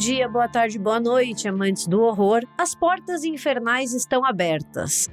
Dia, 0.00 0.26
boa 0.26 0.48
tarde, 0.48 0.78
boa 0.78 0.98
noite, 0.98 1.46
amantes 1.46 1.86
do 1.86 2.00
horror. 2.00 2.40
As 2.56 2.74
portas 2.74 3.22
infernais 3.22 3.92
estão 3.92 4.24
abertas. 4.24 5.10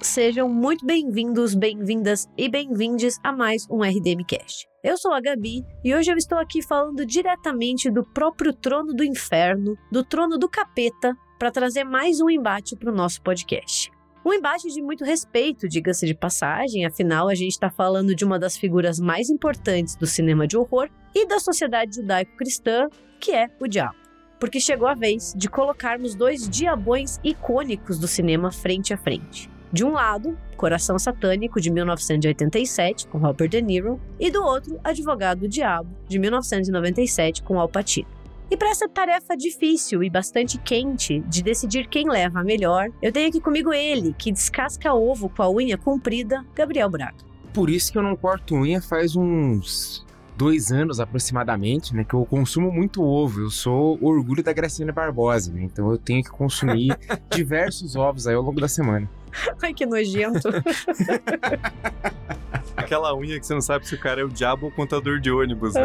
Sejam 0.00 0.48
muito 0.48 0.86
bem-vindos, 0.86 1.52
bem-vindas 1.52 2.28
e 2.38 2.48
bem-vindes 2.48 3.18
a 3.24 3.32
mais 3.32 3.66
um 3.68 3.82
RDM 3.82 4.24
Cast. 4.24 4.68
Eu 4.84 4.96
sou 4.96 5.12
a 5.12 5.20
Gabi 5.20 5.64
e 5.82 5.92
hoje 5.92 6.12
eu 6.12 6.16
estou 6.16 6.38
aqui 6.38 6.62
falando 6.62 7.04
diretamente 7.04 7.90
do 7.90 8.04
próprio 8.04 8.52
trono 8.52 8.94
do 8.94 9.02
inferno, 9.02 9.76
do 9.90 10.04
trono 10.04 10.38
do 10.38 10.48
capeta, 10.48 11.16
para 11.36 11.50
trazer 11.50 11.82
mais 11.82 12.20
um 12.20 12.30
embate 12.30 12.76
para 12.76 12.92
o 12.92 12.94
nosso 12.94 13.20
podcast. 13.20 13.90
Um 14.24 14.32
embate 14.32 14.68
de 14.68 14.80
muito 14.80 15.04
respeito, 15.04 15.68
diga-se 15.68 16.06
de 16.06 16.14
passagem, 16.14 16.86
afinal 16.86 17.28
a 17.28 17.34
gente 17.34 17.50
está 17.50 17.68
falando 17.68 18.14
de 18.14 18.24
uma 18.24 18.38
das 18.38 18.56
figuras 18.56 19.00
mais 19.00 19.28
importantes 19.28 19.96
do 19.96 20.06
cinema 20.06 20.46
de 20.46 20.56
horror 20.56 20.88
e 21.14 21.26
da 21.26 21.38
sociedade 21.38 21.96
judaico-cristã, 21.96 22.88
que 23.20 23.32
é 23.32 23.48
o 23.60 23.68
diabo. 23.68 23.96
Porque 24.40 24.60
chegou 24.60 24.88
a 24.88 24.94
vez 24.94 25.32
de 25.36 25.48
colocarmos 25.48 26.14
dois 26.14 26.48
diabões 26.48 27.20
icônicos 27.22 27.98
do 27.98 28.08
cinema 28.08 28.50
frente 28.50 28.92
a 28.92 28.98
frente. 28.98 29.48
De 29.72 29.84
um 29.84 29.92
lado, 29.92 30.38
Coração 30.56 30.98
Satânico, 30.98 31.60
de 31.60 31.70
1987, 31.70 33.08
com 33.08 33.18
Robert 33.18 33.48
De 33.48 33.60
Niro, 33.60 34.00
e 34.20 34.30
do 34.30 34.42
outro, 34.42 34.78
Advogado 34.84 35.40
do 35.40 35.48
Diabo, 35.48 35.90
de 36.08 36.18
1997, 36.18 37.42
com 37.42 37.58
Al 37.58 37.68
Pacino. 37.68 38.06
E 38.50 38.56
para 38.56 38.70
essa 38.70 38.88
tarefa 38.88 39.36
difícil 39.36 40.04
e 40.04 40.10
bastante 40.10 40.58
quente 40.58 41.20
de 41.20 41.42
decidir 41.42 41.88
quem 41.88 42.08
leva 42.08 42.40
a 42.40 42.44
melhor, 42.44 42.88
eu 43.02 43.10
tenho 43.10 43.28
aqui 43.28 43.40
comigo 43.40 43.72
ele, 43.72 44.14
que 44.16 44.30
descasca 44.30 44.94
ovo 44.94 45.28
com 45.28 45.42
a 45.42 45.50
unha 45.50 45.76
comprida, 45.76 46.44
Gabriel 46.54 46.90
Braga. 46.90 47.16
Por 47.52 47.70
isso 47.70 47.90
que 47.90 47.98
eu 47.98 48.02
não 48.02 48.14
corto 48.14 48.54
unha 48.54 48.80
faz 48.80 49.16
uns 49.16 50.04
dois 50.36 50.72
anos 50.72 51.00
aproximadamente, 51.00 51.94
né? 51.94 52.04
Que 52.04 52.14
eu 52.14 52.24
consumo 52.24 52.70
muito 52.70 53.02
ovo. 53.02 53.42
Eu 53.42 53.50
sou 53.50 53.98
orgulho 54.02 54.42
da 54.42 54.52
Graciana 54.52 54.92
Barbosa, 54.92 55.52
né? 55.52 55.62
Então 55.62 55.90
eu 55.90 55.98
tenho 55.98 56.22
que 56.22 56.30
consumir 56.30 56.96
diversos 57.30 57.96
ovos 57.96 58.26
aí 58.26 58.34
ao 58.34 58.42
longo 58.42 58.60
da 58.60 58.68
semana. 58.68 59.08
Ai, 59.62 59.74
que 59.74 59.84
nojento. 59.84 60.48
Aquela 62.76 63.16
unha 63.16 63.38
que 63.38 63.46
você 63.46 63.54
não 63.54 63.60
sabe 63.60 63.86
se 63.86 63.94
o 63.94 63.98
cara 63.98 64.20
é 64.20 64.24
o 64.24 64.28
diabo 64.28 64.66
ou 64.66 64.72
o 64.72 64.74
contador 64.74 65.20
de 65.20 65.30
ônibus, 65.30 65.74
né? 65.74 65.82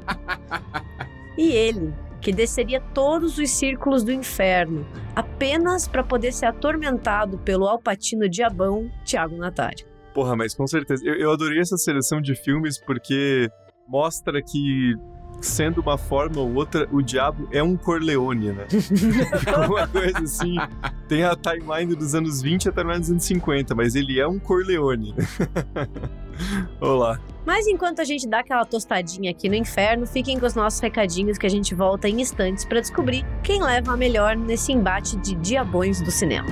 e 1.36 1.52
ele, 1.52 1.92
que 2.20 2.32
desceria 2.32 2.80
todos 2.94 3.38
os 3.38 3.50
círculos 3.50 4.02
do 4.02 4.12
inferno, 4.12 4.86
apenas 5.14 5.88
para 5.88 6.02
poder 6.02 6.32
ser 6.32 6.46
atormentado 6.46 7.38
pelo 7.38 7.66
alpatino 7.66 8.28
diabão 8.28 8.90
Tiago 9.04 9.36
Natário. 9.36 9.91
Porra, 10.14 10.36
mas 10.36 10.54
com 10.54 10.66
certeza. 10.66 11.02
Eu, 11.04 11.14
eu 11.14 11.32
adorei 11.32 11.60
essa 11.60 11.76
seleção 11.76 12.20
de 12.20 12.34
filmes 12.34 12.78
porque 12.78 13.50
mostra 13.88 14.42
que 14.42 14.94
sendo 15.40 15.80
uma 15.80 15.98
forma 15.98 16.40
ou 16.40 16.54
outra, 16.54 16.88
o 16.92 17.02
diabo 17.02 17.48
é 17.50 17.62
um 17.62 17.76
Corleone, 17.76 18.52
né? 18.52 18.66
uma 19.68 19.88
coisa 19.88 20.18
assim. 20.20 20.56
Tem 21.08 21.24
a 21.24 21.34
timeline 21.34 21.94
dos 21.94 22.14
anos 22.14 22.40
20 22.40 22.68
até 22.68 22.86
os 22.86 23.10
anos 23.10 23.24
50, 23.24 23.74
mas 23.74 23.94
ele 23.94 24.20
é 24.20 24.26
um 24.26 24.38
Corleone. 24.38 25.14
Olá. 26.80 27.20
Mas 27.44 27.66
enquanto 27.66 28.00
a 28.00 28.04
gente 28.04 28.28
dá 28.28 28.40
aquela 28.40 28.64
tostadinha 28.64 29.30
aqui 29.30 29.48
no 29.48 29.54
inferno, 29.54 30.06
fiquem 30.06 30.38
com 30.38 30.46
os 30.46 30.54
nossos 30.54 30.80
recadinhos 30.80 31.36
que 31.36 31.46
a 31.46 31.50
gente 31.50 31.74
volta 31.74 32.08
em 32.08 32.20
instantes 32.20 32.64
para 32.64 32.80
descobrir 32.80 33.26
quem 33.42 33.62
leva 33.62 33.92
a 33.92 33.96
melhor 33.96 34.36
nesse 34.36 34.72
embate 34.72 35.16
de 35.16 35.34
diabões 35.34 36.00
do 36.00 36.10
cinema. 36.10 36.48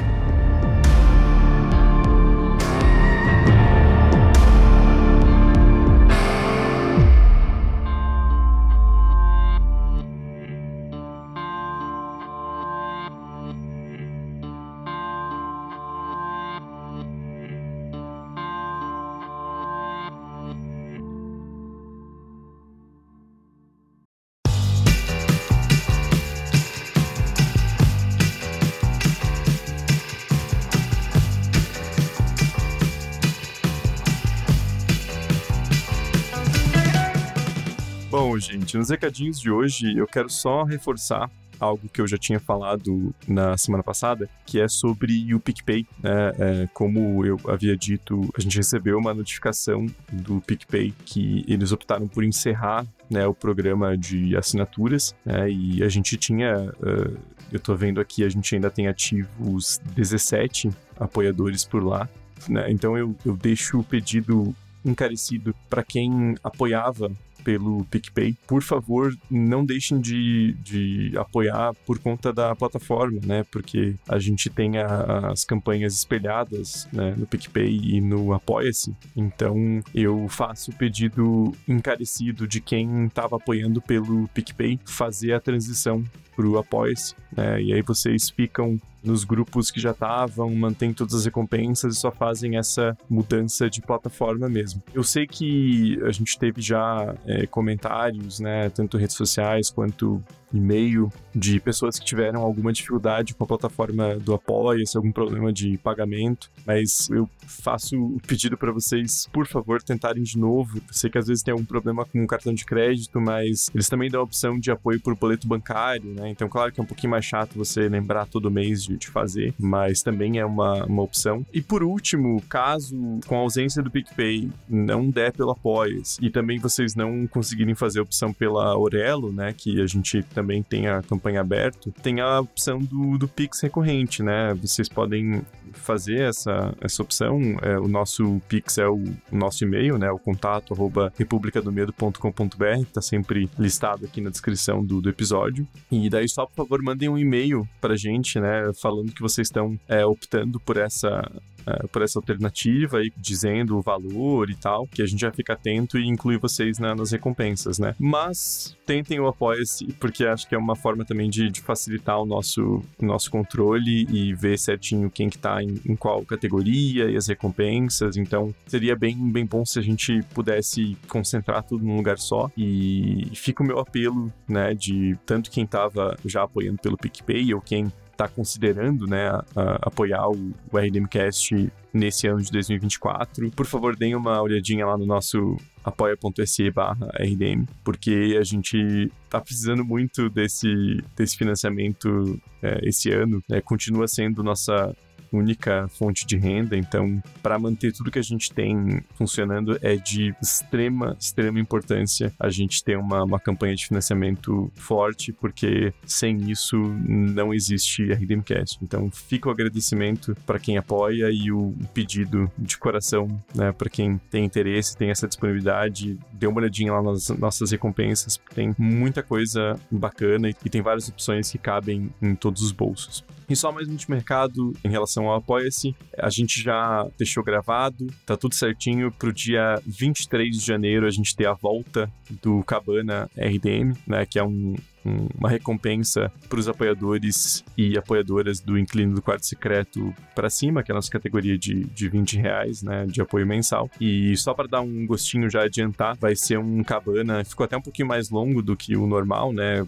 Gente, 38.40 38.76
nos 38.76 38.90
recadinhos 38.90 39.38
de 39.38 39.50
hoje 39.50 39.96
eu 39.96 40.06
quero 40.06 40.28
só 40.28 40.64
reforçar 40.64 41.30
algo 41.60 41.88
que 41.92 42.00
eu 42.00 42.08
já 42.08 42.16
tinha 42.16 42.40
falado 42.40 43.14
na 43.28 43.56
semana 43.58 43.84
passada, 43.84 44.28
que 44.46 44.58
é 44.58 44.66
sobre 44.66 45.32
o 45.34 45.38
PicPay. 45.38 45.86
Né? 46.02 46.32
É, 46.38 46.68
como 46.72 47.24
eu 47.24 47.38
havia 47.46 47.76
dito, 47.76 48.30
a 48.34 48.40
gente 48.40 48.56
recebeu 48.56 48.98
uma 48.98 49.12
notificação 49.12 49.86
do 50.10 50.40
PicPay 50.40 50.94
que 51.04 51.44
eles 51.46 51.70
optaram 51.70 52.08
por 52.08 52.24
encerrar 52.24 52.86
né, 53.10 53.26
o 53.26 53.34
programa 53.34 53.96
de 53.96 54.34
assinaturas, 54.36 55.14
né, 55.24 55.50
e 55.50 55.82
a 55.82 55.88
gente 55.88 56.16
tinha, 56.16 56.72
uh, 56.78 57.18
eu 57.50 57.58
tô 57.58 57.74
vendo 57.74 58.00
aqui, 58.00 58.22
a 58.24 58.28
gente 58.28 58.54
ainda 58.54 58.70
tem 58.70 58.86
ativos 58.86 59.80
17 59.96 60.70
apoiadores 60.98 61.64
por 61.64 61.82
lá, 61.82 62.08
né, 62.48 62.70
então 62.70 62.96
eu, 62.96 63.16
eu 63.26 63.36
deixo 63.36 63.80
o 63.80 63.84
pedido 63.84 64.54
encarecido 64.84 65.54
para 65.68 65.82
quem 65.82 66.36
apoiava 66.42 67.10
pelo 67.44 67.84
PicPay, 67.84 68.36
por 68.46 68.62
favor, 68.62 69.14
não 69.30 69.64
deixem 69.64 70.00
de, 70.00 70.54
de 70.62 71.12
apoiar 71.16 71.74
por 71.86 71.98
conta 71.98 72.32
da 72.32 72.54
plataforma, 72.54 73.20
né? 73.24 73.44
Porque 73.50 73.94
a 74.08 74.18
gente 74.18 74.48
tem 74.50 74.78
a, 74.78 75.30
as 75.30 75.44
campanhas 75.44 75.94
espelhadas 75.94 76.88
né, 76.92 77.14
no 77.16 77.26
PicPay 77.26 77.96
e 77.96 78.00
no 78.00 78.32
Apoia-se. 78.32 78.94
Então, 79.16 79.80
eu 79.94 80.28
faço 80.28 80.70
o 80.70 80.74
pedido 80.74 81.54
encarecido 81.68 82.46
de 82.46 82.60
quem 82.60 83.06
estava 83.06 83.36
apoiando 83.36 83.80
pelo 83.80 84.28
PicPay 84.28 84.78
fazer 84.84 85.32
a 85.32 85.40
transição 85.40 86.04
para 86.40 86.48
o 86.48 86.58
Apoia-se, 86.58 87.14
né? 87.36 87.62
E 87.62 87.72
aí 87.74 87.82
vocês 87.82 88.30
ficam 88.30 88.80
nos 89.02 89.24
grupos 89.24 89.70
que 89.70 89.80
já 89.80 89.92
estavam, 89.92 90.50
mantêm 90.54 90.92
todas 90.92 91.14
as 91.14 91.24
recompensas 91.24 91.96
e 91.96 91.98
só 91.98 92.10
fazem 92.10 92.56
essa 92.56 92.96
mudança 93.08 93.68
de 93.68 93.80
plataforma 93.80 94.48
mesmo. 94.48 94.82
Eu 94.92 95.02
sei 95.02 95.26
que 95.26 95.98
a 96.04 96.12
gente 96.12 96.38
teve 96.38 96.60
já 96.60 97.14
é, 97.26 97.46
comentários, 97.46 98.40
né, 98.40 98.68
tanto 98.70 98.98
redes 98.98 99.16
sociais 99.16 99.70
quanto 99.70 100.22
e-mail 100.52 101.12
de 101.34 101.60
pessoas 101.60 101.98
que 101.98 102.04
tiveram 102.04 102.40
alguma 102.42 102.72
dificuldade 102.72 103.34
com 103.34 103.44
a 103.44 103.46
plataforma 103.46 104.16
do 104.16 104.34
Apoia-se, 104.34 104.96
algum 104.96 105.12
problema 105.12 105.52
de 105.52 105.78
pagamento, 105.78 106.50
mas 106.66 107.08
eu 107.10 107.28
faço 107.46 107.96
o 107.96 108.20
pedido 108.26 108.56
para 108.56 108.72
vocês, 108.72 109.28
por 109.32 109.46
favor, 109.46 109.82
tentarem 109.82 110.22
de 110.22 110.38
novo. 110.38 110.80
Sei 110.90 111.10
que 111.10 111.18
às 111.18 111.26
vezes 111.26 111.42
tem 111.42 111.52
algum 111.52 111.64
problema 111.64 112.04
com 112.04 112.22
o 112.22 112.26
cartão 112.26 112.52
de 112.52 112.64
crédito, 112.64 113.20
mas 113.20 113.70
eles 113.74 113.88
também 113.88 114.10
dão 114.10 114.20
a 114.20 114.24
opção 114.24 114.58
de 114.58 114.70
apoio 114.70 115.00
por 115.00 115.14
boleto 115.14 115.46
bancário, 115.46 116.12
né? 116.14 116.30
Então, 116.30 116.48
claro 116.48 116.72
que 116.72 116.80
é 116.80 116.82
um 116.82 116.86
pouquinho 116.86 117.10
mais 117.10 117.24
chato 117.24 117.56
você 117.56 117.88
lembrar 117.88 118.26
todo 118.26 118.50
mês 118.50 118.82
de, 118.82 118.96
de 118.96 119.08
fazer, 119.08 119.54
mas 119.58 120.02
também 120.02 120.38
é 120.38 120.44
uma, 120.44 120.84
uma 120.84 121.02
opção. 121.02 121.44
E 121.52 121.60
por 121.60 121.82
último, 121.82 122.40
caso 122.48 123.20
com 123.26 123.36
a 123.36 123.40
ausência 123.40 123.82
do 123.82 123.90
PicPay 123.90 124.50
não 124.68 125.10
der 125.10 125.32
pelo 125.32 125.50
Apoia-se 125.50 126.24
e 126.24 126.30
também 126.30 126.58
vocês 126.58 126.94
não 126.94 127.26
conseguirem 127.26 127.74
fazer 127.74 128.00
a 128.00 128.02
opção 128.02 128.32
pela 128.32 128.66
Aurelo, 128.66 129.32
né, 129.32 129.52
que 129.56 129.80
a 129.80 129.86
gente 129.86 130.22
tem 130.62 130.88
a 130.88 131.02
campanha 131.02 131.40
aberta, 131.40 131.90
tem 132.02 132.20
a 132.20 132.40
opção 132.40 132.78
do, 132.78 133.18
do 133.18 133.28
Pix 133.28 133.60
recorrente, 133.60 134.22
né? 134.22 134.54
Vocês 134.54 134.88
podem 134.88 135.42
fazer 135.72 136.20
essa, 136.20 136.74
essa 136.80 137.02
opção. 137.02 137.40
É, 137.62 137.78
o 137.78 137.88
nosso 137.88 138.40
Pix 138.48 138.78
é 138.78 138.88
o, 138.88 139.02
o 139.30 139.36
nosso 139.36 139.64
e-mail, 139.64 139.98
né? 139.98 140.10
O 140.10 140.18
contato 140.18 140.74
arroba 140.74 141.12
republicadomedo.com.br, 141.16 142.84
tá 142.92 143.00
sempre 143.00 143.48
listado 143.58 144.04
aqui 144.04 144.20
na 144.20 144.30
descrição 144.30 144.84
do, 144.84 145.00
do 145.00 145.08
episódio. 145.08 145.66
E 145.90 146.08
daí 146.08 146.28
só, 146.28 146.46
por 146.46 146.54
favor, 146.54 146.82
mandem 146.82 147.08
um 147.08 147.18
e-mail 147.18 147.68
pra 147.80 147.96
gente, 147.96 148.38
né? 148.38 148.70
Falando 148.80 149.12
que 149.12 149.22
vocês 149.22 149.48
estão 149.48 149.78
é, 149.88 150.04
optando 150.04 150.60
por 150.60 150.76
essa 150.76 151.30
uh, 151.66 151.88
por 151.88 152.02
essa 152.02 152.18
alternativa 152.18 153.02
e 153.02 153.12
dizendo 153.16 153.76
o 153.76 153.82
valor 153.82 154.50
e 154.50 154.54
tal, 154.54 154.86
que 154.86 155.02
a 155.02 155.06
gente 155.06 155.20
já 155.20 155.32
fica 155.32 155.52
atento 155.52 155.98
e 155.98 156.06
inclui 156.06 156.38
vocês 156.38 156.78
na, 156.78 156.94
nas 156.94 157.12
recompensas, 157.12 157.78
né? 157.78 157.94
Mas 157.98 158.76
tentem 158.86 159.20
o 159.20 159.26
apoia-se, 159.26 159.86
porque 159.94 160.24
acho 160.24 160.48
que 160.48 160.54
é 160.54 160.58
uma 160.58 160.76
forma 160.76 161.04
também 161.04 161.30
de, 161.30 161.48
de 161.50 161.60
facilitar 161.60 162.20
o 162.20 162.26
nosso, 162.26 162.82
nosso 163.00 163.30
controle 163.30 164.06
e 164.10 164.34
ver 164.34 164.58
certinho 164.58 165.10
quem 165.10 165.28
que 165.28 165.38
tá 165.38 165.62
em, 165.62 165.80
em, 165.86 165.96
qual 165.96 166.24
categoria 166.24 167.10
e 167.10 167.16
as 167.16 167.28
recompensas. 167.28 168.16
Então, 168.16 168.54
seria 168.66 168.96
bem, 168.96 169.16
bem 169.30 169.46
bom 169.46 169.64
se 169.64 169.78
a 169.78 169.82
gente 169.82 170.22
pudesse 170.34 170.96
concentrar 171.08 171.62
tudo 171.62 171.84
num 171.84 171.96
lugar 171.96 172.18
só. 172.18 172.50
E 172.56 173.30
fica 173.34 173.62
o 173.62 173.66
meu 173.66 173.78
apelo, 173.78 174.32
né, 174.48 174.74
de 174.74 175.16
tanto 175.24 175.50
quem 175.50 175.66
tava 175.66 176.16
já 176.24 176.42
apoiando 176.42 176.78
pelo 176.78 176.96
PicPay 176.96 177.54
ou 177.54 177.60
quem 177.60 177.92
está 178.20 178.28
considerando 178.28 179.06
né, 179.06 179.28
a, 179.28 179.44
a 179.56 179.74
apoiar 179.82 180.28
o, 180.28 180.52
o 180.70 180.78
RDMcast 180.78 181.72
nesse 181.92 182.26
ano 182.26 182.42
de 182.42 182.50
2024, 182.52 183.50
por 183.50 183.66
favor, 183.66 183.96
deem 183.96 184.14
uma 184.14 184.40
olhadinha 184.40 184.86
lá 184.86 184.96
no 184.96 185.06
nosso 185.06 185.56
apoia.se 185.82 186.70
barra 186.70 187.08
RDM, 187.18 187.64
porque 187.82 188.36
a 188.38 188.44
gente 188.44 189.10
tá 189.28 189.40
precisando 189.40 189.84
muito 189.84 190.28
desse, 190.28 191.02
desse 191.16 191.36
financiamento 191.36 192.38
é, 192.62 192.80
esse 192.82 193.10
ano. 193.10 193.42
É, 193.50 193.60
continua 193.60 194.06
sendo 194.06 194.42
nossa 194.42 194.94
única 195.32 195.88
fonte 195.88 196.26
de 196.26 196.36
renda, 196.36 196.76
então 196.76 197.22
para 197.42 197.58
manter 197.58 197.92
tudo 197.92 198.10
que 198.10 198.18
a 198.18 198.22
gente 198.22 198.52
tem 198.52 199.02
funcionando 199.14 199.78
é 199.82 199.96
de 199.96 200.34
extrema, 200.42 201.16
extrema 201.18 201.60
importância 201.60 202.32
a 202.38 202.50
gente 202.50 202.82
ter 202.82 202.96
uma, 202.96 203.24
uma 203.24 203.40
campanha 203.40 203.74
de 203.74 203.86
financiamento 203.86 204.70
forte, 204.74 205.32
porque 205.32 205.92
sem 206.04 206.50
isso 206.50 206.76
não 206.76 207.52
existe 207.54 208.12
RDMcast. 208.12 208.78
Então 208.82 209.10
fica 209.10 209.48
o 209.48 209.52
agradecimento 209.52 210.36
para 210.46 210.58
quem 210.58 210.76
apoia 210.76 211.30
e 211.30 211.52
o 211.52 211.74
pedido 211.94 212.50
de 212.58 212.76
coração, 212.78 213.28
né, 213.54 213.72
para 213.72 213.88
quem 213.88 214.18
tem 214.30 214.44
interesse, 214.44 214.96
tem 214.96 215.10
essa 215.10 215.28
disponibilidade, 215.28 216.18
dê 216.32 216.46
uma 216.46 216.58
olhadinha 216.58 216.92
lá 216.92 217.02
nas 217.02 217.28
nossas 217.30 217.70
recompensas, 217.70 218.40
tem 218.54 218.74
muita 218.78 219.22
coisa 219.22 219.78
bacana 219.90 220.48
e, 220.48 220.54
e 220.64 220.70
tem 220.70 220.82
várias 220.82 221.08
opções 221.08 221.50
que 221.50 221.58
cabem 221.58 222.12
em 222.20 222.34
todos 222.34 222.62
os 222.62 222.72
bolsos. 222.72 223.24
E 223.50 223.56
só 223.56 223.72
mais 223.72 223.88
um 223.88 223.90
último 223.90 224.14
recado 224.14 224.72
em 224.84 224.88
relação 224.88 225.26
ao 225.26 225.34
Apoia-se. 225.34 225.92
A 226.16 226.30
gente 226.30 226.62
já 226.62 227.04
deixou 227.18 227.42
gravado, 227.42 228.06
tá 228.24 228.36
tudo 228.36 228.54
certinho 228.54 229.10
pro 229.10 229.32
dia 229.32 229.82
23 229.84 230.56
de 230.56 230.64
janeiro 230.64 231.04
a 231.04 231.10
gente 231.10 231.34
ter 231.34 231.46
a 231.46 231.52
volta 231.52 232.08
do 232.40 232.62
Cabana 232.62 233.28
RDM, 233.36 233.96
né, 234.06 234.24
que 234.24 234.38
é 234.38 234.44
um, 234.44 234.76
uma 235.04 235.48
recompensa 235.48 236.30
para 236.48 236.58
os 236.58 236.68
apoiadores 236.68 237.64
e 237.76 237.96
apoiadoras 237.96 238.60
do 238.60 238.78
Inclino 238.78 239.14
do 239.14 239.22
Quarto 239.22 239.46
Secreto 239.46 240.14
para 240.34 240.50
cima, 240.50 240.82
que 240.82 240.90
é 240.90 240.94
a 240.94 240.96
nossa 240.96 241.10
categoria 241.10 241.58
de, 241.58 241.84
de 241.84 242.08
20 242.08 242.38
reais, 242.38 242.82
né, 242.82 243.06
de 243.06 243.20
apoio 243.20 243.46
mensal. 243.46 243.90
E 244.00 244.36
só 244.36 244.54
para 244.54 244.68
dar 244.68 244.80
um 244.80 245.06
gostinho 245.06 245.48
já 245.50 245.64
adiantar, 245.64 246.16
vai 246.16 246.36
ser 246.36 246.58
um 246.58 246.82
cabana, 246.82 247.44
ficou 247.44 247.64
até 247.64 247.76
um 247.76 247.82
pouquinho 247.82 248.08
mais 248.08 248.30
longo 248.30 248.62
do 248.62 248.76
que 248.76 248.96
o 248.96 249.06
normal, 249.06 249.52
né, 249.52 249.86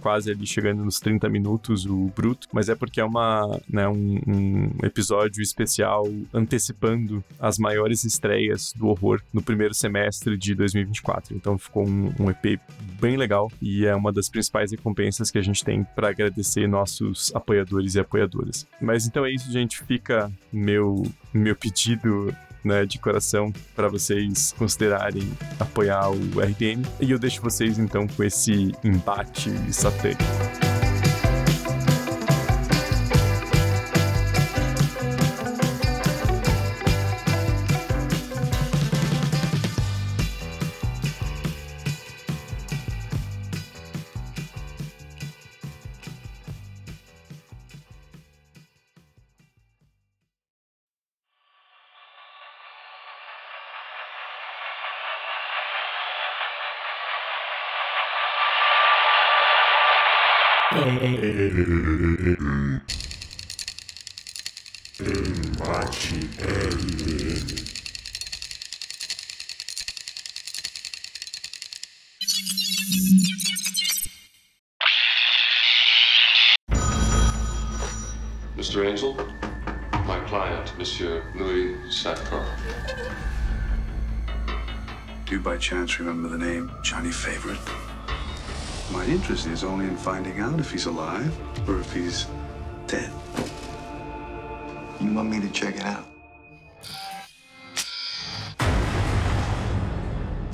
quase 0.00 0.30
ali 0.30 0.46
chegando 0.46 0.84
nos 0.84 1.00
30 1.00 1.28
minutos 1.28 1.86
o 1.86 2.10
bruto, 2.14 2.48
mas 2.52 2.68
é 2.68 2.74
porque 2.74 3.00
é 3.00 3.04
uma, 3.04 3.60
né, 3.68 3.88
um, 3.88 4.20
um 4.26 4.70
episódio 4.82 5.42
especial 5.42 6.06
antecipando 6.32 7.22
as 7.38 7.58
maiores 7.58 8.04
estreias 8.04 8.72
do 8.74 8.88
horror 8.88 9.20
no 9.32 9.42
primeiro 9.42 9.74
semestre 9.74 10.36
de 10.36 10.54
2024. 10.54 11.34
Então 11.34 11.58
ficou 11.58 11.86
um, 11.86 12.12
um 12.18 12.30
EP 12.30 12.60
bem 13.00 13.16
legal 13.16 13.50
e 13.60 13.86
é 13.86 13.94
uma 13.94 14.12
das 14.12 14.28
principais 14.28 14.51
principais 14.52 14.70
recompensas 14.70 15.30
que 15.30 15.38
a 15.38 15.42
gente 15.42 15.64
tem 15.64 15.82
para 15.82 16.10
agradecer 16.10 16.68
nossos 16.68 17.34
apoiadores 17.34 17.94
e 17.94 18.00
apoiadoras. 18.00 18.66
Mas 18.80 19.06
então 19.06 19.24
é 19.24 19.30
isso, 19.30 19.50
gente. 19.50 19.82
Fica 19.82 20.30
meu, 20.52 21.02
meu 21.32 21.56
pedido 21.56 22.34
né, 22.62 22.84
de 22.84 22.98
coração 22.98 23.52
para 23.74 23.88
vocês 23.88 24.54
considerarem 24.58 25.32
apoiar 25.58 26.10
o 26.10 26.40
RDM. 26.40 26.82
E 27.00 27.10
eu 27.10 27.18
deixo 27.18 27.40
vocês 27.40 27.78
então 27.78 28.06
com 28.06 28.22
esse 28.22 28.72
embate 28.84 29.50
satânico. 29.72 30.22
Name 87.02 87.12
Favorite? 87.12 87.58
My 88.92 89.04
interest 89.06 89.46
is 89.46 89.64
only 89.64 89.86
in 89.86 89.96
finding 89.96 90.38
out 90.40 90.60
if 90.60 90.70
he's 90.70 90.86
alive 90.86 91.32
or 91.68 91.80
if 91.80 91.92
he's 91.92 92.26
dead. 92.86 93.10
You 95.00 95.12
want 95.12 95.30
me 95.30 95.40
to 95.40 95.48
check 95.50 95.76
it 95.76 95.84
out? 95.84 96.06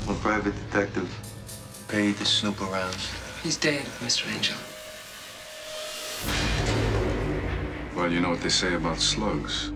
I'm 0.07 0.15
a 0.15 0.19
private 0.21 0.55
detective 0.71 1.09
paid 1.89 2.17
to 2.17 2.25
snoop 2.25 2.61
around. 2.63 2.97
He's 3.43 3.57
dead, 3.57 3.85
Mr. 4.01 4.27
Angel. 4.35 4.57
Well, 7.97 8.13
you 8.13 8.21
know 8.21 8.31
what 8.31 8.41
they 8.41 8.49
say 8.49 8.75
about 8.75 8.99
slugs. 8.99 9.73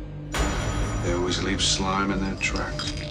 They 1.05 1.13
always 1.13 1.43
leave 1.43 1.63
slime 1.63 2.11
in 2.13 2.21
their 2.21 2.37
tracks. 2.37 3.02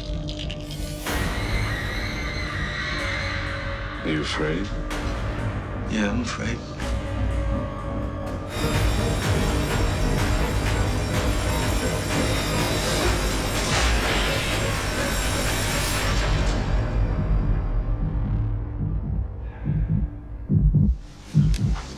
Are 4.04 4.10
you 4.10 4.22
afraid? 4.22 4.68
Yeah, 5.92 6.10
I'm 6.10 6.22
afraid. 6.22 6.58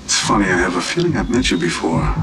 It's 0.04 0.20
funny, 0.20 0.46
I 0.46 0.58
have 0.58 0.75
a 0.75 0.82
feeling 0.82 1.16
I've 1.16 1.30
met 1.30 1.50
you 1.51 1.58
before. 1.58 2.13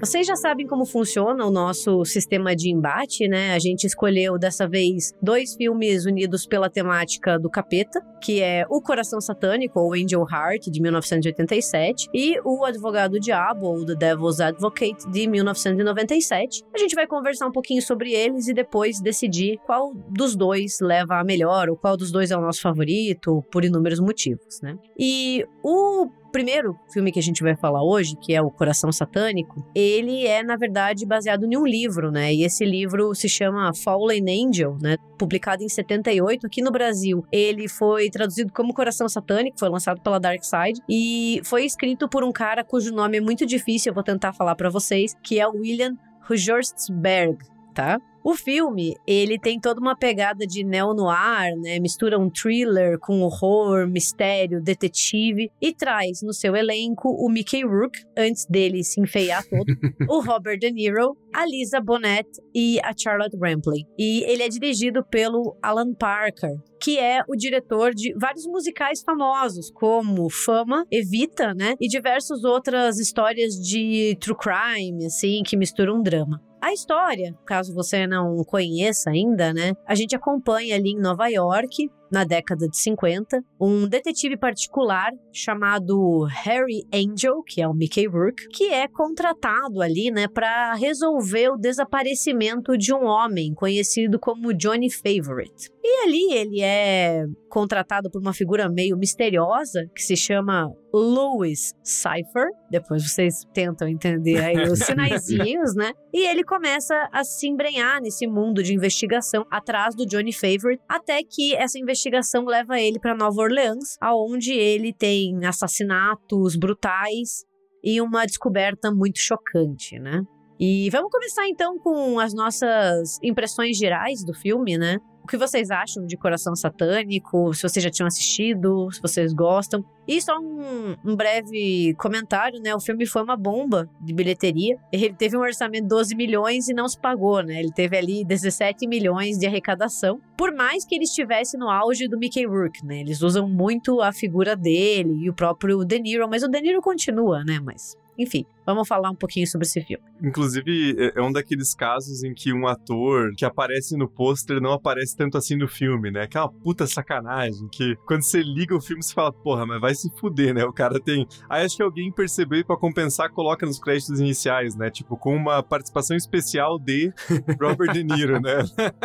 Vocês 0.00 0.26
já 0.26 0.36
sabem 0.36 0.66
como 0.66 0.84
funciona 0.84 1.44
o 1.44 1.50
nosso 1.50 2.04
sistema 2.04 2.54
de 2.54 2.70
embate, 2.70 3.28
né? 3.28 3.54
A 3.54 3.58
gente 3.58 3.86
escolheu 3.86 4.38
dessa 4.38 4.68
vez 4.68 5.12
dois 5.22 5.54
filmes 5.54 6.06
unidos 6.06 6.46
pela 6.46 6.68
temática 6.68 7.38
do 7.38 7.48
capeta, 7.48 8.00
que 8.22 8.40
é 8.40 8.64
O 8.68 8.80
Coração 8.80 9.20
Satânico, 9.20 9.78
ou 9.78 9.94
Angel 9.94 10.24
Heart, 10.30 10.68
de 10.70 10.80
1987, 10.80 12.08
e 12.12 12.40
O 12.44 12.64
Advogado 12.64 13.20
Diabo, 13.20 13.66
ou 13.66 13.84
The 13.84 13.94
Devil's 13.94 14.40
Advocate, 14.40 15.08
de 15.10 15.26
1997. 15.26 16.62
A 16.74 16.78
gente 16.78 16.94
vai 16.94 17.06
conversar 17.06 17.46
um 17.46 17.52
pouquinho 17.52 17.82
sobre 17.82 18.12
eles 18.12 18.48
e 18.48 18.54
depois 18.54 19.00
decidir 19.00 19.58
qual 19.66 19.92
dos 19.94 20.34
dois 20.34 20.78
leva 20.80 21.20
a 21.20 21.24
melhor, 21.24 21.68
ou 21.68 21.76
qual 21.76 21.96
dos 21.96 22.10
dois 22.10 22.30
é 22.30 22.36
o 22.36 22.40
nosso 22.40 22.60
favorito, 22.60 23.44
por 23.50 23.64
inúmeros 23.64 24.00
motivos, 24.00 24.60
né? 24.62 24.76
E 24.98 25.44
o 25.62 26.08
primeiro 26.36 26.78
filme 26.92 27.10
que 27.10 27.18
a 27.18 27.22
gente 27.22 27.42
vai 27.42 27.56
falar 27.56 27.82
hoje, 27.82 28.14
que 28.14 28.34
é 28.34 28.42
O 28.42 28.50
Coração 28.50 28.92
Satânico, 28.92 29.66
ele 29.74 30.26
é, 30.26 30.42
na 30.42 30.54
verdade, 30.54 31.06
baseado 31.06 31.46
em 31.46 31.56
um 31.56 31.66
livro, 31.66 32.10
né? 32.10 32.30
E 32.34 32.44
esse 32.44 32.62
livro 32.62 33.14
se 33.14 33.26
chama 33.26 33.72
Fallen 33.74 34.26
Angel, 34.28 34.76
né? 34.78 34.98
Publicado 35.18 35.64
em 35.64 35.68
78 35.68 36.46
aqui 36.46 36.60
no 36.60 36.70
Brasil. 36.70 37.24
Ele 37.32 37.68
foi 37.68 38.10
traduzido 38.10 38.52
como 38.52 38.74
Coração 38.74 39.08
Satânico, 39.08 39.58
foi 39.58 39.70
lançado 39.70 39.98
pela 40.02 40.20
Dark 40.20 40.44
Side 40.44 40.78
e 40.86 41.40
foi 41.42 41.64
escrito 41.64 42.06
por 42.06 42.22
um 42.22 42.30
cara 42.30 42.62
cujo 42.62 42.92
nome 42.92 43.16
é 43.16 43.20
muito 43.22 43.46
difícil, 43.46 43.88
eu 43.90 43.94
vou 43.94 44.04
tentar 44.04 44.34
falar 44.34 44.54
para 44.56 44.68
vocês, 44.68 45.14
que 45.22 45.40
é 45.40 45.48
o 45.48 45.52
William 45.52 45.96
Rujorstberg, 46.28 47.38
tá? 47.72 47.98
O 48.26 48.34
filme, 48.34 48.96
ele 49.06 49.38
tem 49.38 49.60
toda 49.60 49.80
uma 49.80 49.96
pegada 49.96 50.44
de 50.44 50.64
neo-noir, 50.64 51.56
né? 51.60 51.78
Mistura 51.78 52.18
um 52.18 52.28
thriller 52.28 52.98
com 52.98 53.20
horror, 53.20 53.86
mistério, 53.86 54.60
detetive 54.60 55.48
e 55.62 55.72
traz 55.72 56.22
no 56.24 56.32
seu 56.32 56.56
elenco 56.56 57.08
o 57.08 57.30
Mickey 57.30 57.62
Rourke, 57.64 58.00
antes 58.18 58.44
dele 58.46 58.82
se 58.82 59.00
enfeiar 59.00 59.44
todo, 59.44 59.64
o 60.10 60.20
Robert 60.20 60.58
De 60.58 60.72
Niro, 60.72 61.16
a 61.32 61.46
Lisa 61.46 61.80
Bonet 61.80 62.26
e 62.52 62.80
a 62.80 62.90
Charlotte 62.98 63.36
Rampling. 63.40 63.84
E 63.96 64.24
ele 64.24 64.42
é 64.42 64.48
dirigido 64.48 65.04
pelo 65.04 65.56
Alan 65.62 65.94
Parker, 65.94 66.50
que 66.82 66.98
é 66.98 67.20
o 67.28 67.36
diretor 67.36 67.94
de 67.94 68.12
vários 68.18 68.44
musicais 68.46 69.02
famosos, 69.02 69.70
como 69.70 70.28
Fama, 70.28 70.84
Evita, 70.90 71.54
né? 71.54 71.76
E 71.80 71.86
diversas 71.86 72.42
outras 72.42 72.98
histórias 72.98 73.54
de 73.54 74.18
true 74.20 74.36
crime, 74.36 75.06
assim, 75.06 75.44
que 75.46 75.56
misturam 75.56 76.02
drama. 76.02 76.40
A 76.66 76.72
história, 76.72 77.32
caso 77.46 77.72
você 77.72 78.08
não 78.08 78.42
conheça 78.42 79.10
ainda, 79.10 79.54
né? 79.54 79.74
A 79.86 79.94
gente 79.94 80.16
acompanha 80.16 80.74
ali 80.74 80.94
em 80.94 81.00
Nova 81.00 81.28
York, 81.28 81.88
na 82.10 82.24
década 82.24 82.68
de 82.68 82.76
50, 82.78 83.42
um 83.60 83.88
detetive 83.88 84.36
particular 84.36 85.10
chamado 85.32 86.24
Harry 86.24 86.84
Angel, 86.92 87.42
que 87.42 87.60
é 87.60 87.68
o 87.68 87.74
Mickey 87.74 88.06
Rourke, 88.06 88.48
que 88.48 88.72
é 88.72 88.88
contratado 88.88 89.80
ali, 89.80 90.10
né, 90.10 90.28
para 90.28 90.74
resolver 90.74 91.50
o 91.50 91.56
desaparecimento 91.56 92.76
de 92.76 92.94
um 92.94 93.04
homem 93.04 93.54
conhecido 93.54 94.18
como 94.18 94.54
Johnny 94.54 94.90
Favorite. 94.90 95.70
E 95.82 96.04
ali 96.04 96.32
ele 96.32 96.60
é 96.62 97.24
contratado 97.48 98.10
por 98.10 98.20
uma 98.20 98.34
figura 98.34 98.68
meio 98.68 98.96
misteriosa 98.96 99.88
que 99.94 100.02
se 100.02 100.16
chama 100.16 100.68
Louis 100.92 101.72
Cypher. 101.82 102.48
Depois 102.70 103.02
vocês 103.02 103.44
tentam 103.54 103.88
entender 103.88 104.42
aí 104.42 104.62
os 104.68 104.80
sinaizinhos, 104.84 105.74
né? 105.74 105.92
E 106.12 106.26
ele 106.26 106.42
começa 106.42 107.08
a 107.12 107.22
se 107.22 107.48
embrenhar 107.48 108.00
nesse 108.00 108.26
mundo 108.26 108.62
de 108.62 108.74
investigação 108.74 109.46
atrás 109.50 109.94
do 109.94 110.04
Johnny 110.04 110.32
Favorite, 110.32 110.82
até 110.88 111.22
que 111.22 111.54
essa 111.54 111.78
investigação 111.78 111.95
leva 112.44 112.80
ele 112.80 112.98
para 112.98 113.14
Nova 113.14 113.40
Orleans, 113.40 113.96
aonde 114.00 114.52
ele 114.52 114.92
tem 114.92 115.44
assassinatos 115.44 116.56
brutais 116.56 117.44
e 117.82 118.00
uma 118.00 118.26
descoberta 118.26 118.90
muito 118.92 119.18
chocante, 119.18 119.98
né? 119.98 120.22
E 120.58 120.88
vamos 120.90 121.10
começar 121.10 121.46
então 121.48 121.78
com 121.78 122.18
as 122.18 122.32
nossas 122.32 123.18
impressões 123.22 123.76
gerais 123.76 124.24
do 124.24 124.32
filme, 124.32 124.78
né? 124.78 124.98
O 125.26 125.28
que 125.28 125.36
vocês 125.36 125.72
acham 125.72 126.06
de 126.06 126.16
Coração 126.16 126.54
Satânico? 126.54 127.52
Se 127.52 127.60
vocês 127.62 127.82
já 127.82 127.90
tinham 127.90 128.06
assistido, 128.06 128.88
se 128.92 129.02
vocês 129.02 129.32
gostam. 129.32 129.84
E 130.06 130.22
só 130.22 130.38
um, 130.38 130.94
um, 131.04 131.16
breve 131.16 131.96
comentário, 131.98 132.60
né? 132.60 132.72
O 132.76 132.78
filme 132.78 133.04
foi 133.06 133.24
uma 133.24 133.36
bomba 133.36 133.90
de 134.00 134.14
bilheteria. 134.14 134.78
Ele 134.92 135.12
teve 135.12 135.36
um 135.36 135.40
orçamento 135.40 135.82
de 135.82 135.88
12 135.88 136.14
milhões 136.14 136.68
e 136.68 136.72
não 136.72 136.86
se 136.86 136.96
pagou, 136.96 137.42
né? 137.42 137.58
Ele 137.58 137.72
teve 137.72 137.96
ali 137.96 138.24
17 138.24 138.86
milhões 138.86 139.36
de 139.36 139.48
arrecadação. 139.48 140.20
Por 140.36 140.54
mais 140.54 140.84
que 140.84 140.94
ele 140.94 141.02
estivesse 141.02 141.58
no 141.58 141.68
auge 141.68 142.06
do 142.06 142.16
Mickey 142.16 142.46
Rourke, 142.46 142.86
né? 142.86 143.00
Eles 143.00 143.20
usam 143.20 143.48
muito 143.48 144.00
a 144.00 144.12
figura 144.12 144.54
dele 144.54 145.24
e 145.24 145.28
o 145.28 145.34
próprio 145.34 145.84
De 145.84 145.98
Niro, 145.98 146.28
mas 146.30 146.44
o 146.44 146.48
De 146.48 146.60
Niro 146.60 146.80
continua, 146.80 147.42
né? 147.42 147.58
Mas 147.58 147.96
enfim, 148.18 148.44
vamos 148.64 148.88
falar 148.88 149.10
um 149.10 149.14
pouquinho 149.14 149.46
sobre 149.46 149.66
esse 149.66 149.80
filme. 149.82 150.02
Inclusive, 150.22 150.96
é, 150.98 151.18
é 151.18 151.22
um 151.22 151.30
daqueles 151.30 151.74
casos 151.74 152.24
em 152.24 152.34
que 152.34 152.52
um 152.52 152.66
ator 152.66 153.32
que 153.36 153.44
aparece 153.44 153.96
no 153.96 154.08
pôster 154.08 154.60
não 154.60 154.72
aparece 154.72 155.16
tanto 155.16 155.36
assim 155.36 155.56
no 155.56 155.68
filme, 155.68 156.10
né? 156.10 156.22
Aquela 156.22 156.48
puta 156.48 156.86
sacanagem 156.86 157.68
que 157.70 157.94
quando 158.06 158.22
você 158.22 158.42
liga 158.42 158.74
o 158.74 158.80
filme 158.80 159.02
você 159.02 159.14
fala, 159.14 159.32
porra, 159.32 159.66
mas 159.66 159.80
vai 159.80 159.94
se 159.94 160.10
fuder, 160.18 160.54
né? 160.54 160.64
O 160.64 160.72
cara 160.72 160.98
tem. 160.98 161.26
Aí 161.48 161.64
acho 161.64 161.76
que 161.76 161.82
alguém 161.82 162.10
percebeu 162.10 162.60
e 162.60 162.64
pra 162.64 162.76
compensar 162.76 163.30
coloca 163.30 163.64
nos 163.66 163.78
créditos 163.78 164.20
iniciais, 164.20 164.74
né? 164.74 164.90
Tipo, 164.90 165.16
com 165.16 165.34
uma 165.34 165.62
participação 165.62 166.16
especial 166.16 166.78
de 166.78 167.12
Robert 167.60 167.92
De 167.92 168.02
Niro, 168.02 168.40
né? 168.40 168.56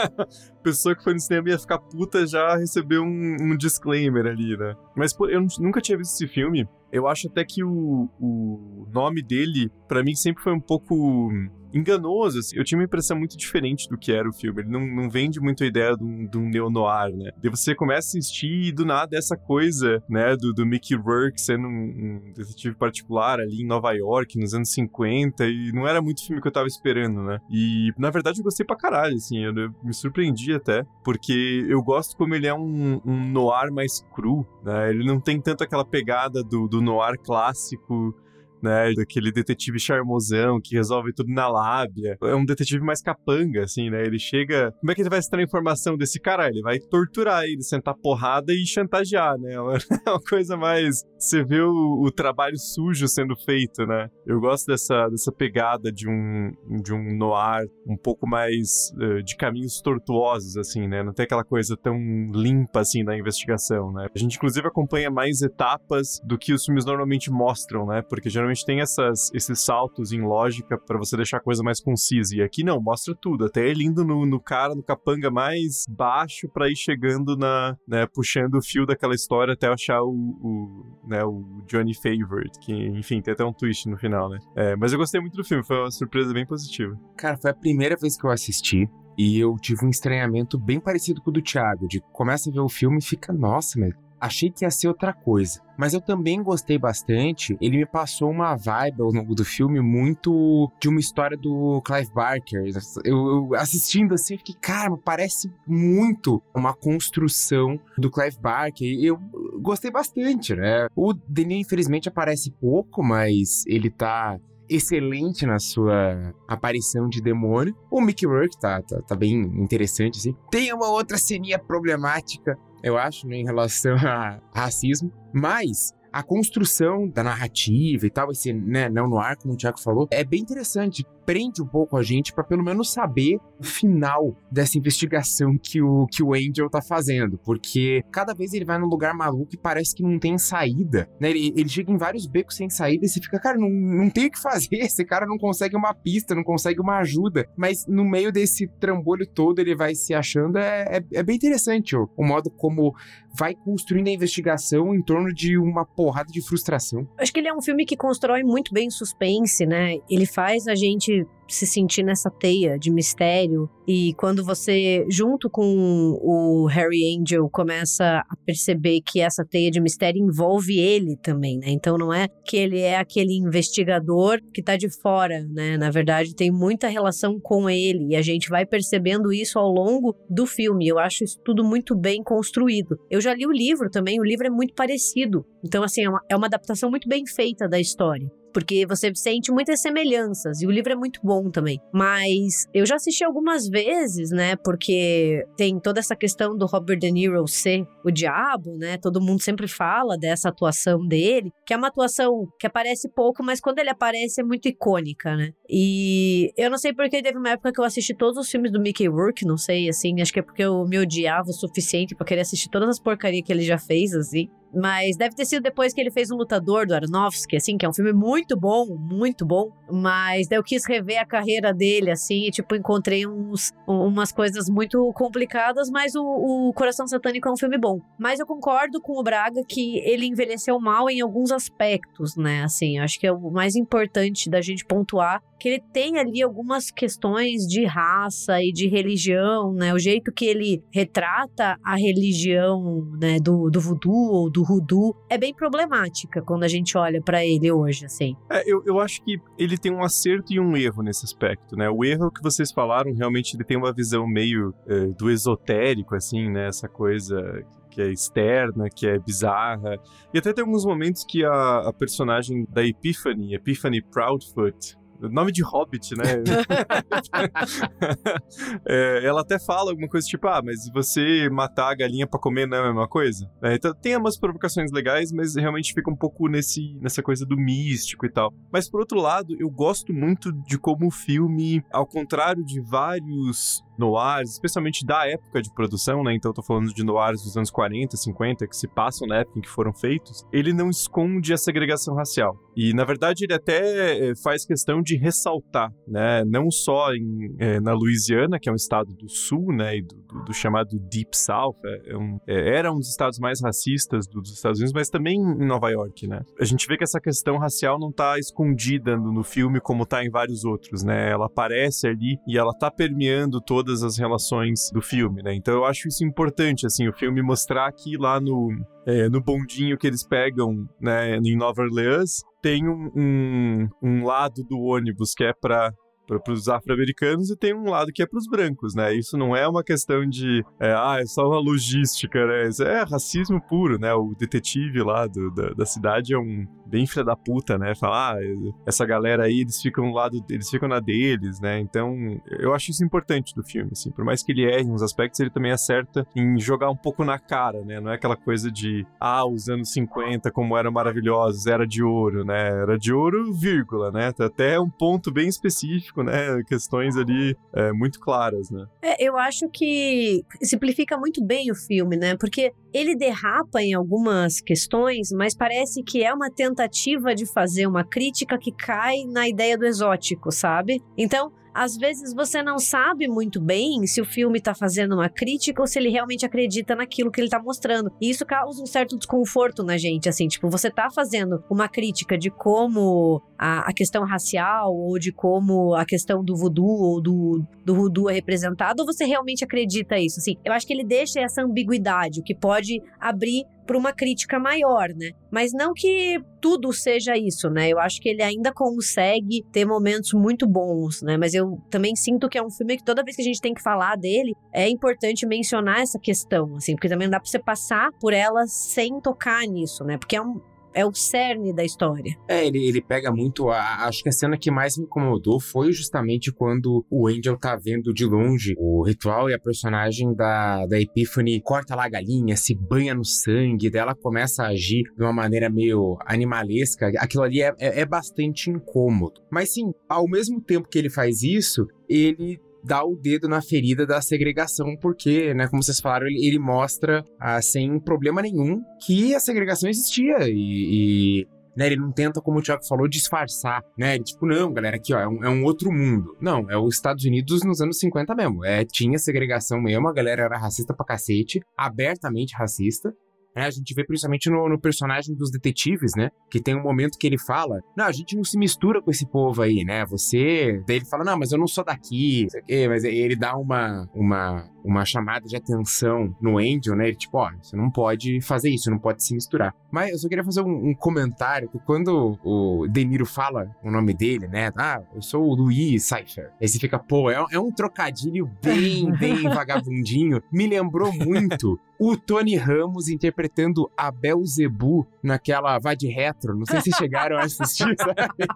Pessoa 0.64 0.96
que 0.96 1.04
foi 1.04 1.14
no 1.14 1.20
cinema 1.20 1.50
ia 1.50 1.60
ficar 1.60 1.80
puta 1.80 2.26
já 2.28 2.56
recebeu 2.56 3.04
um, 3.04 3.38
um 3.42 3.58
disclaimer 3.58 4.26
ali, 4.28 4.56
né? 4.56 4.76
Mas 4.96 5.14
pô, 5.14 5.28
eu 5.28 5.46
nunca 5.60 5.82
tinha 5.82 5.98
visto 5.98 6.14
esse 6.14 6.28
filme. 6.28 6.68
Eu 6.92 7.08
acho 7.08 7.28
até 7.28 7.44
que 7.44 7.64
o, 7.64 8.10
o 8.20 8.88
nome 8.92 9.22
dele, 9.24 9.72
para 9.88 10.04
mim, 10.04 10.14
sempre 10.14 10.44
foi 10.44 10.54
um 10.54 10.60
pouco 10.60 11.32
enganoso, 11.74 12.40
assim. 12.40 12.58
Eu 12.58 12.64
tinha 12.64 12.78
uma 12.78 12.86
impressão 12.86 13.18
muito 13.18 13.38
diferente 13.38 13.88
do 13.90 13.98
que 13.98 14.12
era 14.12 14.28
o 14.28 14.34
filme. 14.34 14.62
Ele 14.62 14.70
não, 14.70 14.86
não 14.86 15.10
vende 15.10 15.40
muito 15.40 15.64
a 15.64 15.68
ideia 15.68 15.96
de 15.96 16.04
um, 16.04 16.26
de 16.26 16.38
um 16.38 16.50
neo-noir, 16.50 17.16
né? 17.16 17.32
E 17.44 17.50
você 17.50 17.76
começa 17.76 18.08
a 18.08 18.20
assistir 18.20 18.68
e 18.68 18.72
do 18.72 18.86
nada 18.86 19.18
essa 19.18 19.38
coisa, 19.38 20.04
né, 20.10 20.36
do, 20.36 20.54
do 20.54 20.66
Mickey 20.66 20.96
Rourke 20.96 21.40
sendo 21.40 21.68
um, 21.68 21.72
um, 21.72 22.34
detetive 22.36 22.76
particular 22.76 23.40
ali 23.40 23.62
em 23.62 23.68
Nova 23.68 23.92
York, 23.94 24.40
nos 24.40 24.54
anos 24.54 24.72
50, 24.72 25.46
e 25.46 25.72
não 25.72 25.88
era 25.88 26.02
muito 26.02 26.20
o 26.20 26.26
filme 26.26 26.42
que 26.42 26.48
eu 26.48 26.52
tava 26.52 26.68
esperando, 26.68 27.22
né? 27.22 27.40
E, 27.50 27.92
na 27.98 28.10
verdade, 28.10 28.40
eu 28.40 28.44
gostei 28.44 28.66
pra 28.66 28.76
caralho, 28.76 29.16
assim, 29.16 29.40
eu, 29.40 29.56
eu 29.56 29.72
me 29.84 29.94
surpreendi 29.94 30.54
até, 30.54 30.86
porque 31.04 31.66
eu 31.68 31.82
gosto 31.82 32.16
como 32.16 32.36
ele 32.36 32.48
é 32.48 32.54
um, 32.54 33.02
um 33.06 33.32
noir 33.32 33.72
mais 33.72 34.02
cru, 34.14 34.46
né? 34.64 34.90
Ele 34.90 35.06
não 35.06 35.20
tem 35.20 35.40
tanto 35.42 35.64
aquela 35.64 35.86
pegada 35.86 36.44
do, 36.44 36.68
do 36.68 36.82
noir 36.82 37.18
clássico, 37.20 38.16
né? 38.64 38.94
Daquele 38.94 39.32
detetive 39.32 39.80
charmosão 39.80 40.60
que 40.62 40.76
resolve 40.76 41.14
tudo 41.14 41.32
na 41.32 41.48
lábia. 41.48 42.18
É 42.22 42.36
um 42.36 42.46
detetive 42.46 42.84
mais 42.84 43.02
capanga, 43.02 43.64
assim, 43.64 43.90
né? 43.90 44.04
Ele 44.04 44.20
chega. 44.20 44.72
Como 44.80 44.92
é 44.92 44.96
que 44.96 45.02
ele 45.02 45.10
vai 45.10 45.20
extrair 45.20 45.44
informação 45.44 45.98
desse 45.98 46.20
cara? 46.20 46.48
Ele 46.48 46.62
vai 46.62 46.80
torturar 46.80 47.44
ele, 47.44 47.62
sentar 47.62 47.96
porrada 47.96 48.54
e 48.54 48.66
chantagear, 48.66 49.38
né? 49.38 49.52
É 50.06 50.10
uma 50.10 50.22
coisa 50.22 50.58
mais. 50.58 51.04
Você 51.18 51.44
vê 51.44 51.62
o, 51.62 52.04
o 52.04 52.12
trabalho 52.12 52.58
sujo 52.58 53.08
sendo 53.08 53.36
feito, 53.36 53.86
né? 53.86 54.10
Eu 54.26 54.40
gosto 54.40 54.66
dessa, 54.68 55.08
dessa 55.10 55.32
pegada 55.32 55.92
de 55.92 56.10
um, 56.10 56.52
de 56.82 56.94
um 56.94 57.16
noir 57.16 57.68
um 57.88 57.98
pouco 57.98 58.28
mais 58.28 58.92
uh, 58.96 59.22
de 59.24 59.36
caminhos 59.36 59.82
tortuosos, 59.82 60.58
assim, 60.58 60.88
né? 60.88 61.04
Não 61.04 61.14
tem 61.14 61.26
aquela 61.26 61.44
coisa 61.44 61.78
tão 61.78 61.96
limpa, 62.34 62.80
assim, 62.80 63.04
da 63.04 63.18
investigação, 63.18 63.92
né? 63.94 64.08
A 64.14 64.20
gente, 64.20 64.38
inclusive, 64.38 64.68
acompanha 64.68 65.12
mais 65.12 65.42
etapas 65.42 66.20
do 66.24 66.38
que 66.38 66.54
os 66.54 66.66
filmes 66.66 66.86
normalmente 66.86 67.32
mostram, 67.32 67.86
né? 67.86 68.02
Porque 68.02 68.30
geralmente 68.30 68.51
geralmente 68.52 68.66
tem 68.66 68.82
essas, 68.82 69.32
esses 69.34 69.60
saltos 69.62 70.12
em 70.12 70.22
lógica 70.22 70.78
para 70.78 70.98
você 70.98 71.16
deixar 71.16 71.38
a 71.38 71.42
coisa 71.42 71.64
mais 71.64 71.82
concisa. 71.82 72.36
E 72.36 72.42
aqui 72.42 72.64
não, 72.64 72.82
mostra 72.82 73.16
tudo. 73.20 73.46
Até 73.46 73.68
ele 73.68 73.86
indo 73.86 74.04
no, 74.04 74.26
no 74.26 74.40
cara, 74.40 74.76
no 74.76 74.84
capanga 74.84 75.32
mais 75.32 75.86
baixo 75.90 76.48
para 76.50 76.70
ir 76.70 76.76
chegando 76.76 77.36
na, 77.38 77.76
né, 77.88 78.06
puxando 78.14 78.56
o 78.56 78.62
fio 78.62 78.86
daquela 78.86 79.16
história 79.16 79.54
até 79.54 79.68
achar 79.68 80.02
o, 80.02 80.12
o, 80.12 81.08
né, 81.08 81.24
o 81.24 81.64
Johnny 81.68 81.94
Favorite, 81.96 82.60
que, 82.60 82.74
enfim, 82.74 83.22
tem 83.22 83.34
até 83.34 83.44
um 83.44 83.54
twist 83.54 83.88
no 83.88 83.98
final, 83.98 84.30
né? 84.30 84.40
É, 84.56 84.76
mas 84.76 84.92
eu 84.92 85.00
gostei 85.00 85.20
muito 85.22 85.36
do 85.36 85.44
filme, 85.44 85.64
foi 85.64 85.78
uma 85.78 85.92
surpresa 85.92 86.34
bem 86.34 86.46
positiva. 86.46 86.98
Cara, 87.18 87.38
foi 87.38 87.52
a 87.52 87.56
primeira 87.56 87.96
vez 87.96 88.18
que 88.18 88.26
eu 88.26 88.32
assisti. 88.32 88.90
E 89.18 89.38
eu 89.38 89.56
tive 89.58 89.86
um 89.86 89.90
estranhamento 89.90 90.58
bem 90.58 90.80
parecido 90.80 91.22
com 91.22 91.30
o 91.30 91.34
do 91.34 91.42
Thiago, 91.42 91.88
de 91.88 92.00
começa 92.14 92.50
a 92.50 92.54
ver 92.54 92.62
o 92.62 92.70
filme 92.70 92.98
e 93.00 93.06
fica, 93.06 93.34
nossa, 93.34 93.78
mas 93.78 93.94
achei 94.22 94.52
que 94.52 94.64
ia 94.64 94.70
ser 94.70 94.88
outra 94.88 95.12
coisa. 95.12 95.60
Mas 95.76 95.94
eu 95.94 96.00
também 96.00 96.44
gostei 96.44 96.78
bastante. 96.78 97.58
Ele 97.60 97.78
me 97.78 97.86
passou 97.88 98.30
uma 98.30 98.56
vibe 98.56 99.02
ao 99.02 99.12
longo 99.12 99.34
do 99.34 99.44
filme 99.44 99.82
muito 99.82 100.72
de 100.80 100.88
uma 100.88 101.00
história 101.00 101.36
do 101.36 101.82
Clive 101.84 102.14
Barker. 102.14 102.64
Eu, 103.04 103.50
eu 103.50 103.56
assistindo 103.56 104.14
assim, 104.14 104.36
eu 104.36 104.38
fiquei, 104.38 104.56
cara, 104.62 104.96
parece 104.96 105.52
muito 105.66 106.40
uma 106.56 106.72
construção 106.72 107.80
do 107.98 108.12
Clive 108.12 108.38
Barker. 108.40 108.88
E 108.88 109.08
eu 109.08 109.18
gostei 109.60 109.90
bastante, 109.90 110.56
né? 110.56 110.88
O 110.96 111.14
Denis, 111.14 111.66
infelizmente, 111.66 112.08
aparece 112.08 112.52
pouco, 112.52 113.02
mas 113.02 113.66
ele 113.66 113.90
tá 113.90 114.38
excelente 114.70 115.46
na 115.46 115.60
sua 115.60 116.34
aparição 116.48 117.10
de 117.10 117.22
demônio. 117.22 117.76
O 117.90 118.00
Mickey 118.00 118.26
Rourke 118.26 118.58
tá, 118.60 118.82
tá, 118.82 119.02
tá, 119.02 119.16
bem 119.16 119.34
interessante, 119.34 120.18
assim. 120.18 120.36
Tem 120.50 120.72
uma 120.74 120.90
outra 120.90 121.18
ceninha 121.18 121.60
problemática 121.60 122.58
eu 122.84 122.98
acho, 122.98 123.28
né, 123.28 123.38
em 123.38 123.46
relação 123.46 123.96
a 124.06 124.40
racismo. 124.54 125.12
Mas 125.34 125.94
a 126.12 126.22
construção 126.22 127.08
da 127.08 127.24
narrativa 127.24 128.06
e 128.06 128.10
tal, 128.10 128.32
esse 128.32 128.52
né, 128.52 128.90
não 128.90 129.08
no 129.08 129.18
ar, 129.18 129.38
como 129.38 129.54
o 129.54 129.58
Thiago 129.58 129.80
falou, 129.80 130.08
é 130.12 130.24
bem 130.24 130.42
interessante 130.42 131.06
prende 131.26 131.62
um 131.62 131.68
pouco 131.68 131.98
a 131.98 132.04
gente 132.04 132.34
para 132.34 132.44
pelo 132.44 132.64
menos 132.64 132.92
saber 132.92 133.38
o 133.60 133.64
final 133.64 134.36
dessa 134.52 134.78
investigação 134.78 135.58
que 135.58 135.82
o, 135.82 136.08
que 136.08 136.24
o 136.24 136.34
Angel 136.34 136.70
tá 136.70 136.82
fazendo. 136.82 137.38
Porque 137.38 138.04
cada 138.12 138.34
vez 138.34 138.54
ele 138.54 138.66
vai 138.66 138.78
num 138.78 138.88
lugar 138.88 139.14
maluco 139.14 139.54
e 139.54 139.58
parece 139.58 139.96
que 139.96 140.04
não 140.04 140.20
tem 140.20 140.38
saída. 140.38 141.10
Né? 141.20 141.30
Ele, 141.30 141.54
ele 141.56 141.70
chega 141.70 141.92
em 141.92 141.98
vários 141.98 142.26
becos 142.26 142.56
sem 142.56 142.70
saída 142.70 143.06
e 143.06 143.10
você 143.10 143.22
fica, 143.22 143.40
cara, 143.40 143.58
não, 143.58 143.70
não 143.70 144.10
tem 144.10 144.28
o 144.28 144.32
que 144.32 144.42
fazer. 144.42 144.68
Esse 144.82 145.06
cara 145.06 145.26
não 145.26 145.38
consegue 145.38 145.76
uma 145.76 145.94
pista, 145.94 146.36
não 146.36 146.44
consegue 146.44 146.80
uma 146.82 147.00
ajuda. 147.00 147.48
Mas 147.58 147.86
no 147.88 148.04
meio 148.04 148.32
desse 148.32 148.68
trambolho 148.80 149.26
todo 149.28 149.60
ele 149.60 149.76
vai 149.76 149.96
se 149.96 150.14
achando. 150.14 150.58
É, 150.58 150.98
é, 150.98 151.20
é 151.20 151.24
bem 151.24 151.36
interessante 151.36 151.96
ó, 151.96 152.08
o 152.18 152.26
modo 152.26 152.50
como 152.50 152.94
vai 153.38 153.56
construindo 153.56 154.08
a 154.08 154.12
investigação 154.12 154.94
em 154.94 155.02
torno 155.02 155.34
de 155.34 155.58
uma 155.58 155.86
porrada 155.86 156.32
de 156.32 156.42
frustração. 156.42 157.08
Acho 157.18 157.32
que 157.32 157.40
ele 157.40 157.48
é 157.48 157.54
um 157.54 157.62
filme 157.62 157.86
que 157.86 157.96
constrói 157.96 158.44
muito 158.44 158.74
bem 158.74 158.90
suspense, 158.90 159.66
né? 159.66 159.98
Ele 160.10 160.26
faz 160.26 160.68
a 160.68 160.76
gente 160.76 161.11
realmente 161.12 161.28
se 161.48 161.68
sentir 161.68 162.02
nessa 162.02 162.32
teia 162.32 162.80
de 162.80 162.90
mistério 162.90 163.70
e 163.86 164.14
quando 164.14 164.42
você 164.42 165.06
junto 165.10 165.50
com 165.50 166.18
o 166.22 166.66
Harry 166.68 167.14
Angel 167.14 167.50
começa 167.50 168.20
a 168.20 168.36
perceber 168.46 169.02
que 169.02 169.20
essa 169.20 169.44
teia 169.44 169.70
de 169.70 169.82
mistério 169.82 170.24
envolve 170.24 170.80
ele 170.80 171.18
também, 171.22 171.58
né? 171.58 171.68
Então 171.68 171.98
não 171.98 172.14
é 172.14 172.30
que 172.46 172.56
ele 172.56 172.80
é 172.80 172.98
aquele 172.98 173.34
investigador 173.34 174.40
que 174.54 174.64
tá 174.64 174.78
de 174.78 174.90
fora, 175.02 175.46
né? 175.50 175.76
Na 175.76 175.92
verdade 175.92 176.34
tem 176.34 176.50
muita 176.50 176.88
relação 176.88 177.38
com 177.38 177.70
ele 177.70 178.12
e 178.12 178.16
a 178.16 178.22
gente 178.22 178.48
vai 178.48 178.66
percebendo 178.66 179.34
isso 179.34 179.60
ao 179.60 179.70
longo 179.70 180.16
do 180.30 180.46
filme. 180.46 180.88
Eu 180.88 181.00
acho 181.00 181.26
isso 181.26 181.38
tudo 181.44 181.66
muito 181.66 181.98
bem 181.98 182.24
construído. 182.24 182.98
Eu 183.10 183.20
já 183.20 183.34
li 183.34 183.46
o 183.46 183.52
livro 183.52 183.90
também, 183.90 184.22
o 184.22 184.24
livro 184.24 184.48
é 184.48 184.50
muito 184.50 184.74
parecido. 184.74 185.46
Então 185.66 185.84
assim, 185.84 186.06
é 186.06 186.10
uma, 186.10 186.22
é 186.30 186.36
uma 186.38 186.48
adaptação 186.48 186.90
muito 186.90 187.10
bem 187.10 187.26
feita 187.26 187.68
da 187.68 187.78
história 187.78 188.32
porque 188.54 188.86
você 188.86 189.12
sente 189.16 189.52
muitas 189.52 189.82
semelhanças 189.82 190.62
e 190.62 190.68
o 190.68 190.72
livro 190.72 190.94
é 190.94 190.96
muito 190.96 191.20
bom 191.24 191.50
também. 191.50 191.80
Mas 191.94 192.68
eu 192.74 192.86
já 192.86 192.96
assisti 192.96 193.24
algumas 193.24 193.68
vezes, 193.68 194.32
né? 194.32 194.56
Porque 194.58 195.46
tem 195.58 195.80
toda 195.80 196.00
essa 196.00 196.16
questão 196.16 196.58
do 196.58 196.66
Robert 196.66 197.00
De 197.00 197.12
Niro 197.12 197.48
ser 197.48 197.86
o 198.04 198.12
diabo, 198.12 198.78
né? 198.78 198.98
Todo 198.98 199.22
mundo 199.22 199.42
sempre 199.42 199.68
fala 199.68 200.18
dessa 200.18 200.50
atuação 200.50 201.06
dele, 201.08 201.52
que 201.66 201.74
é 201.74 201.78
uma 201.78 201.88
atuação 201.88 202.48
que 202.60 202.68
aparece 202.68 203.10
pouco, 203.10 203.44
mas 203.44 203.60
quando 203.60 203.80
ele 203.80 203.90
aparece 203.90 204.42
é 204.42 204.44
muito 204.44 204.68
icônica, 204.68 205.36
né? 205.36 205.52
E 205.70 206.52
eu 206.58 206.70
não 206.70 206.78
sei 206.78 206.94
porque 206.94 207.22
teve 207.22 207.38
uma 207.38 207.52
época 207.52 207.72
que 207.72 207.80
eu 207.80 207.86
assisti 207.86 208.14
todos 208.14 208.38
os 208.38 208.50
filmes 208.50 208.72
do 208.72 208.82
Mickey 208.82 209.08
Rourke, 209.08 209.46
não 209.46 209.58
sei, 209.58 209.90
assim, 209.90 210.22
acho 210.22 210.34
que 210.34 210.40
é 210.40 210.44
porque 210.44 210.64
eu 210.64 210.86
me 210.86 211.00
odiava 211.00 211.50
o 211.50 211.54
suficiente 211.54 212.16
para 212.16 212.26
querer 212.26 212.42
assistir 212.42 212.70
todas 212.70 212.90
as 212.90 213.00
porcarias 213.00 213.44
que 213.46 213.52
ele 213.52 213.64
já 213.64 213.78
fez, 213.78 214.14
assim. 214.14 214.50
Mas 214.74 215.18
deve 215.18 215.36
ter 215.36 215.46
sido 215.46 215.64
depois 215.64 215.94
que 215.94 216.02
ele 216.02 216.12
fez 216.12 216.32
o 216.32 216.36
Lutador 216.36 216.88
do 216.88 216.94
Aronofsky, 216.94 217.58
assim, 217.58 217.78
que 217.78 217.86
é 217.86 217.90
um 217.90 217.94
filme 217.94 218.14
muito 218.14 218.58
bom, 218.58 218.86
muito 218.98 219.46
bom. 219.46 219.72
Mas 219.92 220.48
daí 220.48 220.58
eu 220.58 220.64
quis 220.64 220.86
rever 220.88 221.20
a 221.20 221.26
carreira 221.26 221.74
dele, 221.74 222.12
assim, 222.12 222.48
e 222.48 222.52
tipo, 222.52 222.76
encontrei 222.76 223.28
uns, 223.28 223.72
umas 223.86 224.32
coisas 224.32 224.70
muito 224.70 225.12
complicadas, 225.14 225.90
mas 225.90 226.16
o, 226.16 226.24
o 226.24 226.74
Coração 226.74 227.08
Satânico 227.08 227.48
é 227.48 227.52
um 227.52 227.58
filme 227.58 227.78
bom. 227.78 228.00
Mas 228.20 228.40
eu 228.40 228.46
concordo 228.46 229.02
com 229.02 229.20
o 229.20 229.24
Braga 229.24 229.62
que 229.68 230.00
ele 230.00 230.26
envelheceu 230.26 230.80
mal 230.80 231.10
em 231.10 231.22
alguns 231.22 231.52
aspectos, 231.52 232.36
né? 232.36 232.64
Assim, 232.64 233.00
acho 233.00 233.20
que 233.20 233.28
é 233.28 233.32
o 233.32 233.52
mais 233.52 233.76
importante 233.76 234.50
da 234.50 234.62
gente 234.62 234.86
pontuar 234.86 235.42
que 235.62 235.70
ele 235.70 235.84
tem 235.94 236.18
ali 236.18 236.42
algumas 236.42 236.90
questões 236.90 237.68
de 237.68 237.86
raça 237.86 238.60
e 238.64 238.72
de 238.72 238.88
religião, 238.88 239.72
né? 239.72 239.94
O 239.94 240.00
jeito 240.00 240.32
que 240.32 240.46
ele 240.46 240.84
retrata 240.92 241.78
a 241.86 241.96
religião, 241.96 243.08
né, 243.20 243.38
do, 243.40 243.70
do 243.70 243.80
voodoo 243.80 244.12
ou 244.12 244.50
do 244.50 244.61
hoodoo 244.64 245.16
é 245.30 245.38
bem 245.38 245.54
problemática 245.54 246.42
quando 246.42 246.64
a 246.64 246.68
gente 246.68 246.98
olha 246.98 247.22
para 247.22 247.46
ele 247.46 247.72
hoje, 247.72 248.06
assim. 248.06 248.36
É, 248.50 248.64
eu, 248.66 248.84
eu 248.86 249.00
acho 249.00 249.24
que 249.24 249.38
ele 249.58 249.78
tem 249.78 249.92
um 249.92 250.04
acerto 250.04 250.54
e 250.54 250.60
um 250.60 250.76
erro 250.76 251.04
nesse 251.04 251.26
aspecto, 251.26 251.76
né? 251.76 251.90
O 251.90 252.04
erro 252.04 252.32
que 252.32 252.42
vocês 252.42 252.72
falaram, 252.72 253.14
realmente 253.14 253.56
ele 253.56 253.64
tem 253.64 253.78
uma 253.78 253.94
visão 253.94 254.28
meio 254.28 254.74
é, 254.88 255.08
do 255.08 255.30
esotérico, 255.30 256.16
assim, 256.16 256.50
né? 256.50 256.68
Essa 256.68 256.88
coisa 256.88 257.64
que 257.92 258.02
é 258.02 258.10
externa, 258.10 258.90
que 258.90 259.06
é 259.06 259.20
bizarra. 259.20 259.98
E 260.34 260.40
até 260.40 260.54
tem 260.54 260.64
alguns 260.64 260.86
momentos 260.86 261.26
que 261.26 261.44
a, 261.44 261.90
a 261.90 261.94
personagem 261.94 262.66
da 262.70 262.84
Epiphany, 262.84 263.54
Epiphany 263.54 264.02
Proudfoot, 264.02 264.98
nome 265.30 265.52
de 265.52 265.64
Hobbit, 265.64 266.16
né? 266.16 266.24
é, 268.88 269.26
ela 269.26 269.42
até 269.42 269.60
fala 269.60 269.92
alguma 269.92 270.08
coisa 270.08 270.28
tipo, 270.28 270.48
ah, 270.48 270.62
mas 270.64 270.90
você 270.94 271.50
matar 271.50 271.92
a 271.92 271.96
galinha 271.96 272.28
para 272.28 272.40
comer 272.40 272.68
não 272.68 272.78
é 272.78 272.82
a 272.82 272.86
mesma 272.86 273.08
coisa? 273.08 273.50
É, 273.62 273.76
então 273.76 273.94
tem 273.94 274.16
umas 274.16 274.38
provocações 274.38 274.92
legais, 274.92 275.32
mas 275.32 275.56
realmente 275.56 275.94
fica 275.94 276.10
um 276.10 276.16
pouco 276.16 276.48
nesse, 276.48 276.98
nessa 277.02 277.22
coisa 277.22 277.46
do 277.46 277.58
místico 277.58 278.26
e 278.26 278.32
tal. 278.32 278.54
Mas 278.72 278.90
por 278.90 279.00
outro 279.00 279.20
lado, 279.20 279.56
eu 279.60 279.70
gosto 279.70 280.14
muito 280.14 280.52
de 280.52 280.78
como 280.78 281.08
o 281.08 281.12
filme, 281.12 281.84
ao 281.92 282.06
contrário 282.06 282.64
de 282.64 282.80
vários 282.82 283.84
noirs, 283.98 284.52
especialmente 284.52 285.06
da 285.06 285.28
época 285.28 285.62
de 285.62 285.74
produção, 285.74 286.24
né? 286.24 286.34
Então 286.34 286.50
eu 286.50 286.56
tô 286.56 286.64
falando 286.64 286.94
de 286.94 287.04
noirs 287.04 287.44
dos 287.44 287.56
anos 287.58 287.70
40, 287.70 288.16
50, 288.18 288.68
que 288.68 288.76
se 288.76 288.88
passam 288.88 289.28
na 289.28 289.40
época 289.40 289.60
em 289.60 289.62
que 289.62 289.70
foram 289.70 289.94
feitos, 289.94 290.46
ele 290.52 290.74
não 290.74 290.90
esconde 290.90 291.54
a 291.54 291.58
segregação 291.58 292.16
racial. 292.16 292.56
E, 292.76 292.94
na 292.94 293.04
verdade, 293.04 293.44
ele 293.44 293.54
até 293.54 294.30
eh, 294.30 294.34
faz 294.42 294.66
questão 294.66 295.02
de 295.02 295.18
ressaltar, 295.18 295.92
né? 296.08 296.44
Não 296.46 296.72
só 296.72 297.14
em, 297.14 297.56
é, 297.60 297.80
na 297.82 297.94
Louisiana, 297.94 298.58
que 298.60 298.70
é 298.70 298.72
um 298.72 298.76
estado 298.76 299.14
do 299.14 299.28
sul, 299.28 299.74
né? 299.74 299.98
E 299.98 300.02
do, 300.02 300.16
do, 300.16 300.46
do 300.46 300.54
chamado 300.54 300.98
Deep 300.98 301.36
South, 301.36 301.76
é, 301.84 302.12
é 302.12 302.18
um, 302.18 302.40
é, 302.48 302.78
era 302.78 302.92
um 302.92 302.98
dos 302.98 303.10
estados 303.10 303.40
mais 303.40 303.62
racistas 303.62 304.26
do, 304.28 304.42
dos 304.42 304.54
Estados 304.54 304.80
Unidos, 304.80 304.94
mas 304.94 305.10
também 305.10 305.36
em 305.36 305.66
Nova 305.66 305.90
York, 305.90 306.28
né? 306.28 306.42
A 306.60 306.66
gente 306.66 306.88
vê 306.88 306.98
que 306.98 307.04
essa 307.04 307.20
questão 307.20 307.58
racial 307.58 308.00
não 308.00 308.12
tá 308.12 308.40
escondida 308.40 309.18
no, 309.18 309.34
no 309.34 309.44
filme 309.44 309.82
como 309.82 310.06
tá 310.06 310.24
em 310.24 310.30
vários 310.30 310.64
outros, 310.64 311.04
né? 311.04 311.30
Ela 311.30 311.48
aparece 311.48 312.08
ali 312.08 312.38
e 312.48 312.58
ela 312.58 312.74
tá 312.74 312.90
permeando 312.90 313.60
todas 313.82 314.04
as 314.04 314.18
relações 314.18 314.92
do 314.94 315.02
filme, 315.02 315.42
né? 315.42 315.56
Então 315.56 315.74
eu 315.74 315.86
acho 315.86 316.08
isso 316.08 316.24
importante, 316.24 316.86
assim, 316.86 317.08
o 317.08 317.14
filme 317.14 317.42
mostrar 317.42 317.92
que 317.92 318.16
lá 318.16 318.40
no, 318.40 318.70
é, 319.08 319.28
no 319.28 319.42
bondinho 319.42 319.98
que 319.98 320.06
eles 320.06 320.24
pegam 320.24 320.88
né, 321.00 321.38
em 321.38 321.58
Nova 321.58 321.82
Orleans, 321.82 322.44
tem 322.62 322.88
um, 322.88 323.10
um, 323.16 323.90
um 324.04 324.24
lado 324.24 324.64
do 324.70 324.80
ônibus 324.80 325.34
que 325.34 325.44
é 325.44 325.54
para 325.60 325.92
para 326.40 326.54
os 326.54 326.68
afro-americanos 326.68 327.50
e 327.50 327.58
tem 327.58 327.74
um 327.74 327.90
lado 327.90 328.12
que 328.12 328.22
é 328.22 328.26
para 328.26 328.38
os 328.38 328.48
brancos, 328.48 328.96
né? 328.96 329.14
Isso 329.14 329.38
não 329.38 329.56
é 329.56 329.68
uma 329.68 329.84
questão 329.84 330.28
de, 330.28 330.64
é, 330.80 330.94
ah, 330.94 331.18
é 331.20 331.26
só 331.26 331.48
uma 331.48 331.60
logística, 331.60 332.46
né? 332.46 332.68
Isso 332.68 332.84
é 332.84 333.04
racismo 333.04 333.62
puro, 333.62 334.00
né? 334.00 334.14
O 334.14 334.34
detetive 334.38 335.02
lá 335.04 335.28
do, 335.28 335.52
da, 335.52 335.70
da 335.70 335.86
cidade 335.86 336.34
é 336.34 336.38
um, 336.38 336.66
bem 336.92 337.08
filha 337.08 337.24
da 337.24 337.36
puta, 337.38 337.78
né? 337.78 337.96
Falar, 337.96 338.36
ah, 338.36 338.40
essa 338.86 339.06
galera 339.06 339.46
aí, 339.46 339.62
eles 339.62 339.82
ficam 339.82 340.06
no 340.06 340.14
lado, 340.14 340.44
eles 340.50 340.70
ficam 340.70 340.90
na 340.90 341.00
deles, 341.00 341.60
né? 341.62 341.80
Então, 341.80 342.14
eu 342.60 342.74
acho 342.74 342.92
isso 342.92 343.04
importante 343.04 343.56
do 343.56 343.64
filme, 343.64 343.92
assim. 343.94 344.12
Por 344.12 344.26
mais 344.26 344.44
que 344.44 344.52
ele 344.52 344.66
erre 344.66 344.84
em 344.84 344.92
uns 344.92 345.02
aspectos, 345.02 345.40
ele 345.40 345.50
também 345.50 345.72
acerta 345.72 346.28
em 346.36 346.60
jogar 346.60 346.90
um 346.90 346.96
pouco 346.96 347.24
na 347.24 347.40
cara, 347.40 347.82
né? 347.86 348.02
Não 348.02 348.12
é 348.12 348.16
aquela 348.16 348.36
coisa 348.36 348.70
de, 348.70 349.08
ah, 349.20 349.46
os 349.48 349.70
anos 349.70 349.92
50 349.94 350.52
como 350.52 350.78
eram 350.78 350.92
maravilhosos, 350.92 351.66
era 351.66 351.88
de 351.88 352.04
ouro, 352.04 352.44
né? 352.44 352.68
Era 352.68 353.00
de 353.00 353.14
ouro, 353.14 353.54
vírgula, 353.54 354.12
né? 354.12 354.34
Até 354.38 354.78
um 354.78 354.90
ponto 354.90 355.32
bem 355.32 355.48
específico, 355.48 356.21
né? 356.24 356.62
Questões 356.68 357.16
ali 357.18 357.56
é, 357.74 357.92
muito 357.92 358.20
claras, 358.20 358.70
né? 358.70 358.86
É, 359.02 359.24
eu 359.24 359.38
acho 359.38 359.70
que 359.70 360.44
simplifica 360.62 361.18
muito 361.18 361.44
bem 361.44 361.72
o 361.72 361.76
filme, 361.76 362.18
né? 362.18 362.36
Porque 362.38 362.74
ele 362.94 363.16
derrapa 363.16 363.82
em 363.82 363.94
algumas 363.94 364.60
questões, 364.60 365.30
mas 365.32 365.56
parece 365.56 366.04
que 366.04 366.24
é 366.24 366.34
uma 366.34 366.50
tentativa 366.50 367.34
de 367.34 367.46
fazer 367.46 367.88
uma 367.88 368.04
crítica 368.04 368.58
que 368.58 368.72
cai 368.72 369.24
na 369.26 369.48
ideia 369.48 369.78
do 369.78 369.86
exótico, 369.86 370.52
sabe? 370.52 371.02
Então, 371.18 371.52
às 371.74 371.98
vezes 371.98 372.34
você 372.34 372.62
não 372.62 372.78
sabe 372.80 373.28
muito 373.28 373.62
bem 373.62 374.06
se 374.06 374.22
o 374.22 374.26
filme 374.26 374.60
está 374.60 374.74
fazendo 374.74 375.16
uma 375.16 375.30
crítica 375.30 375.82
ou 375.82 375.88
se 375.88 376.00
ele 376.00 376.10
realmente 376.10 376.46
acredita 376.46 376.96
naquilo 376.96 377.32
que 377.32 377.40
ele 377.40 377.48
está 377.48 377.62
mostrando. 377.62 378.12
E 378.22 378.30
isso 378.30 378.46
causa 378.46 378.82
um 378.82 378.86
certo 378.86 379.18
desconforto 379.18 379.84
na 379.84 379.98
gente, 379.98 380.28
assim, 380.28 380.48
tipo, 380.48 380.70
você 380.70 380.88
está 380.88 381.10
fazendo 381.10 381.64
uma 381.70 381.88
crítica 381.88 382.38
de 382.38 382.50
como 382.50 383.42
a, 383.58 383.90
a, 383.90 383.94
questão 383.94 384.26
racial 384.26 384.94
ou 384.94 385.18
de 385.18 385.32
como 385.32 385.96
a 385.96 386.06
questão 386.06 386.44
do 386.44 386.56
voodoo 386.56 386.86
ou 386.86 387.22
do, 387.22 387.64
do 387.86 387.96
voodoo 387.96 388.30
é 388.30 388.34
representado, 388.34 389.02
ou 389.02 389.06
você 389.06 389.26
realmente 389.26 389.64
acredita 389.64 390.18
isso? 390.18 390.40
Assim, 390.40 390.56
eu 390.64 390.74
acho 390.74 390.86
que 390.86 390.94
ele 390.94 391.06
deixa 391.06 391.40
essa 391.40 391.62
ambiguidade, 391.62 392.40
o 392.40 392.44
que 392.44 392.56
pode 392.56 393.02
abrir 393.20 393.66
para 393.86 393.98
uma 393.98 394.14
crítica 394.14 394.60
maior, 394.60 395.10
né? 395.10 395.32
Mas 395.52 395.72
não 395.74 395.94
que 395.94 396.40
tudo 396.62 396.94
seja 396.94 397.36
isso, 397.36 397.70
né? 397.70 397.90
Eu 397.90 398.00
acho 398.00 398.22
que 398.22 398.30
ele 398.30 398.42
ainda 398.42 398.72
consegue 398.74 399.64
ter 399.72 399.86
momentos 399.86 400.34
muito 400.34 400.68
bons, 400.68 401.22
né? 401.22 401.38
Mas 401.38 401.54
eu 401.54 401.78
também 401.90 402.16
sinto 402.16 402.48
que 402.48 402.58
é 402.58 402.64
um 402.64 402.70
filme 402.70 402.98
que 402.98 403.04
toda 403.04 403.24
vez 403.24 403.36
que 403.36 403.42
a 403.42 403.46
gente 403.46 403.62
tem 403.62 403.74
que 403.74 403.82
falar 403.82 404.16
dele, 404.16 404.54
é 404.74 404.88
importante 404.88 405.46
mencionar 405.46 406.02
essa 406.02 406.20
questão, 406.20 406.76
assim, 406.76 406.96
porque 406.96 407.10
também 407.10 407.28
não 407.28 407.32
dá 407.32 407.40
para 407.40 407.50
você 407.50 407.60
passar 407.60 408.12
por 408.20 408.34
ela 408.34 408.66
sem 408.68 409.20
tocar 409.20 409.62
nisso, 409.68 410.04
né? 410.04 410.18
Porque 410.18 410.36
é 410.36 410.42
um, 410.42 410.62
é 410.94 411.06
o 411.06 411.14
cerne 411.14 411.74
da 411.74 411.84
história. 411.84 412.36
É, 412.48 412.66
ele, 412.66 412.86
ele 412.88 413.02
pega 413.02 413.32
muito. 413.32 413.70
A, 413.70 414.08
acho 414.08 414.24
que 414.24 414.30
a 414.30 414.32
cena 414.32 414.58
que 414.58 414.72
mais 414.72 414.98
me 414.98 415.06
incomodou 415.06 415.60
foi 415.60 415.92
justamente 415.92 416.52
quando 416.52 417.06
o 417.10 417.28
Angel 417.28 417.58
tá 417.58 417.76
vendo 417.76 418.14
de 418.14 418.26
longe 418.26 418.76
o 418.78 419.04
ritual 419.04 419.50
e 419.50 419.54
a 419.54 419.60
personagem 419.60 420.34
da, 420.34 420.86
da 420.86 421.00
Epiphany 421.00 421.62
corta 421.62 421.96
lá 421.96 422.06
a 422.06 422.10
galinha, 422.10 422.56
se 422.56 422.76
banha 422.76 423.14
no 423.14 423.26
sangue, 423.26 423.90
dela 423.90 424.16
começa 424.16 424.64
a 424.64 424.68
agir 424.68 425.04
de 425.16 425.24
uma 425.24 425.34
maneira 425.34 425.70
meio 425.70 426.18
animalesca. 426.26 427.12
Aquilo 427.18 427.44
ali 427.44 427.62
é, 427.62 427.74
é, 427.80 428.02
é 428.02 428.06
bastante 428.06 428.70
incômodo. 428.70 429.42
Mas 429.52 429.74
sim, 429.74 429.94
ao 430.08 430.28
mesmo 430.28 430.62
tempo 430.62 430.90
que 430.90 430.98
ele 430.98 431.10
faz 431.10 431.44
isso, 431.44 431.88
ele 432.10 432.60
dá 432.84 433.04
o 433.04 433.16
dedo 433.16 433.48
na 433.48 433.62
ferida 433.62 434.06
da 434.06 434.22
segregação, 434.22 434.96
porque, 435.00 435.54
né, 435.54 435.68
como 435.68 435.84
vocês 435.84 436.00
falaram, 436.00 436.28
ele, 436.28 436.46
ele 436.46 436.60
mostra 436.60 437.24
ah, 437.40 437.62
sem 437.62 438.00
problema 438.00 438.42
nenhum 438.42 438.82
que 439.06 439.34
a 439.36 439.40
segregação 439.40 439.90
existia 439.90 440.38
e, 440.48 441.44
e 441.44 441.48
né, 441.76 441.88
ele 441.88 441.98
não 441.98 442.12
tenta, 442.12 442.42
como 442.42 442.60
o 442.60 442.62
Thiago 442.62 442.86
falou, 442.86 443.08
disfarçar, 443.08 443.84
né? 443.98 444.16
Ele, 444.16 444.24
tipo, 444.24 444.46
não, 444.46 444.74
galera, 444.74 444.98
aqui, 444.98 445.14
ó, 445.14 445.20
é 445.20 445.28
um, 445.28 445.44
é 445.44 445.50
um, 445.50 445.64
outro 445.64 445.92
mundo. 445.92 446.36
Não, 446.42 446.70
é 446.70 446.78
os 446.78 446.96
Estados 446.96 447.24
Unidos 447.24 447.64
nos 447.64 447.82
anos 447.82 448.00
50 448.00 448.36
mesmo. 448.36 448.66
É, 448.66 448.84
tinha 448.86 449.18
segregação 449.18 449.82
mesmo, 449.82 450.08
a 450.08 450.14
galera 450.14 450.44
era 450.44 450.58
racista 450.58 450.94
pra 450.94 451.06
cacete, 451.06 451.62
abertamente 451.78 452.56
racista. 452.56 453.14
É, 453.56 453.66
a 453.66 453.70
gente 453.70 453.94
vê 453.94 454.04
principalmente 454.06 454.50
no, 454.50 454.70
no, 454.70 454.80
personagem 454.80 455.36
dos 455.36 455.52
detetives, 455.52 456.14
né? 456.16 456.30
Que 456.50 456.62
tem 456.62 456.76
um 456.76 456.82
momento 456.82 457.18
que 457.18 457.28
ele 457.28 457.38
fala: 457.38 457.82
Não, 457.98 458.06
a 458.06 458.12
gente 458.12 458.36
não 458.36 458.44
se 458.44 458.58
mistura 458.58 459.02
com 459.02 459.12
esse 459.12 459.26
povo 459.26 459.62
aí, 459.62 459.84
né? 459.84 460.06
Você. 460.06 460.82
Daí 460.88 460.98
ele 460.98 461.06
fala: 461.06 461.24
Não, 461.24 461.38
mas 461.38 461.52
eu 461.52 461.60
não 461.60 461.68
sou 461.68 461.84
daqui, 461.84 462.48
sei 462.50 462.62
o 462.62 462.66
quê. 462.66 462.88
Mas 462.88 463.04
ele 463.04 463.36
dá 463.36 463.58
uma, 463.58 464.10
uma, 464.14 464.70
uma 464.84 465.06
chamada 465.06 465.46
de 465.46 465.56
atenção 465.56 466.36
no 466.42 466.58
Angel, 466.58 466.96
né? 466.96 467.08
Ele, 467.08 467.18
tipo, 467.18 467.38
ó, 467.38 467.52
você 467.62 467.76
não 467.76 467.92
pode 467.92 468.42
fazer 468.42 468.70
isso, 468.70 468.90
não 468.90 469.00
pode 469.00 469.24
se 469.24 469.34
misturar. 469.34 469.74
Mas 469.92 470.12
eu 470.12 470.18
só 470.18 470.30
queria 470.30 470.44
fazer 470.44 470.62
um, 470.62 470.90
um 470.90 470.96
comentário 470.96 471.70
que 471.70 471.80
quando 471.80 472.40
o 472.44 472.88
De 472.88 473.04
Niro 473.04 473.26
fala 473.26 473.70
o 473.84 473.92
nome 473.92 474.14
dele, 474.14 474.48
né? 474.48 474.72
Ah, 474.78 475.02
eu 475.14 475.22
sou 475.22 475.44
o 475.44 475.56
Luiz 475.56 476.04
Cypher. 476.04 476.52
Aí 476.62 476.68
você 476.68 476.80
fica, 476.80 476.98
pô, 476.98 477.30
é, 477.30 477.46
é 477.52 477.60
um 477.60 477.72
trocadilho 477.72 478.50
bem, 478.64 479.12
bem 479.12 479.44
vagabundinho. 479.50 480.42
Me 480.52 480.68
lembrou 480.68 481.12
muito 481.14 481.80
o 482.02 482.18
Tony 482.18 482.56
Ramos 482.56 483.10
interpretando 483.10 483.88
a 483.96 484.10
Belzebu 484.10 485.06
naquela 485.22 485.78
Vai 485.78 485.96
de 485.96 486.08
Retro. 486.08 486.58
Não 486.58 486.66
sei 486.66 486.82
se 486.82 486.90
chegaram 486.98 487.38
a 487.38 487.44
assistir, 487.44 487.96
sabe? 487.96 488.48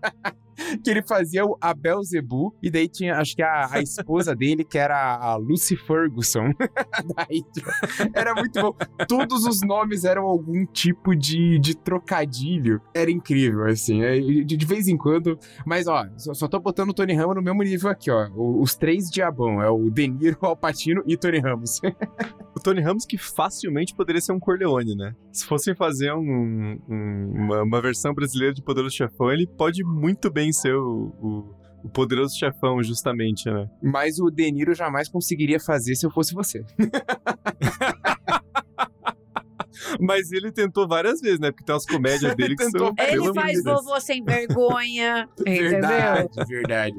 que 0.84 0.90
ele 0.90 1.04
fazia 1.04 1.46
o 1.46 1.58
Abel 1.62 2.02
Zebu, 2.02 2.56
e 2.64 2.72
daí 2.72 2.88
tinha, 2.88 3.18
acho 3.18 3.36
que 3.36 3.44
a, 3.44 3.68
a 3.72 3.82
esposa 3.82 4.36
dele, 4.36 4.64
que 4.64 4.78
era 4.78 5.16
a 5.16 5.36
Lucy 5.36 5.76
Ferguson. 5.76 6.54
daí, 7.16 7.44
era 8.16 8.34
muito 8.34 8.60
bom. 8.60 8.74
Todos 9.08 9.46
os 9.46 9.62
nomes 9.62 10.06
eram 10.06 10.24
algum 10.24 10.66
tipo 10.66 11.16
de, 11.16 11.60
de 11.60 11.76
trocadilho. 11.76 12.82
Era 12.96 13.12
incrível, 13.12 13.66
assim. 13.66 14.02
É, 14.02 14.20
de, 14.20 14.44
de 14.44 14.66
vez 14.66 14.88
em 14.88 14.98
quando. 14.98 15.38
Mas, 15.66 15.88
ó, 15.88 16.08
só, 16.18 16.34
só 16.34 16.48
tô 16.48 16.60
botando 16.60 16.90
o 16.90 16.94
Tony 16.94 17.14
Ramos 17.14 17.36
no 17.36 17.44
mesmo 17.44 17.62
nível 17.62 17.90
aqui, 17.90 18.10
ó. 18.10 18.28
os 18.34 18.76
três 18.76 19.10
diabão. 19.10 19.62
É 19.62 19.70
o 19.70 19.90
Deniro, 19.90 20.38
o 20.42 20.46
Alpatino 20.46 21.04
e 21.06 21.18
Tony 21.18 21.40
Ramos. 21.40 21.80
o 22.56 22.60
Tony 22.60 22.82
Ramos 22.82 23.06
que 23.06 23.18
facilmente 23.18 23.94
poderia 23.94 24.22
ser 24.22 24.32
um 24.32 24.40
Corleone, 24.40 24.96
né? 24.96 25.14
Se 25.32 25.46
fossem 25.46 25.76
fazer 25.76 26.14
um, 26.14 26.80
um, 26.90 27.32
uma, 27.36 27.64
uma 27.64 27.82
versão 27.82 28.14
brasileira 28.14 28.54
de 28.54 28.62
Poderoso 28.62 28.96
Chefão, 28.96 29.30
ele 29.32 29.46
pode 29.46 29.84
muito 29.84 30.32
bem 30.32 30.54
ser 30.54 30.74
o, 30.74 31.14
o, 31.22 31.56
o 31.84 31.90
poderoso 31.90 32.38
chefão, 32.38 32.82
justamente, 32.82 33.50
né? 33.50 33.70
Mas 33.84 34.20
o 34.20 34.32
De 34.32 34.50
Niro 34.52 34.74
jamais 34.74 35.10
conseguiria 35.10 35.60
fazer 35.60 35.96
se 35.96 36.06
eu 36.06 36.12
fosse 36.12 36.34
você. 36.34 36.64
Mas 40.00 40.32
ele 40.32 40.52
tentou 40.52 40.88
várias 40.88 41.22
vezes, 41.22 41.40
né? 41.40 41.52
Porque 41.52 41.64
tem 41.64 41.74
umas 41.76 41.86
comédias 41.86 42.36
dele 42.36 42.56
que 42.56 42.64
são. 42.72 42.94
Ele 42.98 43.34
faz 43.34 43.64
vovô 43.64 44.00
sem 44.00 44.24
vergonha. 44.24 45.30
verdade, 45.38 46.30
verdade. 46.48 46.96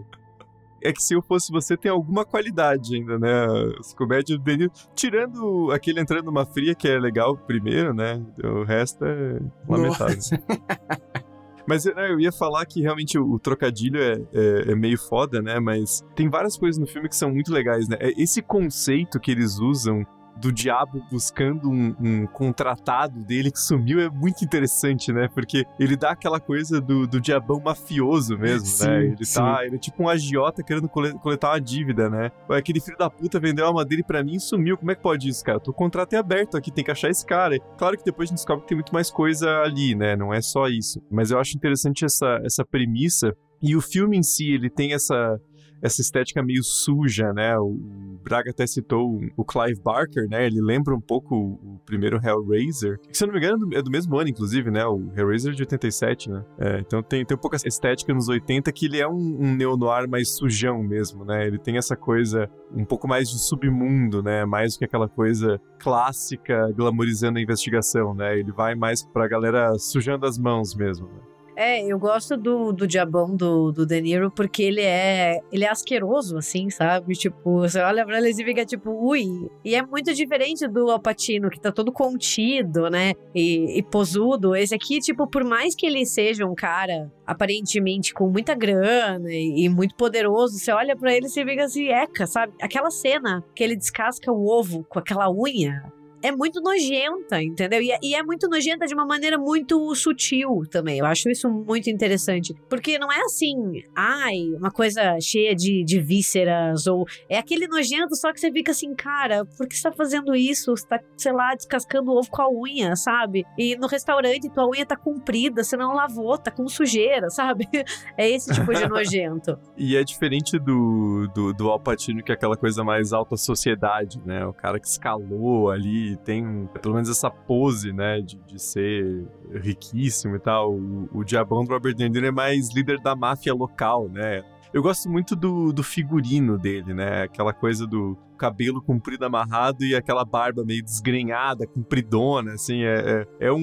É 0.86 0.92
que 0.92 1.02
se 1.02 1.14
eu 1.14 1.22
fosse 1.22 1.50
você, 1.50 1.76
tem 1.76 1.90
alguma 1.90 2.24
qualidade 2.24 2.94
ainda, 2.94 3.18
né? 3.18 3.46
As 3.78 3.92
comédias 3.92 4.38
do 4.38 4.44
Deniro. 4.44 4.70
Tirando 4.94 5.70
aquele 5.72 6.00
entrando 6.00 6.26
numa 6.26 6.46
fria, 6.46 6.74
que 6.74 6.86
é 6.86 6.98
legal 6.98 7.36
primeiro, 7.36 7.92
né? 7.92 8.24
O 8.44 8.62
resto 8.62 9.04
é 9.04 9.40
lamentável. 9.68 10.16
Mas 11.66 11.84
né, 11.84 12.12
eu 12.12 12.20
ia 12.20 12.30
falar 12.30 12.64
que 12.64 12.80
realmente 12.80 13.18
o, 13.18 13.32
o 13.32 13.38
trocadilho 13.40 14.00
é, 14.00 14.12
é, 14.32 14.70
é, 14.70 14.74
meio 14.76 14.96
foda, 14.96 15.42
né? 15.42 15.58
Mas 15.58 16.04
tem 16.14 16.30
várias 16.30 16.56
coisas 16.56 16.78
no 16.78 16.86
filme 16.86 17.08
que 17.08 17.16
são 17.16 17.30
muito 17.30 17.52
legais, 17.52 17.88
né? 17.88 17.96
É 17.98 18.12
esse 18.16 18.40
conceito 18.40 19.18
que 19.18 19.32
eles 19.32 19.58
usam 19.58 20.06
do 20.36 20.52
diabo 20.52 21.02
buscando 21.10 21.70
um, 21.70 21.94
um, 21.98 22.26
contratado 22.26 23.18
dele 23.20 23.50
que 23.50 23.58
sumiu 23.58 24.00
é 24.00 24.10
muito 24.10 24.44
interessante, 24.44 25.12
né? 25.12 25.28
Porque 25.32 25.64
ele 25.78 25.96
dá 25.96 26.10
aquela 26.10 26.38
coisa 26.38 26.80
do, 26.80 27.06
do 27.06 27.20
diabão 27.20 27.60
mafioso 27.60 28.36
mesmo, 28.38 28.66
sim, 28.66 28.86
né? 28.86 29.04
Ele, 29.06 29.24
sim. 29.24 29.34
tá, 29.34 29.64
ele 29.64 29.76
é 29.76 29.78
tipo 29.78 30.02
um 30.02 30.08
agiota 30.08 30.62
querendo 30.62 30.88
coletar 30.88 31.52
uma 31.52 31.60
dívida, 31.60 32.10
né? 32.10 32.30
Aquele 32.50 32.80
filho 32.80 32.98
da 32.98 33.08
puta 33.08 33.40
vendeu 33.40 33.64
a 33.64 33.68
alma 33.68 33.84
dele 33.84 34.02
pra 34.02 34.22
mim 34.22 34.34
e 34.34 34.40
sumiu. 34.40 34.76
Como 34.76 34.90
é 34.90 34.94
que 34.94 35.02
pode 35.02 35.28
isso, 35.28 35.42
cara? 35.42 35.56
Eu 35.56 35.60
tô 35.60 35.72
com 35.72 35.84
o 35.84 35.86
contrato 35.86 36.14
é 36.14 36.16
aberto 36.16 36.56
aqui, 36.56 36.70
tem 36.70 36.84
que 36.84 36.90
achar 36.90 37.08
esse 37.08 37.24
cara. 37.24 37.58
Claro 37.78 37.96
que 37.96 38.04
depois 38.04 38.28
a 38.28 38.30
gente 38.30 38.38
descobre 38.38 38.62
que 38.62 38.68
tem 38.68 38.76
muito 38.76 38.92
mais 38.92 39.10
coisa 39.10 39.48
ali, 39.60 39.94
né? 39.94 40.16
Não 40.16 40.34
é 40.34 40.42
só 40.42 40.66
isso. 40.66 41.00
Mas 41.10 41.30
eu 41.30 41.38
acho 41.38 41.56
interessante 41.56 42.04
essa, 42.04 42.40
essa 42.44 42.64
premissa. 42.64 43.34
E 43.62 43.76
o 43.76 43.80
filme 43.80 44.18
em 44.18 44.22
si, 44.22 44.50
ele 44.50 44.68
tem 44.68 44.92
essa 44.92 45.40
essa 45.86 46.00
estética 46.00 46.42
meio 46.42 46.62
suja, 46.62 47.32
né? 47.32 47.56
O 47.58 47.78
Braga 48.22 48.50
até 48.50 48.66
citou 48.66 49.20
o 49.36 49.44
Clive 49.44 49.80
Barker, 49.80 50.28
né? 50.28 50.46
Ele 50.46 50.60
lembra 50.60 50.94
um 50.94 51.00
pouco 51.00 51.34
o 51.36 51.80
primeiro 51.86 52.20
Hellraiser, 52.22 52.98
que 52.98 53.16
se 53.16 53.24
eu 53.24 53.28
não 53.28 53.34
me 53.34 53.40
engano 53.40 53.68
é 53.72 53.80
do 53.80 53.90
mesmo 53.90 54.16
ano, 54.18 54.28
inclusive, 54.28 54.70
né? 54.70 54.84
O 54.84 55.10
Hellraiser 55.16 55.52
de 55.54 55.62
87, 55.62 56.30
né? 56.30 56.44
É, 56.58 56.80
então 56.80 57.02
tem, 57.02 57.24
tem 57.24 57.36
um 57.36 57.40
pouco 57.40 57.56
essa 57.56 57.68
estética 57.68 58.12
nos 58.12 58.28
80 58.28 58.70
que 58.72 58.86
ele 58.86 59.00
é 59.00 59.08
um, 59.08 59.36
um 59.40 59.54
neo-noir 59.54 60.08
mais 60.08 60.30
sujão 60.30 60.82
mesmo, 60.82 61.24
né? 61.24 61.46
Ele 61.46 61.58
tem 61.58 61.76
essa 61.76 61.96
coisa 61.96 62.50
um 62.74 62.84
pouco 62.84 63.06
mais 63.06 63.30
de 63.30 63.38
submundo, 63.38 64.22
né? 64.22 64.44
Mais 64.44 64.74
do 64.74 64.80
que 64.80 64.84
aquela 64.84 65.08
coisa 65.08 65.60
clássica 65.78 66.72
glamorizando 66.72 67.38
a 67.38 67.42
investigação, 67.42 68.14
né? 68.14 68.38
Ele 68.38 68.50
vai 68.50 68.74
mais 68.74 69.04
pra 69.04 69.28
galera 69.28 69.78
sujando 69.78 70.26
as 70.26 70.36
mãos 70.36 70.74
mesmo, 70.74 71.06
né? 71.06 71.35
É, 71.56 71.82
eu 71.82 71.98
gosto 71.98 72.36
do, 72.36 72.70
do 72.70 72.86
diabão 72.86 73.34
do, 73.34 73.72
do 73.72 73.86
De 73.86 73.98
Niro 73.98 74.30
porque 74.30 74.62
ele 74.62 74.82
é, 74.82 75.40
ele 75.50 75.64
é 75.64 75.70
asqueroso, 75.70 76.36
assim, 76.36 76.68
sabe? 76.68 77.14
Tipo, 77.14 77.60
você 77.60 77.80
olha 77.80 78.04
pra 78.04 78.18
ele 78.18 78.28
e 78.28 78.44
fica 78.44 78.64
tipo, 78.66 78.90
ui. 78.90 79.48
E 79.64 79.74
é 79.74 79.82
muito 79.82 80.12
diferente 80.12 80.68
do 80.68 80.90
Alpatino, 80.90 81.48
que 81.48 81.58
tá 81.58 81.72
todo 81.72 81.90
contido, 81.90 82.90
né? 82.90 83.14
E, 83.34 83.78
e 83.78 83.82
posudo. 83.82 84.54
Esse 84.54 84.74
aqui, 84.74 84.98
tipo, 84.98 85.26
por 85.26 85.44
mais 85.44 85.74
que 85.74 85.86
ele 85.86 86.04
seja 86.04 86.44
um 86.44 86.54
cara 86.54 87.10
aparentemente 87.26 88.12
com 88.12 88.28
muita 88.28 88.54
grana 88.54 89.32
e, 89.32 89.64
e 89.64 89.68
muito 89.70 89.94
poderoso, 89.94 90.58
você 90.58 90.70
olha 90.70 90.94
para 90.94 91.14
ele 91.14 91.26
e 91.26 91.30
fica 91.30 91.64
assim, 91.64 91.88
eca, 91.88 92.26
sabe? 92.26 92.52
Aquela 92.60 92.90
cena 92.90 93.42
que 93.54 93.64
ele 93.64 93.76
descasca 93.76 94.30
o 94.30 94.46
ovo 94.46 94.84
com 94.84 94.98
aquela 94.98 95.30
unha 95.32 95.90
é 96.26 96.32
muito 96.32 96.60
nojenta, 96.60 97.40
entendeu? 97.40 97.80
E 97.80 97.92
é, 97.92 97.98
e 98.02 98.14
é, 98.14 98.22
muito 98.22 98.48
nojenta 98.48 98.84
de 98.86 98.94
uma 98.94 99.06
maneira 99.06 99.38
muito 99.38 99.94
sutil 99.94 100.62
também. 100.70 100.98
Eu 100.98 101.06
acho 101.06 101.30
isso 101.30 101.48
muito 101.48 101.88
interessante. 101.88 102.52
Porque 102.68 102.98
não 102.98 103.12
é 103.12 103.20
assim, 103.20 103.54
ai, 103.94 104.38
uma 104.58 104.70
coisa 104.70 105.18
cheia 105.20 105.54
de, 105.54 105.84
de 105.84 106.00
vísceras, 106.00 106.86
ou 106.86 107.06
é 107.28 107.38
aquele 107.38 107.68
nojento, 107.68 108.16
só 108.16 108.32
que 108.32 108.40
você 108.40 108.50
fica 108.50 108.72
assim, 108.72 108.94
cara, 108.94 109.44
por 109.56 109.68
que 109.68 109.76
você 109.76 109.88
tá 109.88 109.92
fazendo 109.92 110.34
isso? 110.34 110.76
Você 110.76 110.86
tá, 110.86 111.00
sei 111.16 111.32
lá, 111.32 111.54
descascando 111.54 112.10
o 112.10 112.18
ovo 112.18 112.30
com 112.30 112.42
a 112.42 112.50
unha, 112.50 112.96
sabe? 112.96 113.44
E 113.56 113.76
no 113.76 113.86
restaurante 113.86 114.50
tua 114.50 114.68
unha 114.68 114.84
tá 114.84 114.96
comprida, 114.96 115.62
você 115.62 115.76
não 115.76 115.94
lavou, 115.94 116.36
tá 116.36 116.50
com 116.50 116.66
sujeira, 116.68 117.30
sabe? 117.30 117.68
É 118.18 118.28
esse 118.28 118.52
tipo 118.52 118.72
de 118.72 118.88
nojento. 118.88 119.58
e 119.76 119.96
é 119.96 120.02
diferente 120.02 120.58
do, 120.58 121.28
do, 121.34 121.52
do 121.52 121.68
Alpatino, 121.68 122.22
que 122.22 122.32
é 122.32 122.34
aquela 122.34 122.56
coisa 122.56 122.82
mais 122.82 123.12
alta 123.12 123.36
sociedade, 123.36 124.20
né? 124.24 124.44
O 124.46 124.52
cara 124.52 124.80
que 124.80 124.86
escalou 124.86 125.70
ali 125.70 126.15
tem 126.16 126.68
pelo 126.80 126.94
menos 126.94 127.08
essa 127.08 127.30
pose, 127.30 127.92
né, 127.92 128.20
de, 128.20 128.36
de 128.46 128.60
ser 128.60 129.26
riquíssimo 129.62 130.36
e 130.36 130.38
tal. 130.38 130.74
O, 130.74 131.08
o 131.12 131.24
diabão 131.24 131.64
do 131.64 131.72
Robert 131.72 131.94
De 131.94 132.08
Niro 132.08 132.26
é 132.26 132.30
mais 132.30 132.74
líder 132.74 133.00
da 133.00 133.14
máfia 133.14 133.54
local, 133.54 134.08
né? 134.08 134.42
Eu 134.76 134.82
gosto 134.82 135.08
muito 135.08 135.34
do, 135.34 135.72
do 135.72 135.82
figurino 135.82 136.58
dele, 136.58 136.92
né? 136.92 137.22
Aquela 137.22 137.54
coisa 137.54 137.86
do 137.86 138.14
cabelo 138.36 138.82
comprido 138.82 139.24
amarrado 139.24 139.82
e 139.82 139.94
aquela 139.94 140.22
barba 140.22 140.66
meio 140.66 140.82
desgrenhada, 140.84 141.66
compridona, 141.66 142.52
assim, 142.52 142.82
é, 142.82 143.26
é, 143.40 143.46
é 143.46 143.52
um, 143.52 143.56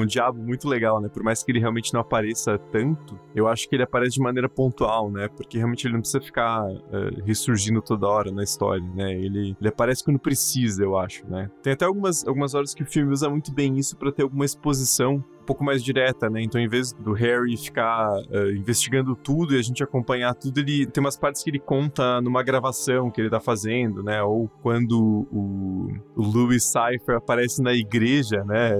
um, 0.00 0.06
diabo 0.06 0.40
muito 0.40 0.68
legal, 0.68 1.00
né? 1.00 1.08
Por 1.08 1.24
mais 1.24 1.42
que 1.42 1.50
ele 1.50 1.58
realmente 1.58 1.92
não 1.92 2.00
apareça 2.00 2.58
tanto, 2.70 3.18
eu 3.34 3.48
acho 3.48 3.68
que 3.68 3.74
ele 3.74 3.82
aparece 3.82 4.14
de 4.14 4.20
maneira 4.20 4.48
pontual, 4.48 5.10
né? 5.10 5.26
Porque 5.26 5.58
realmente 5.58 5.84
ele 5.84 5.94
não 5.94 6.00
precisa 6.00 6.22
ficar 6.22 6.64
uh, 6.64 7.24
ressurgindo 7.24 7.82
toda 7.82 8.06
hora 8.06 8.30
na 8.30 8.44
história, 8.44 8.84
né? 8.94 9.12
Ele, 9.12 9.56
ele 9.60 9.68
aparece 9.68 10.04
quando 10.04 10.20
precisa, 10.20 10.84
eu 10.84 10.96
acho, 10.96 11.28
né? 11.28 11.50
Tem 11.60 11.72
até 11.72 11.84
algumas, 11.84 12.24
algumas 12.24 12.54
horas 12.54 12.72
que 12.72 12.84
o 12.84 12.86
filme 12.86 13.12
usa 13.12 13.28
muito 13.28 13.52
bem 13.52 13.76
isso 13.78 13.96
para 13.96 14.12
ter 14.12 14.22
alguma 14.22 14.44
exposição 14.44 15.24
um 15.42 15.44
pouco 15.44 15.64
mais 15.64 15.82
direta, 15.82 16.30
né? 16.30 16.40
Então, 16.40 16.60
em 16.60 16.68
vez 16.68 16.92
do 16.92 17.12
Harry 17.12 17.56
ficar 17.56 18.12
uh, 18.12 18.50
investigando 18.52 19.16
tudo 19.16 19.54
e 19.54 19.58
a 19.58 19.62
gente 19.62 19.82
acompanhar 19.82 20.34
tudo, 20.34 20.58
ele 20.60 20.86
tem 20.86 21.02
umas 21.02 21.16
partes 21.16 21.42
que 21.42 21.50
ele 21.50 21.58
conta 21.58 22.20
numa 22.20 22.42
gravação 22.42 23.10
que 23.10 23.20
ele 23.20 23.28
tá 23.28 23.40
fazendo, 23.40 24.02
né? 24.02 24.22
Ou 24.22 24.48
quando 24.62 25.26
o, 25.32 25.92
o 26.16 26.22
Louis 26.22 26.64
Cypher 26.64 27.16
aparece 27.16 27.60
na 27.60 27.72
igreja, 27.72 28.44
né? 28.44 28.78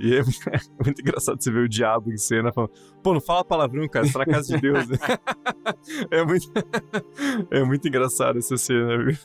E 0.00 0.14
é 0.14 0.22
muito 0.82 1.00
engraçado 1.00 1.42
você 1.42 1.50
ver 1.50 1.64
o 1.64 1.68
diabo 1.68 2.12
em 2.12 2.16
cena 2.16 2.52
falando: 2.52 2.72
pô, 3.06 3.14
não 3.14 3.20
fala 3.20 3.44
palavrão, 3.44 3.88
cara, 3.88 4.04
você 4.04 4.12
tá 4.12 4.18
na 4.18 4.26
casa 4.26 4.52
de 4.52 4.60
Deus. 4.60 4.88
Né? 4.88 4.98
é, 6.10 6.24
muito, 6.24 6.52
é 7.52 7.62
muito 7.62 7.86
engraçado 7.86 8.36
essa 8.36 8.56
cena, 8.56 8.98
viu? 8.98 9.16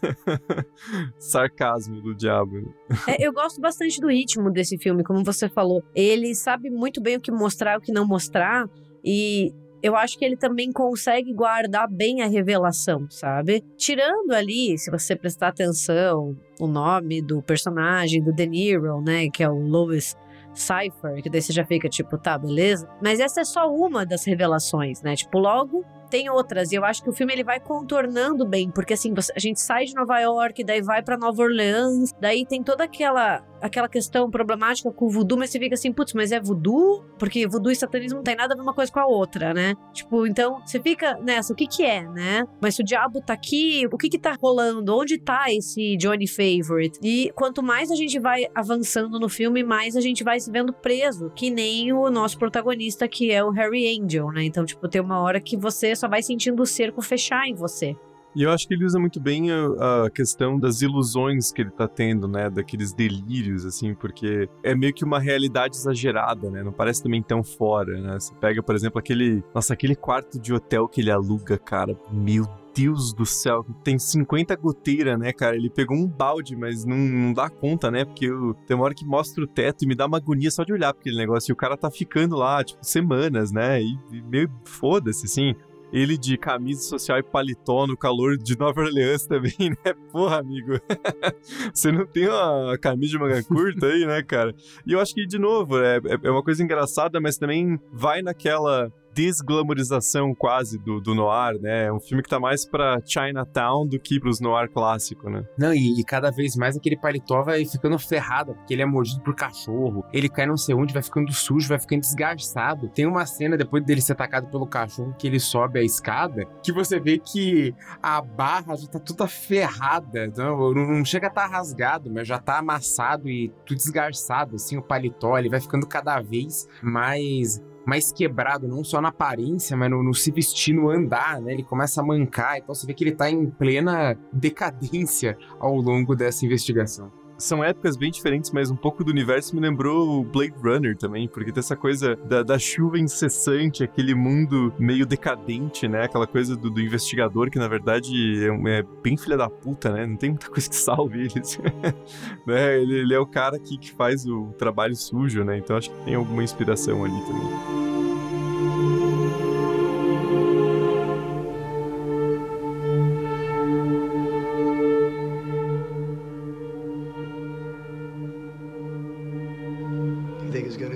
Sarcasmo 1.18 2.00
do 2.00 2.14
diabo. 2.14 2.76
É, 3.08 3.26
eu 3.26 3.34
gosto 3.34 3.60
bastante 3.60 4.00
do 4.00 4.08
ritmo 4.08 4.52
desse 4.52 4.78
filme, 4.78 5.04
como 5.04 5.24
você 5.24 5.50
falou. 5.50 5.84
Ele 5.96 6.36
sabe 6.36 6.70
muito 6.70 7.02
bem 7.02 7.18
o 7.18 7.20
que 7.20 7.32
mostrar 7.32 7.74
e 7.74 7.78
o 7.78 7.82
que 7.82 7.92
não 7.92 8.06
mostrar. 8.06 8.70
E 9.04 9.52
eu 9.82 9.96
acho 9.96 10.16
que 10.16 10.24
ele 10.24 10.38
também 10.38 10.72
consegue 10.72 11.34
guardar 11.34 11.90
bem 11.90 12.22
a 12.22 12.28
revelação, 12.28 13.08
sabe? 13.10 13.64
Tirando 13.78 14.32
ali, 14.32 14.78
se 14.78 14.92
você 14.92 15.16
prestar 15.16 15.48
atenção, 15.48 16.38
o 16.60 16.68
nome 16.68 17.20
do 17.20 17.42
personagem 17.42 18.22
do 18.22 18.32
De 18.32 18.46
Niro, 18.46 19.02
né, 19.02 19.28
que 19.28 19.42
é 19.42 19.50
o 19.50 19.58
Louis 19.58 20.16
Cypher, 20.54 21.22
que 21.22 21.30
daí 21.30 21.42
você 21.42 21.54
já 21.54 21.66
fica 21.66 21.88
tipo, 21.90 22.18
tá, 22.18 22.38
beleza? 22.38 22.90
Mas 23.02 23.20
essa 23.20 23.42
é 23.42 23.46
só 23.46 23.74
uma 23.74 24.06
das 24.06 24.26
revelações, 24.26 25.02
né? 25.02 25.16
Tipo, 25.16 25.40
logo 25.40 25.86
tem 26.12 26.30
outras. 26.30 26.72
E 26.72 26.76
eu 26.76 26.84
acho 26.84 27.02
que 27.02 27.10
o 27.10 27.14
filme 27.14 27.32
ele 27.34 27.44
vai 27.44 27.60
contornando 27.60 28.46
bem, 28.46 28.70
porque 28.70 28.94
assim, 28.94 29.14
a 29.34 29.40
gente 29.40 29.62
sai 29.62 29.86
de 29.86 29.96
Nova 29.96 30.20
York, 30.20 30.64
daí 30.64 30.82
vai 30.82 31.02
para 31.02 31.18
Nova 31.18 31.42
Orleans, 31.42 32.12
daí 32.20 32.46
tem 32.46 32.62
toda 32.62 32.84
aquela 32.84 33.42
aquela 33.62 33.88
questão 33.88 34.30
problemática 34.30 34.92
com 34.92 35.06
o 35.06 35.10
voodoo, 35.10 35.38
mas 35.38 35.52
você 35.52 35.60
fica 35.60 35.76
assim, 35.76 35.94
putz, 35.94 36.14
mas 36.14 36.32
é 36.32 36.40
voodoo? 36.40 37.06
Porque 37.20 37.48
voodoo 37.48 37.72
e 37.72 37.76
satanismo 37.76 38.18
não 38.18 38.24
tem 38.24 38.36
nada 38.36 38.54
a 38.54 38.58
ver 38.58 38.64
uma 38.64 38.74
coisa 38.74 38.92
com 38.92 39.00
a 39.00 39.06
outra, 39.06 39.54
né? 39.54 39.76
Tipo, 39.94 40.26
então 40.26 40.60
você 40.66 40.82
fica 40.82 41.18
nessa, 41.22 41.54
o 41.54 41.56
que 41.56 41.68
que 41.68 41.84
é, 41.84 42.02
né? 42.04 42.44
Mas 42.60 42.76
se 42.76 42.82
o 42.82 42.86
diabo 42.86 43.22
tá 43.22 43.34
aqui, 43.34 43.88
o 43.92 43.98
que 43.98 44.10
que 44.10 44.18
tá 44.18 44.36
rolando? 44.42 44.98
Onde 44.98 45.18
tá 45.20 45.46
esse 45.50 45.96
Johnny 45.98 46.28
Favorite? 46.28 47.00
E 47.04 47.32
quanto 47.36 47.62
mais 47.62 47.92
a 47.92 47.96
gente 47.96 48.20
vai 48.20 48.48
avançando 48.56 49.20
no 49.20 49.30
filme, 49.30 49.64
mais 49.64 49.96
a 49.96 50.02
gente 50.02 50.24
vai 50.24 50.40
se 50.40 50.52
vendo 50.52 50.74
preso, 50.74 51.30
que 51.36 51.52
nem 51.52 51.94
o 51.94 52.10
nosso 52.10 52.38
protagonista, 52.40 53.08
que 53.08 53.32
é 53.32 53.44
o 53.44 53.52
Harry 53.52 54.00
Angel, 54.00 54.28
né? 54.32 54.44
Então, 54.44 54.66
tipo, 54.66 54.88
tem 54.88 55.02
uma 55.02 55.22
hora 55.22 55.40
que 55.40 55.56
você 55.56 55.96
só 56.02 56.08
vai 56.08 56.22
sentindo 56.22 56.62
o 56.62 56.66
cerco 56.66 57.02
fechar 57.02 57.48
em 57.48 57.54
você. 57.54 57.96
E 58.34 58.44
eu 58.44 58.52
acho 58.52 58.66
que 58.66 58.74
ele 58.74 58.86
usa 58.86 58.98
muito 58.98 59.20
bem 59.20 59.52
a, 59.52 60.06
a, 60.06 60.10
questão 60.10 60.58
das 60.58 60.82
ilusões 60.82 61.52
que 61.52 61.62
ele 61.62 61.70
tá 61.70 61.86
tendo, 61.86 62.30
né? 62.30 62.50
Daqueles 62.50 62.94
delírios, 62.94 63.66
assim, 63.66 63.94
porque 63.94 64.48
é 64.64 64.74
meio 64.74 64.94
que 64.94 65.04
uma 65.04 65.20
realidade 65.20 65.76
exagerada, 65.76 66.50
né? 66.50 66.64
Não 66.64 66.72
parece 66.72 67.04
também 67.04 67.22
tão 67.22 67.44
fora, 67.44 68.00
né? 68.00 68.18
Você 68.18 68.34
pega, 68.36 68.64
por 68.64 68.74
exemplo, 68.74 69.00
aquele. 69.00 69.44
Nossa, 69.54 69.74
aquele 69.74 69.96
quarto 69.96 70.40
de 70.40 70.54
hotel 70.54 70.88
que 70.88 71.02
ele 71.02 71.12
aluga, 71.12 71.58
cara. 71.58 71.94
Meu 72.10 72.46
Deus 72.74 73.14
do 73.14 73.26
céu, 73.26 73.66
tem 73.84 74.00
50 74.00 74.56
goteiras, 74.56 75.20
né, 75.20 75.34
cara? 75.34 75.58
Ele 75.58 75.70
pegou 75.70 75.98
um 75.98 76.08
balde, 76.08 76.56
mas 76.56 76.86
não, 76.86 76.96
não 76.96 77.34
dá 77.34 77.50
conta, 77.50 77.92
né? 77.92 78.06
Porque 78.06 78.28
eu, 78.28 78.54
tem 78.66 78.78
uma 78.78 78.86
hora 78.86 78.94
que 78.94 79.06
mostra 79.06 79.44
o 79.44 79.48
teto 79.48 79.84
e 79.84 79.88
me 79.88 79.94
dá 79.94 80.06
uma 80.06 80.18
agonia 80.18 80.50
só 80.50 80.64
de 80.64 80.72
olhar 80.72 80.94
pra 80.94 81.02
aquele 81.02 81.18
negócio. 81.18 81.52
E 81.52 81.54
o 81.54 81.58
cara 81.58 81.76
tá 81.76 81.92
ficando 81.92 82.38
lá, 82.38 82.64
tipo, 82.64 82.80
semanas, 82.82 83.52
né? 83.52 83.82
E, 83.82 84.00
e 84.10 84.22
meio 84.22 84.50
foda-se, 84.64 85.26
assim. 85.26 85.54
Ele 85.92 86.18
de 86.18 86.38
camisa 86.38 86.82
social 86.82 87.20
e 87.20 87.24
paletó 87.24 87.86
no 87.86 87.98
calor 87.98 88.38
de 88.38 88.58
Nova 88.58 88.82
Orleans 88.82 89.28
também, 89.28 89.54
né? 89.86 89.94
Porra, 90.12 90.40
amigo. 90.40 90.80
Você 91.74 91.92
não 91.92 92.06
tem 92.06 92.28
uma 92.28 92.78
camisa 92.78 93.12
de 93.12 93.20
manga 93.20 93.44
curta 93.46 93.88
aí, 93.88 94.06
né, 94.06 94.24
cara? 94.24 94.56
E 94.86 94.94
eu 94.94 95.00
acho 95.00 95.14
que, 95.14 95.26
de 95.26 95.38
novo, 95.38 95.78
é, 95.80 96.00
é 96.24 96.32
uma 96.32 96.44
coisa 96.44 96.64
engraçada, 96.64 97.20
mas 97.20 97.38
também 97.38 97.80
vai 97.92 98.22
naquela 98.22 98.92
desglamorização 99.14 100.34
quase 100.34 100.78
do, 100.78 101.00
do 101.00 101.14
noir, 101.14 101.60
né? 101.60 101.86
É 101.86 101.94
um 101.94 102.00
filme 102.00 102.24
que 102.24 102.30
tá 102.30 102.40
mais 102.40 102.66
pra 102.66 103.00
Chinatown 103.06 103.86
do 103.88 104.00
que 104.00 104.20
pros 104.20 104.40
noir 104.40 104.70
clássico, 104.70 105.30
né? 105.30 105.44
Não, 105.58 105.74
e, 105.74 106.00
e, 106.00 106.04
cada 106.04 106.32
vez 106.32 106.56
mais 106.56 106.78
aquele 106.78 106.98
paletó 106.98 107.44
vai 107.44 107.66
ficando 107.66 107.98
ferrado, 108.00 108.54
porque 108.54 108.74
ele 108.74 108.82
é 108.82 108.86
mordido 108.86 109.22
por 109.22 109.36
cachorro, 109.36 110.04
ele 110.14 110.30
cai 110.30 110.46
não 110.46 110.58
sei 110.58 110.76
onde, 110.76 110.94
vai 110.94 111.04
ficando 111.04 111.32
sujo, 111.34 111.68
vai 111.68 111.80
ficando 111.80 112.02
desgastado. 112.02 112.90
Tem 112.90 113.06
uma 113.06 113.26
cena 113.26 113.58
depois 113.58 113.84
dele 113.84 114.02
ser 114.02 114.14
atacado 114.14 114.48
pelo 114.48 114.68
cachorro 114.68 115.16
que 115.18 115.28
ele 115.28 115.40
sobe 115.40 115.80
a 115.80 115.84
escada, 115.84 116.46
que 116.64 116.72
você 116.72 117.00
vê 117.00 117.18
que 117.18 117.74
a 118.02 118.22
barra 118.22 118.76
já 118.76 118.88
tá 118.88 119.00
toda 119.00 119.28
ferrada, 119.28 120.32
não, 120.36 120.74
não 120.74 121.06
chega 121.06 121.28
a 121.28 121.30
estar 121.30 121.50
tá 121.50 121.58
rasgado, 121.58 122.12
mas 122.12 122.28
já 122.28 122.40
tá 122.40 122.60
amassado 122.60 123.30
e 123.30 123.50
tudo 123.66 123.78
desgarçado, 123.78 124.56
assim, 124.56 124.78
o 124.78 124.82
paletó, 124.82 125.38
ele 125.38 125.50
vai 125.50 125.60
ficando 125.60 125.88
cada 125.88 126.20
vez 126.22 126.68
mais 126.82 127.62
mais 127.86 128.12
quebrado, 128.12 128.68
não 128.68 128.84
só 128.84 129.02
na 129.02 129.10
aparência, 129.10 129.76
mas 129.76 129.90
no, 129.90 130.04
no, 130.04 130.14
se 130.14 130.32
vestir, 130.32 130.74
no 130.74 130.90
andar, 130.90 131.42
né? 131.42 131.54
Ele 131.54 131.64
começa 131.64 132.02
a 132.02 132.04
mancar, 132.04 132.58
então 132.58 132.74
você 132.74 132.86
vê 132.86 132.94
que 132.94 133.04
ele 133.04 133.12
tá 133.12 133.30
em 133.30 133.50
plena 133.50 134.18
decadência 134.32 135.38
ao 135.60 135.76
longo 135.76 136.16
dessa 136.16 136.46
investigação 136.46 137.21
são 137.42 137.64
épocas 137.64 137.98
bem 137.98 138.12
diferentes, 138.12 138.52
mas 138.52 138.72
um 138.72 138.76
pouco 138.76 139.04
do 139.04 139.12
universo 139.12 139.56
me 139.56 139.62
lembrou 139.62 140.24
Blade 140.24 140.54
Runner 140.62 140.96
também, 140.96 141.28
porque 141.28 141.52
tem 141.52 141.60
essa 141.60 141.76
coisa 141.76 142.16
da, 142.16 142.44
da 142.44 142.60
chuva 142.60 143.00
incessante, 143.00 143.84
aquele 143.84 144.14
mundo 144.14 144.74
meio 144.80 145.06
decadente, 145.06 145.88
né? 145.88 146.04
Aquela 146.04 146.28
coisa 146.28 146.56
do, 146.56 146.70
do 146.70 146.80
investigador 146.80 147.50
que, 147.50 147.60
na 147.60 147.68
verdade, 147.68 148.12
é, 148.46 148.80
é, 148.80 148.84
bem 149.04 149.18
filha 149.18 149.38
da 149.38 149.50
puta, 149.50 149.92
né? 149.92 150.06
Não 150.06 150.16
tem 150.16 150.30
muita 150.30 150.50
coisa 150.50 150.70
que 150.70 150.76
salve 150.76 151.22
eles. 151.22 151.60
né? 152.46 152.82
ele, 152.82 153.00
ele, 153.00 153.14
é 153.14 153.20
o 153.20 153.26
cara 153.26 153.60
que, 153.60 153.78
que 153.78 153.92
faz 153.92 154.26
o 154.26 154.54
trabalho 154.58 154.96
sujo, 154.96 155.44
né? 155.44 155.58
Então 155.58 155.76
acho 155.76 155.90
que 155.90 156.06
tem 156.06 156.16
alguma 156.16 156.44
inspiração 156.44 157.04
ali 157.04 157.20
também. 157.26 157.91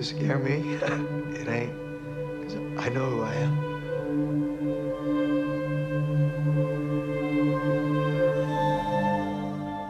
Scare 0.05 0.39
me. 0.39 0.75
it 1.39 1.47
ain't. 1.47 1.73
I 2.77 2.89
know 2.89 3.09
who 3.09 3.23
I 3.23 3.33
am. 3.35 3.65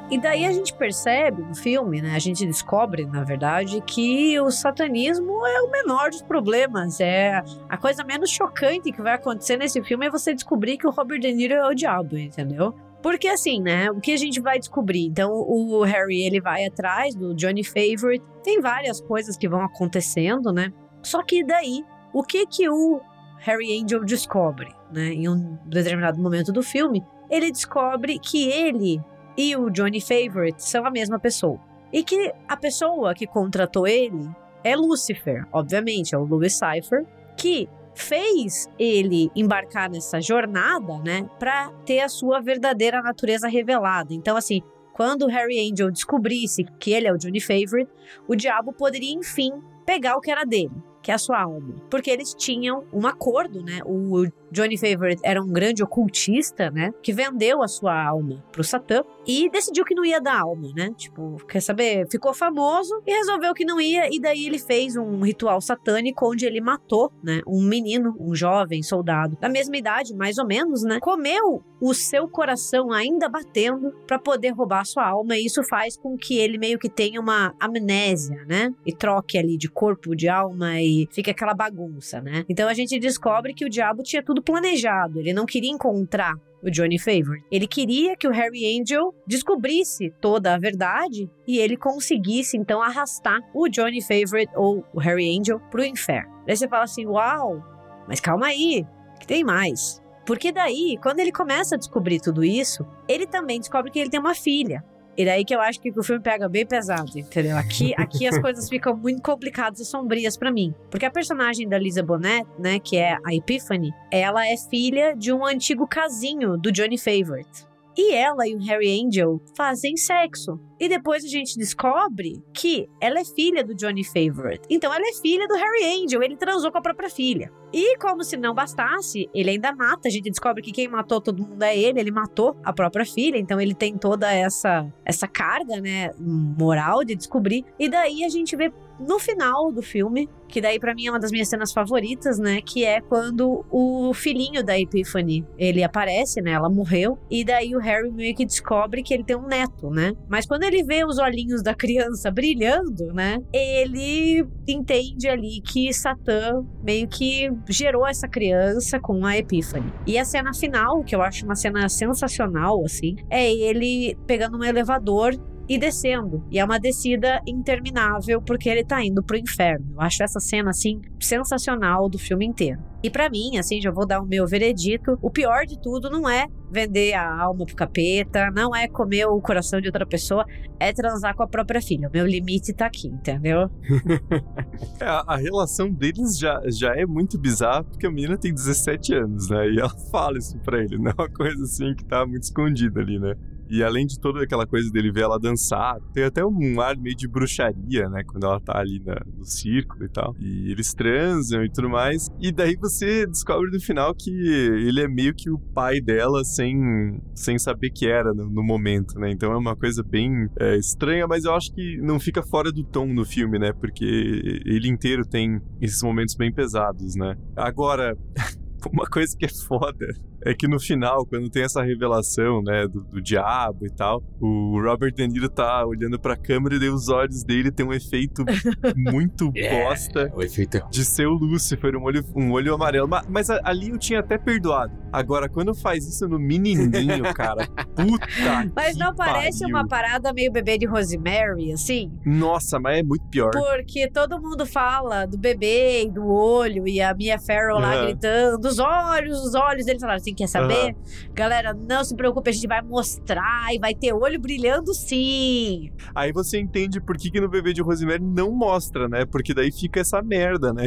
E 0.09 0.17
daí 0.17 0.45
a 0.45 0.51
gente 0.51 0.73
percebe 0.73 1.41
no 1.41 1.53
filme, 1.53 2.01
né? 2.01 2.15
A 2.15 2.19
gente 2.19 2.45
descobre, 2.45 3.05
na 3.05 3.23
verdade, 3.23 3.81
que 3.81 4.39
o 4.39 4.49
satanismo 4.49 5.45
é 5.45 5.61
o 5.61 5.69
menor 5.69 6.09
dos 6.09 6.21
problemas. 6.21 7.01
É 7.01 7.43
a 7.67 7.75
coisa 7.75 8.01
menos 8.01 8.29
chocante 8.29 8.93
que 8.93 9.01
vai 9.01 9.15
acontecer 9.15 9.57
nesse 9.57 9.83
filme 9.83 10.05
é 10.05 10.09
você 10.09 10.33
descobrir 10.33 10.77
que 10.77 10.87
o 10.87 10.91
Robert 10.91 11.19
De 11.19 11.33
Niro 11.33 11.55
é 11.55 11.67
o 11.67 11.73
diabo, 11.73 12.17
entendeu? 12.17 12.73
Porque 13.05 13.27
assim, 13.27 13.61
né? 13.61 13.91
O 13.91 14.01
que 14.01 14.13
a 14.13 14.17
gente 14.17 14.41
vai 14.41 14.57
descobrir? 14.57 15.05
Então, 15.05 15.31
o 15.31 15.83
Harry 15.83 16.23
ele 16.23 16.41
vai 16.41 16.65
atrás 16.65 17.13
do 17.13 17.35
Johnny 17.35 17.63
Favorite. 17.63 18.25
Tem 18.43 18.59
várias 18.59 18.99
coisas 18.99 19.37
que 19.37 19.47
vão 19.47 19.61
acontecendo, 19.61 20.51
né? 20.51 20.73
Só 21.03 21.21
que 21.21 21.43
daí, 21.43 21.85
o 22.11 22.23
que 22.23 22.47
que 22.47 22.67
o 22.67 22.99
Harry 23.41 23.79
Angel 23.79 24.03
descobre, 24.03 24.73
né? 24.91 25.09
Em 25.09 25.29
um 25.29 25.55
determinado 25.67 26.19
momento 26.19 26.51
do 26.51 26.63
filme, 26.63 27.05
ele 27.29 27.51
descobre 27.51 28.17
que 28.17 28.49
ele 28.49 28.99
e 29.37 29.55
o 29.55 29.69
Johnny 29.69 30.01
Favorite 30.01 30.63
são 30.63 30.83
a 30.83 30.89
mesma 30.89 31.19
pessoa. 31.19 31.59
E 31.93 32.03
que 32.03 32.33
a 32.47 32.57
pessoa 32.57 33.13
que 33.13 33.27
contratou 33.27 33.85
ele 33.85 34.27
é 34.63 34.75
Lucifer, 34.75 35.45
obviamente, 35.53 36.15
é 36.15 36.17
o 36.17 36.25
Louis 36.25 36.57
Cypher, 36.57 37.05
que 37.37 37.69
fez 37.95 38.69
ele 38.77 39.31
embarcar 39.35 39.89
nessa 39.89 40.21
jornada, 40.21 40.99
né, 40.99 41.27
para 41.39 41.69
ter 41.85 42.01
a 42.01 42.09
sua 42.09 42.41
verdadeira 42.41 43.01
natureza 43.01 43.47
revelada. 43.47 44.13
Então, 44.13 44.37
assim, 44.37 44.61
quando 44.93 45.27
Harry 45.27 45.59
Angel 45.59 45.91
descobrisse 45.91 46.63
que 46.79 46.91
ele 46.91 47.07
é 47.07 47.13
o 47.13 47.17
Johnny 47.17 47.41
Favorite, 47.41 47.91
o 48.27 48.35
diabo 48.35 48.71
poderia, 48.73 49.13
enfim, 49.13 49.51
pegar 49.85 50.15
o 50.15 50.21
que 50.21 50.31
era 50.31 50.45
dele, 50.45 50.71
que 51.05 51.11
é 51.11 51.13
a 51.13 51.19
sua 51.19 51.39
alma. 51.39 51.75
Porque 51.87 52.09
eles 52.09 52.33
tinham 52.33 52.83
um 52.91 53.05
acordo, 53.05 53.61
né? 53.61 53.79
O 53.85 54.25
Johnny 54.51 54.75
Favorite 54.75 55.21
era 55.23 55.39
um 55.39 55.53
grande 55.53 55.83
ocultista, 55.83 56.71
né? 56.71 56.91
Que 57.03 57.13
vendeu 57.13 57.61
a 57.61 57.67
sua 57.67 58.03
alma 58.03 58.43
pro 58.51 58.63
Satã 58.63 59.03
e 59.27 59.47
decidiu 59.51 59.85
que 59.85 59.93
não 59.93 60.03
ia 60.03 60.19
dar 60.19 60.39
alma, 60.39 60.71
né? 60.75 60.91
Tipo, 60.97 61.37
quer 61.45 61.61
saber? 61.61 62.07
Ficou 62.09 62.33
famoso 62.33 63.01
e 63.05 63.11
resolveu 63.11 63.53
que 63.53 63.63
não 63.63 63.79
ia, 63.79 64.07
e 64.11 64.19
daí 64.19 64.47
ele 64.47 64.57
fez 64.57 64.95
um 64.95 65.21
ritual 65.21 65.61
satânico 65.61 66.27
onde 66.31 66.45
ele 66.45 66.59
matou, 66.59 67.11
né? 67.23 67.41
Um 67.47 67.61
menino, 67.61 68.15
um 68.19 68.33
jovem 68.33 68.81
soldado, 68.81 69.37
da 69.39 69.49
mesma 69.49 69.77
idade, 69.77 70.15
mais 70.15 70.39
ou 70.39 70.47
menos, 70.47 70.81
né? 70.81 70.99
Comeu 70.99 71.63
o 71.79 71.93
seu 71.93 72.27
coração 72.27 72.91
ainda 72.91 73.29
batendo 73.29 73.91
para 74.07 74.17
poder 74.17 74.51
roubar 74.51 74.81
a 74.81 74.85
sua 74.85 75.07
alma, 75.07 75.37
e 75.37 75.45
isso 75.45 75.61
faz 75.63 75.95
com 75.97 76.17
que 76.17 76.39
ele 76.39 76.57
meio 76.57 76.79
que 76.79 76.89
tenha 76.89 77.19
uma 77.19 77.53
amnésia, 77.59 78.43
né? 78.47 78.73
E 78.85 78.93
troque 78.93 79.37
ali 79.37 79.57
de 79.57 79.69
corpo, 79.69 80.15
de 80.15 80.27
alma 80.27 80.79
e 80.81 80.94
fica 81.11 81.31
aquela 81.31 81.53
bagunça, 81.53 82.21
né? 82.21 82.43
Então 82.49 82.67
a 82.67 82.73
gente 82.73 82.99
descobre 82.99 83.53
que 83.53 83.65
o 83.65 83.69
diabo 83.69 84.03
tinha 84.03 84.23
tudo 84.23 84.41
planejado, 84.41 85.19
ele 85.19 85.33
não 85.33 85.45
queria 85.45 85.71
encontrar 85.71 86.33
o 86.63 86.71
Johnny 86.71 86.97
Favor. 86.97 87.37
Ele 87.51 87.67
queria 87.67 88.15
que 88.17 88.27
o 88.27 88.31
Harry 88.31 88.79
Angel 88.79 89.13
descobrisse 89.27 90.11
toda 90.19 90.55
a 90.55 90.57
verdade 90.57 91.29
e 91.47 91.59
ele 91.59 91.77
conseguisse 91.77 92.57
então 92.57 92.81
arrastar 92.81 93.39
o 93.53 93.69
Johnny 93.69 94.01
Favorite 94.01 94.51
ou 94.55 94.83
o 94.91 94.99
Harry 94.99 95.37
Angel 95.37 95.59
pro 95.69 95.85
inferno. 95.85 96.33
Daí 96.47 96.57
você 96.57 96.67
fala 96.67 96.83
assim: 96.83 97.05
"Uau, 97.05 97.63
mas 98.07 98.19
calma 98.19 98.47
aí, 98.47 98.85
que 99.19 99.27
tem 99.27 99.43
mais". 99.43 100.01
Porque 100.25 100.51
daí, 100.51 100.97
quando 101.03 101.19
ele 101.19 101.31
começa 101.31 101.75
a 101.75 101.77
descobrir 101.77 102.19
tudo 102.19 102.43
isso, 102.43 102.83
ele 103.07 103.27
também 103.27 103.59
descobre 103.59 103.91
que 103.91 103.99
ele 103.99 104.09
tem 104.09 104.19
uma 104.19 104.33
filha. 104.33 104.83
E 105.17 105.23
daí 105.23 105.45
que 105.45 105.55
eu 105.55 105.61
acho 105.61 105.79
que 105.79 105.91
o 105.97 106.03
filme 106.03 106.21
pega 106.21 106.49
bem 106.49 106.65
pesado, 106.65 107.17
entendeu? 107.17 107.57
Aqui, 107.57 107.93
aqui 107.97 108.27
as 108.27 108.37
coisas 108.37 108.67
ficam 108.67 108.95
muito 108.95 109.21
complicadas 109.21 109.79
e 109.79 109.85
sombrias 109.85 110.35
para 110.37 110.51
mim. 110.51 110.73
Porque 110.89 111.05
a 111.05 111.11
personagem 111.11 111.67
da 111.67 111.77
Lisa 111.77 112.03
Bonet, 112.03 112.45
né, 112.59 112.79
que 112.79 112.97
é 112.97 113.17
a 113.25 113.33
Epiphany, 113.33 113.93
ela 114.11 114.45
é 114.47 114.57
filha 114.57 115.15
de 115.15 115.31
um 115.31 115.45
antigo 115.45 115.87
casinho 115.87 116.57
do 116.57 116.71
Johnny 116.71 116.97
Favorite. 116.97 117.65
E 117.97 118.13
ela 118.13 118.47
e 118.47 118.55
o 118.55 118.59
Harry 118.59 119.01
Angel 119.01 119.41
fazem 119.55 119.95
sexo. 119.95 120.59
E 120.79 120.89
depois 120.89 121.23
a 121.23 121.27
gente 121.27 121.57
descobre 121.57 122.43
que 122.53 122.89
ela 122.99 123.19
é 123.19 123.25
filha 123.25 123.63
do 123.63 123.73
Johnny 123.73 124.03
Favorite. 124.03 124.65
Então 124.69 124.93
ela 124.93 125.07
é 125.07 125.13
filha 125.13 125.47
do 125.47 125.55
Harry 125.55 126.03
Angel, 126.03 126.21
ele 126.21 126.35
transou 126.35 126.71
com 126.71 126.77
a 126.77 126.81
própria 126.81 127.09
filha. 127.09 127.49
E 127.71 127.97
como 127.97 128.23
se 128.23 128.35
não 128.35 128.53
bastasse, 128.53 129.29
ele 129.33 129.51
ainda 129.51 129.73
mata. 129.73 130.07
A 130.07 130.11
gente 130.11 130.29
descobre 130.29 130.61
que 130.61 130.71
quem 130.71 130.87
matou 130.87 131.21
todo 131.21 131.41
mundo 131.41 131.63
é 131.63 131.77
ele, 131.77 131.99
ele 131.99 132.11
matou 132.11 132.57
a 132.63 132.73
própria 132.73 133.05
filha, 133.05 133.37
então 133.37 133.59
ele 133.59 133.73
tem 133.73 133.97
toda 133.97 134.31
essa 134.31 134.85
essa 135.05 135.27
carga, 135.27 135.79
né, 135.79 136.11
moral 136.19 137.03
de 137.03 137.15
descobrir. 137.15 137.63
E 137.79 137.87
daí 137.87 138.23
a 138.25 138.29
gente 138.29 138.55
vê 138.55 138.71
no 138.99 139.19
final 139.19 139.71
do 139.71 139.81
filme, 139.81 140.29
que 140.55 140.61
daí 140.61 140.79
para 140.79 140.95
mim 140.95 141.07
é 141.07 141.11
uma 141.11 141.19
das 141.19 141.31
minhas 141.31 141.49
cenas 141.49 141.73
favoritas, 141.73 142.39
né, 142.39 142.61
que 142.61 142.85
é 142.85 143.01
quando 143.01 143.65
o 143.69 144.13
filhinho 144.13 144.63
da 144.63 144.79
Epiphany, 144.79 145.45
ele 145.57 145.83
aparece, 145.83 146.41
né, 146.41 146.51
ela 146.51 146.69
morreu, 146.69 147.19
e 147.29 147.43
daí 147.43 147.75
o 147.75 147.79
Harry 147.79 148.09
meio 148.09 148.33
que 148.33 148.45
descobre 148.45 149.03
que 149.03 149.13
ele 149.13 149.25
tem 149.25 149.35
um 149.35 149.47
neto, 149.47 149.89
né? 149.89 150.13
Mas 150.29 150.45
quando 150.45 150.63
ele 150.63 150.81
vê 150.81 151.03
os 151.03 151.17
olhinhos 151.17 151.61
da 151.61 151.75
criança 151.75 152.31
brilhando, 152.31 153.11
né? 153.13 153.37
Ele 153.51 154.47
entende 154.65 155.27
ali 155.27 155.59
que 155.59 155.91
Satã 155.93 156.65
meio 156.81 157.05
que 157.09 157.51
gerou 157.67 158.07
essa 158.07 158.25
criança 158.25 158.97
com 158.97 159.25
a 159.25 159.37
Epífane. 159.37 159.91
E 160.07 160.17
a 160.17 160.23
cena 160.23 160.53
final, 160.53 161.03
que 161.03 161.13
eu 161.13 161.21
acho 161.21 161.43
uma 161.43 161.55
cena 161.55 161.89
sensacional, 161.89 162.81
assim, 162.85 163.17
é 163.29 163.51
ele 163.51 164.15
pegando 164.25 164.57
um 164.57 164.63
elevador 164.63 165.35
e 165.67 165.77
descendo. 165.77 166.43
E 166.51 166.59
é 166.59 166.65
uma 166.65 166.79
descida 166.79 167.41
interminável 167.47 168.41
porque 168.41 168.69
ele 168.69 168.83
tá 168.83 169.03
indo 169.03 169.23
pro 169.23 169.37
inferno. 169.37 169.93
Eu 169.93 170.01
acho 170.01 170.23
essa 170.23 170.39
cena 170.39 170.69
assim 170.69 171.01
sensacional 171.19 172.09
do 172.09 172.19
filme 172.19 172.45
inteiro. 172.45 172.81
E 173.03 173.09
para 173.09 173.29
mim, 173.29 173.57
assim, 173.57 173.79
já 173.79 173.91
vou 173.91 174.05
dar 174.05 174.19
o 174.19 174.25
meu 174.25 174.47
veredito, 174.47 175.17
o 175.21 175.29
pior 175.29 175.65
de 175.65 175.79
tudo 175.79 176.09
não 176.09 176.27
é 176.27 176.47
vender 176.71 177.13
a 177.13 177.41
alma 177.43 177.63
pro 177.63 177.75
capeta, 177.75 178.49
não 178.49 178.75
é 178.75 178.87
comer 178.87 179.27
o 179.27 179.39
coração 179.39 179.79
de 179.79 179.87
outra 179.87 180.07
pessoa, 180.07 180.43
é 180.79 180.91
transar 180.91 181.35
com 181.35 181.43
a 181.43 181.47
própria 181.47 181.79
filha. 181.79 182.09
O 182.09 182.11
meu 182.11 182.25
limite 182.25 182.73
tá 182.73 182.87
aqui, 182.87 183.07
entendeu? 183.07 183.69
É, 184.99 185.05
a, 185.05 185.35
relação 185.37 185.89
deles 185.89 186.37
já, 186.37 186.61
já 186.67 186.95
é 186.95 187.05
muito 187.05 187.37
bizarra, 187.37 187.83
porque 187.83 188.07
a 188.07 188.11
menina 188.11 188.37
tem 188.37 188.53
17 188.53 189.13
anos, 189.13 189.49
né? 189.49 189.69
E 189.69 189.79
ela 189.79 189.89
fala 190.11 190.37
isso 190.37 190.57
pra 190.59 190.81
ele, 190.81 190.97
não 190.97 191.11
é 191.11 191.13
uma 191.17 191.29
coisa 191.29 191.63
assim 191.63 191.93
que 191.93 192.03
tá 192.03 192.25
muito 192.25 192.43
escondida 192.43 192.99
ali, 192.99 193.19
né? 193.19 193.35
E 193.69 193.83
além 193.83 194.05
de 194.05 194.19
toda 194.19 194.43
aquela 194.43 194.65
coisa 194.65 194.91
dele 194.91 195.11
ver 195.11 195.21
ela 195.21 195.39
dançar, 195.39 195.99
tem 196.13 196.23
até 196.23 196.45
um 196.45 196.79
ar 196.79 196.97
meio 196.97 197.15
de 197.15 197.27
bruxaria, 197.27 198.07
né? 198.09 198.23
Quando 198.25 198.45
ela 198.45 198.59
tá 198.59 198.79
ali 198.79 199.01
na, 199.03 199.15
no 199.37 199.45
círculo 199.45 200.05
e 200.05 200.09
tal. 200.09 200.35
E 200.39 200.71
eles 200.71 200.93
transam 200.93 201.63
e 201.63 201.69
tudo 201.69 201.89
mais. 201.89 202.29
E 202.39 202.51
daí 202.51 202.75
você 202.75 203.25
descobre 203.25 203.71
no 203.71 203.79
final 203.79 204.13
que 204.13 204.31
ele 204.31 205.01
é 205.01 205.07
meio 205.07 205.33
que 205.33 205.49
o 205.49 205.57
pai 205.57 205.99
dela 205.99 206.43
sem, 206.43 207.19
sem 207.33 207.57
saber 207.57 207.89
que 207.89 208.07
era 208.07 208.33
no, 208.33 208.49
no 208.49 208.63
momento, 208.63 209.19
né? 209.19 209.31
Então 209.31 209.51
é 209.51 209.57
uma 209.57 209.75
coisa 209.75 210.03
bem 210.03 210.47
é, 210.59 210.77
estranha, 210.77 211.27
mas 211.27 211.45
eu 211.45 211.53
acho 211.53 211.73
que 211.73 211.97
não 212.01 212.19
fica 212.19 212.43
fora 212.43 212.71
do 212.71 212.83
tom 212.83 213.07
no 213.07 213.25
filme, 213.25 213.57
né? 213.57 213.73
Porque 213.73 214.05
ele 214.05 214.87
inteiro 214.87 215.23
tem 215.27 215.59
esses 215.81 216.01
momentos 216.03 216.35
bem 216.35 216.53
pesados, 216.53 217.15
né? 217.15 217.35
Agora. 217.55 218.15
Uma 218.93 219.07
coisa 219.07 219.35
que 219.35 219.45
é 219.45 219.49
foda 219.49 220.05
é 220.45 220.53
que 220.53 220.67
no 220.67 220.79
final, 220.79 221.25
quando 221.25 221.49
tem 221.49 221.63
essa 221.63 221.81
revelação, 221.83 222.61
né, 222.61 222.87
do, 222.87 223.01
do 223.03 223.21
diabo 223.21 223.85
e 223.85 223.89
tal, 223.89 224.21
o 224.39 224.79
Robert 224.81 225.11
De 225.13 225.27
Niro 225.27 225.49
tá 225.49 225.85
olhando 225.85 226.19
pra 226.19 226.37
câmera 226.37 226.75
e 226.75 226.79
daí 226.79 226.89
os 226.89 227.09
olhos 227.09 227.43
dele 227.43 227.71
tem 227.71 227.85
um 227.85 227.91
efeito 227.93 228.43
muito 228.95 229.51
bosta 229.51 230.31
O 230.35 230.41
efeito 230.41 230.77
é 230.77 230.81
de 230.89 231.03
ser 231.03 231.25
o 231.27 231.33
Lucifer, 231.33 231.95
um 231.95 232.03
olho, 232.03 232.23
um 232.35 232.51
olho 232.51 232.73
amarelo. 232.73 233.07
Mas, 233.07 233.25
mas 233.27 233.49
ali 233.49 233.89
eu 233.89 233.97
tinha 233.97 234.19
até 234.19 234.37
perdoado. 234.37 234.93
Agora, 235.11 235.49
quando 235.49 235.73
faz 235.73 236.05
isso 236.07 236.27
no 236.27 236.37
menininho, 236.37 237.23
cara, 237.33 237.67
puta 237.95 238.69
Mas 238.75 238.97
não 238.97 239.15
parece 239.15 239.61
pariu. 239.61 239.75
uma 239.75 239.87
parada 239.87 240.31
meio 240.33 240.51
bebê 240.51 240.77
de 240.77 240.85
Rosemary, 240.85 241.71
assim? 241.71 242.11
Nossa, 242.25 242.79
mas 242.79 242.99
é 242.99 243.03
muito 243.03 243.25
pior. 243.29 243.51
Porque 243.51 244.09
todo 244.11 244.39
mundo 244.41 244.65
fala 244.65 245.25
do 245.25 245.37
bebê 245.37 246.03
e 246.03 246.11
do 246.11 246.27
olho 246.27 246.87
e 246.87 247.01
a 247.01 247.13
Mia 247.15 247.39
Farrow 247.39 247.79
lá 247.79 247.95
Aham. 247.95 248.05
gritando, 248.07 248.67
os 248.67 248.77
olhos, 248.77 249.39
os 249.39 249.55
olhos 249.55 249.85
dele 249.85 249.99
falaram 249.99 250.17
assim, 250.17 250.34
quer 250.35 250.47
saber? 250.47 250.95
Galera, 251.33 251.73
não 251.73 252.03
se 252.03 252.15
preocupe, 252.15 252.49
a 252.49 252.53
gente 252.53 252.67
vai 252.67 252.81
mostrar 252.81 253.73
e 253.73 253.79
vai 253.79 253.93
ter 253.95 254.13
olho 254.13 254.39
brilhando 254.39 254.93
sim. 254.93 255.91
Aí 256.13 256.31
você 256.31 256.59
entende 256.59 257.01
por 257.01 257.17
que, 257.17 257.31
que 257.31 257.41
no 257.41 257.49
bebê 257.49 257.73
de 257.73 257.81
Rosemary 257.81 258.23
não 258.23 258.51
mostra, 258.51 259.07
né? 259.07 259.25
Porque 259.25 259.53
daí 259.53 259.71
fica 259.71 259.99
essa 259.99 260.21
merda, 260.21 260.73
né? 260.73 260.83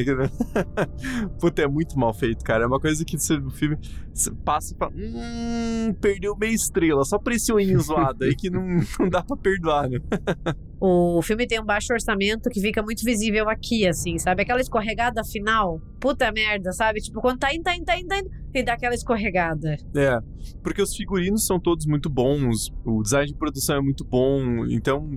Puta, 1.41 1.63
é 1.63 1.67
muito 1.67 1.99
mal 1.99 2.13
feito, 2.15 2.45
cara. 2.45 2.65
É 2.65 2.67
uma 2.67 2.81
coisa 2.81 3.05
que 3.05 3.19
você, 3.19 3.39
no 3.39 3.51
filme 3.51 3.79
você 4.19 4.31
passa 4.45 4.75
e 4.75 4.77
fala: 4.77 4.93
Hum, 4.95 5.95
perdeu 6.01 6.37
meia 6.37 6.53
estrela. 6.53 7.05
Só 7.05 7.19
pra 7.19 7.35
esse 7.35 7.53
olhinho 7.53 7.81
zoado 7.81 8.25
aí 8.25 8.35
que 8.35 8.51
não, 8.51 8.63
não 8.99 9.09
dá 9.09 9.23
pra 9.23 9.37
perdoar, 9.37 9.89
né? 9.89 9.99
O 10.81 11.21
filme 11.23 11.45
tem 11.45 11.61
um 11.61 11.65
baixo 11.65 11.93
orçamento 11.93 12.49
que 12.49 12.61
fica 12.61 12.81
muito 12.81 13.05
visível 13.05 13.49
aqui, 13.49 13.85
assim, 13.85 14.17
sabe? 14.17 14.43
Aquela 14.43 14.61
escorregada 14.61 15.25
final, 15.25 15.81
puta 15.99 16.31
merda, 16.31 16.71
sabe? 16.71 17.01
Tipo, 17.01 17.21
quando 17.21 17.41
tá 17.41 17.53
indo, 17.53 17.65
tá 17.65 17.75
indo, 17.75 17.85
tá 17.85 17.99
indo, 17.99 18.07
tá 18.07 18.19
indo, 18.19 18.31
e 18.55 18.63
dá 18.63 18.73
aquela 18.75 18.95
escorregada. 18.95 19.77
É, 19.97 20.19
porque 20.63 20.83
os 20.83 20.95
figurinos 20.95 21.47
são 21.47 21.59
todos 21.61 21.87
muito 21.87 22.09
bons, 22.11 22.71
o 22.85 23.03
design 23.03 23.27
de 23.29 23.35
produção 23.37 23.77
é 23.77 23.81
muito 23.81 24.05
bom, 24.05 24.67
então 24.69 25.11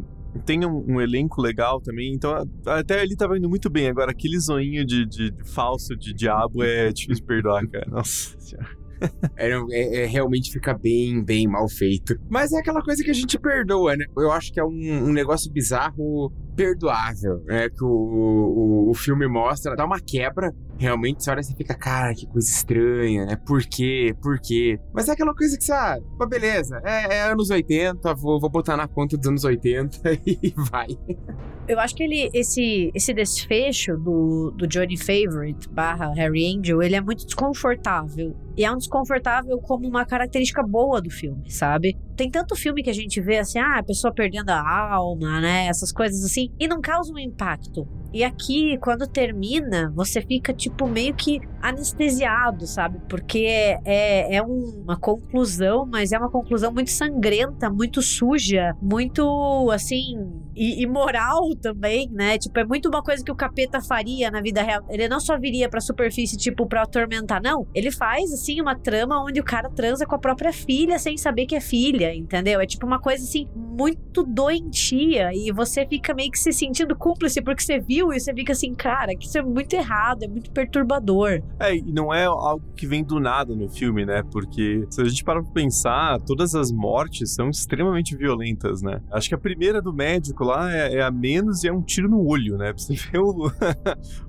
tem 0.45 0.65
um, 0.65 0.85
um 0.95 1.01
elenco 1.01 1.41
legal 1.41 1.81
também, 1.81 2.13
então 2.13 2.33
até 2.65 3.01
ali 3.01 3.15
tava 3.17 3.37
indo 3.37 3.49
muito 3.49 3.69
bem. 3.69 3.87
Agora, 3.89 4.11
aquele 4.11 4.39
zoinho 4.39 4.85
de, 4.85 5.05
de- 5.05 5.31
de 5.31 5.43
falso 5.53 5.95
de 5.95 6.13
diabo 6.13 6.63
é 6.63 6.89
difícil 6.91 7.15
de 7.15 7.23
perdoar, 7.23 7.67
cara. 7.67 7.85
Nossa 7.89 8.39
senhora. 8.39 8.69
É, 9.35 9.49
é- 9.49 10.03
é- 10.03 10.05
realmente 10.05 10.51
fica 10.51 10.77
bem, 10.77 11.23
bem 11.23 11.47
mal 11.47 11.67
feito. 11.67 12.15
Mas 12.29 12.51
é 12.53 12.59
aquela 12.59 12.81
coisa 12.83 13.03
que 13.03 13.09
a 13.09 13.13
gente 13.13 13.37
perdoa, 13.39 13.95
né? 13.97 14.05
Eu 14.15 14.31
acho 14.31 14.53
que 14.53 14.59
é 14.59 14.63
um, 14.63 14.69
um 15.07 15.11
negócio 15.11 15.51
bizarro 15.51 16.31
perdoável, 16.55 17.41
né? 17.45 17.69
Que 17.69 17.83
o, 17.83 17.87
o, 17.87 18.89
o 18.89 18.93
filme 18.93 19.27
mostra, 19.27 19.75
dá 19.75 19.85
uma 19.85 19.99
quebra. 19.99 20.51
Realmente, 20.77 21.23
você 21.23 21.29
olha 21.29 21.41
e 21.41 21.55
fica, 21.55 21.75
cara, 21.75 22.13
que 22.13 22.25
coisa 22.25 22.49
estranha, 22.49 23.25
né? 23.25 23.35
Por 23.35 23.61
quê? 23.61 24.15
Por 24.21 24.39
quê? 24.39 24.79
Mas 24.93 25.07
é 25.07 25.11
aquela 25.11 25.33
coisa 25.33 25.55
que 25.55 25.63
você, 25.63 25.71
ah, 25.71 25.99
beleza, 26.27 26.81
é, 26.83 27.17
é 27.17 27.21
anos 27.31 27.51
80, 27.51 28.13
vou, 28.15 28.39
vou 28.39 28.49
botar 28.49 28.75
na 28.75 28.87
conta 28.87 29.15
dos 29.15 29.27
anos 29.27 29.43
80 29.43 29.99
e 30.25 30.53
vai. 30.71 30.87
Eu 31.67 31.79
acho 31.79 31.95
que 31.95 32.03
ele, 32.03 32.29
esse, 32.33 32.91
esse 32.95 33.13
desfecho 33.13 33.95
do, 33.95 34.51
do 34.51 34.67
Johnny 34.67 34.97
Favorite 34.97 35.69
barra 35.69 36.11
Harry 36.15 36.57
Angel, 36.57 36.81
ele 36.81 36.95
é 36.95 37.01
muito 37.01 37.25
desconfortável. 37.25 38.35
E 38.57 38.65
é 38.65 38.71
um 38.71 38.77
desconfortável 38.77 39.57
como 39.59 39.87
uma 39.87 40.05
característica 40.05 40.61
boa 40.63 41.01
do 41.01 41.09
filme, 41.09 41.49
sabe? 41.49 41.97
Tem 42.17 42.29
tanto 42.29 42.55
filme 42.55 42.83
que 42.83 42.89
a 42.89 42.93
gente 42.93 43.21
vê 43.21 43.37
assim, 43.37 43.59
ah, 43.59 43.77
a 43.77 43.83
pessoa 43.83 44.13
perdendo 44.13 44.49
a 44.49 44.93
alma, 44.93 45.39
né? 45.39 45.67
Essas 45.67 45.91
coisas 45.91 46.23
assim, 46.25 46.40
e 46.59 46.67
não 46.67 46.81
causa 46.81 47.13
um 47.13 47.19
impacto. 47.19 47.87
E 48.13 48.25
aqui, 48.25 48.77
quando 48.79 49.07
termina, 49.07 49.91
você 49.95 50.21
fica, 50.21 50.53
tipo, 50.53 50.85
meio 50.85 51.13
que 51.13 51.39
anestesiado, 51.61 52.67
sabe? 52.67 52.99
Porque 53.07 53.45
é, 53.85 54.35
é 54.35 54.41
uma 54.41 54.97
conclusão, 54.97 55.85
mas 55.85 56.11
é 56.11 56.17
uma 56.17 56.29
conclusão 56.29 56.73
muito 56.73 56.91
sangrenta, 56.91 57.69
muito 57.69 58.01
suja, 58.01 58.75
muito, 58.81 59.71
assim, 59.71 60.17
imoral 60.55 61.55
também, 61.61 62.09
né? 62.11 62.37
Tipo, 62.37 62.59
é 62.59 62.65
muito 62.65 62.89
uma 62.89 63.01
coisa 63.01 63.23
que 63.23 63.31
o 63.31 63.35
capeta 63.35 63.79
faria 63.81 64.29
na 64.29 64.41
vida 64.41 64.61
real. 64.61 64.83
Ele 64.89 65.07
não 65.07 65.19
só 65.19 65.39
viria 65.39 65.69
pra 65.69 65.79
superfície, 65.79 66.35
tipo, 66.35 66.67
pra 66.67 66.81
atormentar, 66.81 67.41
não. 67.41 67.65
Ele 67.73 67.91
faz, 67.91 68.33
assim, 68.33 68.59
uma 68.59 68.77
trama 68.77 69.23
onde 69.23 69.39
o 69.39 69.43
cara 69.43 69.69
transa 69.69 70.05
com 70.05 70.15
a 70.15 70.19
própria 70.19 70.51
filha 70.51 70.99
sem 70.99 71.15
saber 71.17 71.45
que 71.45 71.55
é 71.55 71.61
filha, 71.61 72.13
entendeu? 72.13 72.59
É 72.59 72.65
tipo 72.65 72.85
uma 72.85 72.99
coisa, 72.99 73.23
assim, 73.23 73.47
muito 73.55 74.23
doentia. 74.23 75.31
E 75.33 75.51
você 75.53 75.85
fica 75.87 76.13
meio 76.13 76.30
que 76.31 76.39
se 76.39 76.51
sentindo 76.51 76.95
cúmplice 76.95 77.41
porque 77.41 77.61
você 77.61 77.79
viu 77.79 78.13
e 78.13 78.19
você 78.19 78.33
fica 78.33 78.53
assim, 78.53 78.73
cara, 78.73 79.15
que 79.15 79.25
isso 79.25 79.37
é 79.37 79.41
muito 79.41 79.73
errado, 79.73 80.23
é 80.23 80.27
muito 80.27 80.51
perturbador. 80.51 81.41
É, 81.59 81.75
e 81.75 81.81
não 81.81 82.13
é 82.13 82.25
algo 82.25 82.63
que 82.75 82.87
vem 82.87 83.03
do 83.03 83.19
nada 83.19 83.55
no 83.55 83.69
filme, 83.69 84.05
né? 84.05 84.23
Porque 84.31 84.85
se 84.89 85.01
a 85.01 85.05
gente 85.05 85.23
parar 85.23 85.43
pra 85.43 85.51
pensar, 85.51 86.19
todas 86.21 86.55
as 86.55 86.71
mortes 86.71 87.35
são 87.35 87.49
extremamente 87.49 88.15
violentas, 88.15 88.81
né? 88.81 89.01
Acho 89.11 89.29
que 89.29 89.35
a 89.35 89.39
primeira 89.39 89.81
do 89.81 89.93
médico 89.93 90.43
lá 90.43 90.73
é, 90.73 90.95
é 90.95 91.01
a 91.01 91.11
menos 91.11 91.63
e 91.63 91.67
é 91.67 91.73
um 91.73 91.81
tiro 91.81 92.09
no 92.09 92.25
olho, 92.25 92.57
né? 92.57 92.73
Pra 92.73 92.81
você 92.81 92.95
ver 93.11 93.19
o, 93.19 93.51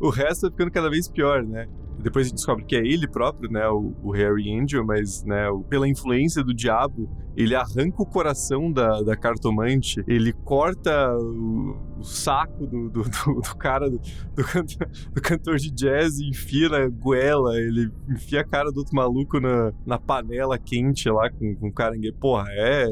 o 0.00 0.10
resto 0.10 0.50
ficando 0.50 0.70
cada 0.70 0.90
vez 0.90 1.08
pior, 1.08 1.42
né? 1.44 1.66
Depois 2.02 2.26
a 2.26 2.28
gente 2.28 2.36
descobre 2.36 2.64
que 2.64 2.76
é 2.76 2.80
ele 2.80 3.06
próprio, 3.08 3.50
né? 3.50 3.66
O, 3.68 3.94
o 4.02 4.10
Harry 4.10 4.52
Angel, 4.52 4.84
mas, 4.84 5.22
né? 5.24 5.48
o- 5.48 5.62
pela 5.62 5.88
influência 5.88 6.42
do 6.42 6.52
diabo, 6.52 7.08
ele 7.36 7.54
arranca 7.54 8.02
o 8.02 8.06
coração 8.06 8.70
da, 8.70 9.00
da 9.02 9.16
cartomante, 9.16 10.02
ele 10.06 10.32
corta 10.32 11.14
o, 11.16 11.76
o 11.98 12.02
saco 12.04 12.66
do, 12.66 12.90
do, 12.90 13.02
do- 13.04 13.40
do 13.40 13.56
cara, 13.56 13.88
do, 13.88 13.98
do 14.34 14.44
cantor, 14.44 14.88
do 15.14 15.22
cantor 15.22 15.56
de 15.56 15.70
jazz 15.70 16.18
enfia 16.20 16.68
na 16.68 16.88
goela, 16.88 17.56
ele 17.56 17.90
enfia 18.10 18.40
a 18.40 18.44
cara 18.44 18.70
do 18.70 18.78
outro 18.78 18.94
maluco 18.94 19.40
na, 19.40 19.72
na 19.86 19.98
panela 19.98 20.58
quente 20.58 21.08
lá 21.08 21.30
com, 21.30 21.54
com 21.56 21.72
caranguejo. 21.72 22.14
Porra, 22.18 22.46
é. 22.50 22.86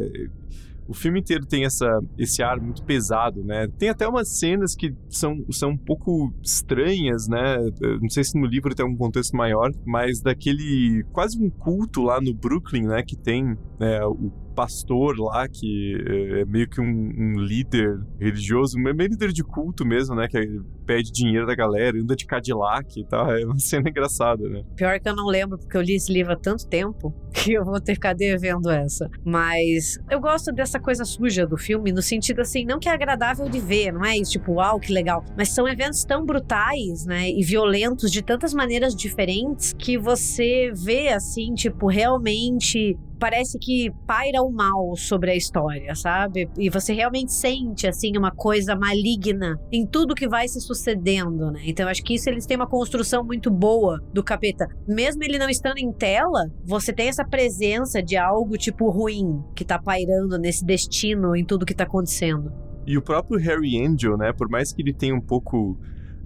O 0.90 0.94
filme 0.94 1.20
inteiro 1.20 1.46
tem 1.46 1.64
essa, 1.64 1.86
esse 2.18 2.42
ar 2.42 2.60
muito 2.60 2.82
pesado, 2.82 3.44
né? 3.44 3.68
Tem 3.78 3.90
até 3.90 4.08
umas 4.08 4.40
cenas 4.40 4.74
que 4.74 4.92
são, 5.08 5.36
são 5.52 5.70
um 5.70 5.78
pouco 5.78 6.34
estranhas, 6.42 7.28
né? 7.28 7.58
Eu 7.80 8.00
Não 8.00 8.08
sei 8.08 8.24
se 8.24 8.36
no 8.36 8.44
livro 8.44 8.74
tem 8.74 8.84
um 8.84 8.96
contexto 8.96 9.36
maior, 9.36 9.70
mas 9.86 10.20
daquele 10.20 11.04
quase 11.12 11.40
um 11.40 11.48
culto 11.48 12.02
lá 12.02 12.20
no 12.20 12.34
Brooklyn, 12.34 12.88
né? 12.88 13.04
Que 13.06 13.16
tem 13.16 13.56
né, 13.78 14.04
o 14.04 14.32
pastor 14.54 15.18
lá 15.18 15.48
que 15.48 15.96
é 16.40 16.44
meio 16.44 16.68
que 16.68 16.80
um, 16.80 16.84
um 16.84 17.38
líder 17.38 18.00
religioso, 18.18 18.78
meio 18.78 18.96
líder 18.96 19.32
de 19.32 19.42
culto 19.42 19.86
mesmo, 19.86 20.14
né? 20.14 20.28
Que 20.28 20.60
pede 20.86 21.12
dinheiro 21.12 21.46
da 21.46 21.54
galera, 21.54 21.96
anda 21.96 22.16
de 22.16 22.26
Cadillac 22.26 22.98
e 22.98 23.04
tal. 23.06 23.30
É 23.40 23.44
uma 23.44 23.58
cena 23.58 23.88
engraçada, 23.88 24.48
né? 24.48 24.62
Pior 24.74 24.98
que 24.98 25.08
eu 25.08 25.14
não 25.14 25.26
lembro, 25.26 25.56
porque 25.56 25.76
eu 25.76 25.80
li 25.80 25.94
esse 25.94 26.12
livro 26.12 26.32
há 26.32 26.36
tanto 26.36 26.66
tempo 26.66 27.14
que 27.32 27.52
eu 27.52 27.64
vou 27.64 27.80
ter 27.80 27.92
que 27.92 27.94
ficar 27.94 28.12
devendo 28.12 28.68
essa. 28.68 29.08
Mas 29.24 29.98
eu 30.10 30.20
gosto 30.20 30.52
dessa 30.52 30.80
coisa 30.80 31.04
suja 31.04 31.46
do 31.46 31.56
filme, 31.56 31.92
no 31.92 32.02
sentido 32.02 32.40
assim, 32.40 32.64
não 32.64 32.78
que 32.78 32.88
é 32.88 32.92
agradável 32.92 33.48
de 33.48 33.60
ver, 33.60 33.92
não 33.92 34.04
é 34.04 34.18
isso, 34.18 34.32
tipo, 34.32 34.54
uau, 34.54 34.80
que 34.80 34.92
legal. 34.92 35.24
Mas 35.36 35.50
são 35.50 35.68
eventos 35.68 36.04
tão 36.04 36.24
brutais, 36.24 37.06
né, 37.06 37.30
e 37.30 37.42
violentos 37.44 38.10
de 38.10 38.22
tantas 38.22 38.52
maneiras 38.52 38.94
diferentes 38.94 39.72
que 39.72 39.96
você 39.96 40.72
vê, 40.74 41.08
assim, 41.08 41.54
tipo, 41.54 41.86
realmente 41.86 42.98
parece 43.20 43.58
que 43.58 43.92
paira 44.06 44.42
o 44.42 44.50
mal 44.50 44.96
sobre 44.96 45.30
a 45.30 45.36
história, 45.36 45.94
sabe? 45.94 46.48
E 46.58 46.70
você 46.70 46.94
realmente 46.94 47.32
sente, 47.32 47.86
assim, 47.86 48.16
uma 48.16 48.30
coisa 48.32 48.74
maligna 48.74 49.60
em 49.70 49.86
tudo 49.86 50.14
que 50.14 50.26
vai 50.26 50.48
se 50.48 50.60
sucedendo, 50.60 51.50
né? 51.52 51.60
Então, 51.66 51.88
acho 51.88 52.02
que 52.02 52.14
isso 52.14 52.28
eles 52.30 52.46
têm 52.46 52.56
uma 52.56 52.66
construção 52.66 53.22
muito 53.22 53.50
boa 53.50 54.00
do 54.12 54.24
capeta. 54.24 54.66
Mesmo 54.88 55.22
ele 55.22 55.38
não 55.38 55.50
estando 55.50 55.78
em 55.78 55.92
tela, 55.92 56.50
você 56.64 56.92
tem 56.92 57.08
essa 57.08 57.24
presença 57.24 58.02
de 58.02 58.16
algo, 58.16 58.56
tipo, 58.56 58.90
ruim 58.90 59.42
que 59.54 59.64
tá 59.64 59.78
pairando 59.78 60.38
nesse 60.38 60.64
destino 60.64 61.36
em 61.36 61.44
tudo 61.44 61.66
que 61.66 61.74
tá 61.74 61.84
acontecendo. 61.84 62.50
E 62.86 62.96
o 62.96 63.02
próprio 63.02 63.38
Harry 63.38 63.84
Angel, 63.84 64.16
né? 64.16 64.32
Por 64.32 64.48
mais 64.48 64.72
que 64.72 64.80
ele 64.82 64.94
tenha 64.94 65.14
um 65.14 65.20
pouco. 65.20 65.78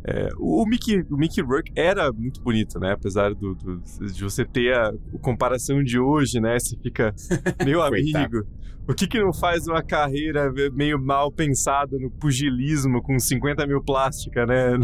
É, 0.06 0.28
o, 0.38 0.66
Mickey, 0.66 1.04
o 1.10 1.16
Mickey 1.16 1.40
Rourke 1.40 1.72
era 1.74 2.12
muito 2.12 2.40
bonito, 2.42 2.78
né? 2.78 2.92
Apesar 2.92 3.34
do, 3.34 3.54
do, 3.54 3.80
de 3.80 4.22
você 4.22 4.44
ter 4.44 4.74
a 4.74 4.92
comparação 5.22 5.82
de 5.82 5.98
hoje, 5.98 6.40
né? 6.40 6.58
Você 6.58 6.76
fica, 6.76 7.14
meu 7.64 7.82
amigo, 7.82 8.46
o 8.86 8.92
que 8.92 9.06
que 9.06 9.18
não 9.18 9.32
faz 9.32 9.66
uma 9.66 9.82
carreira 9.82 10.52
meio 10.74 11.00
mal 11.00 11.32
pensada 11.32 11.98
no 11.98 12.10
pugilismo 12.10 13.00
com 13.00 13.18
50 13.18 13.66
mil 13.66 13.82
plástica, 13.82 14.44
né? 14.44 14.78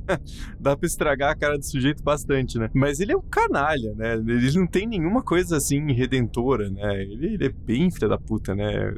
Dá 0.60 0.76
pra 0.76 0.86
estragar 0.86 1.30
a 1.30 1.34
cara 1.34 1.56
do 1.56 1.64
sujeito 1.64 2.02
bastante, 2.02 2.58
né? 2.58 2.68
Mas 2.74 3.00
ele 3.00 3.12
é 3.12 3.16
um 3.16 3.22
canalha, 3.22 3.94
né? 3.94 4.12
Ele 4.12 4.58
não 4.58 4.66
tem 4.66 4.86
nenhuma 4.86 5.22
coisa 5.22 5.56
assim 5.56 5.90
redentora, 5.90 6.68
né? 6.68 7.02
Ele, 7.02 7.34
ele 7.34 7.46
é 7.46 7.48
bem 7.48 7.90
filha 7.90 8.08
da 8.08 8.18
puta, 8.18 8.54
né? 8.54 8.92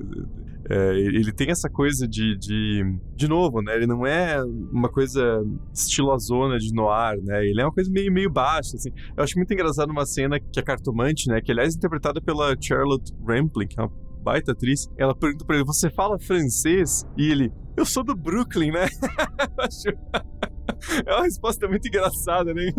É, 0.70 0.98
ele 0.98 1.32
tem 1.32 1.50
essa 1.50 1.68
coisa 1.68 2.06
de, 2.06 2.36
de. 2.36 2.82
De 3.14 3.26
novo, 3.26 3.62
né? 3.62 3.74
Ele 3.74 3.86
não 3.86 4.06
é 4.06 4.42
uma 4.70 4.90
coisa 4.90 5.42
estilosona 5.72 6.58
de 6.58 6.72
noir, 6.74 7.18
né? 7.22 7.44
Ele 7.44 7.60
é 7.60 7.64
uma 7.64 7.72
coisa 7.72 7.90
meio, 7.90 8.12
meio 8.12 8.30
baixa, 8.30 8.76
assim. 8.76 8.90
Eu 9.16 9.24
acho 9.24 9.36
muito 9.36 9.52
engraçado 9.52 9.90
uma 9.90 10.04
cena 10.04 10.38
que 10.38 10.60
a 10.60 10.62
cartomante, 10.62 11.28
né? 11.28 11.40
Que 11.40 11.52
aliás 11.52 11.74
é 11.74 11.76
interpretada 11.78 12.20
pela 12.20 12.54
Charlotte 12.60 13.12
Rampling, 13.26 13.66
que 13.66 13.80
é 13.80 13.82
uma 13.82 13.92
baita 14.22 14.52
atriz. 14.52 14.88
Ela 14.98 15.14
pergunta 15.14 15.44
pra 15.46 15.56
ele: 15.56 15.64
Você 15.64 15.88
fala 15.90 16.18
francês? 16.18 17.06
E 17.16 17.30
ele: 17.30 17.50
Eu 17.76 17.86
sou 17.86 18.04
do 18.04 18.14
Brooklyn, 18.14 18.72
né? 18.72 18.86
É 21.06 21.12
uma 21.12 21.24
resposta 21.24 21.68
muito 21.68 21.86
engraçada, 21.88 22.52
né? 22.52 22.72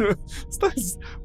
Você 0.49 0.59
tá... 0.59 0.71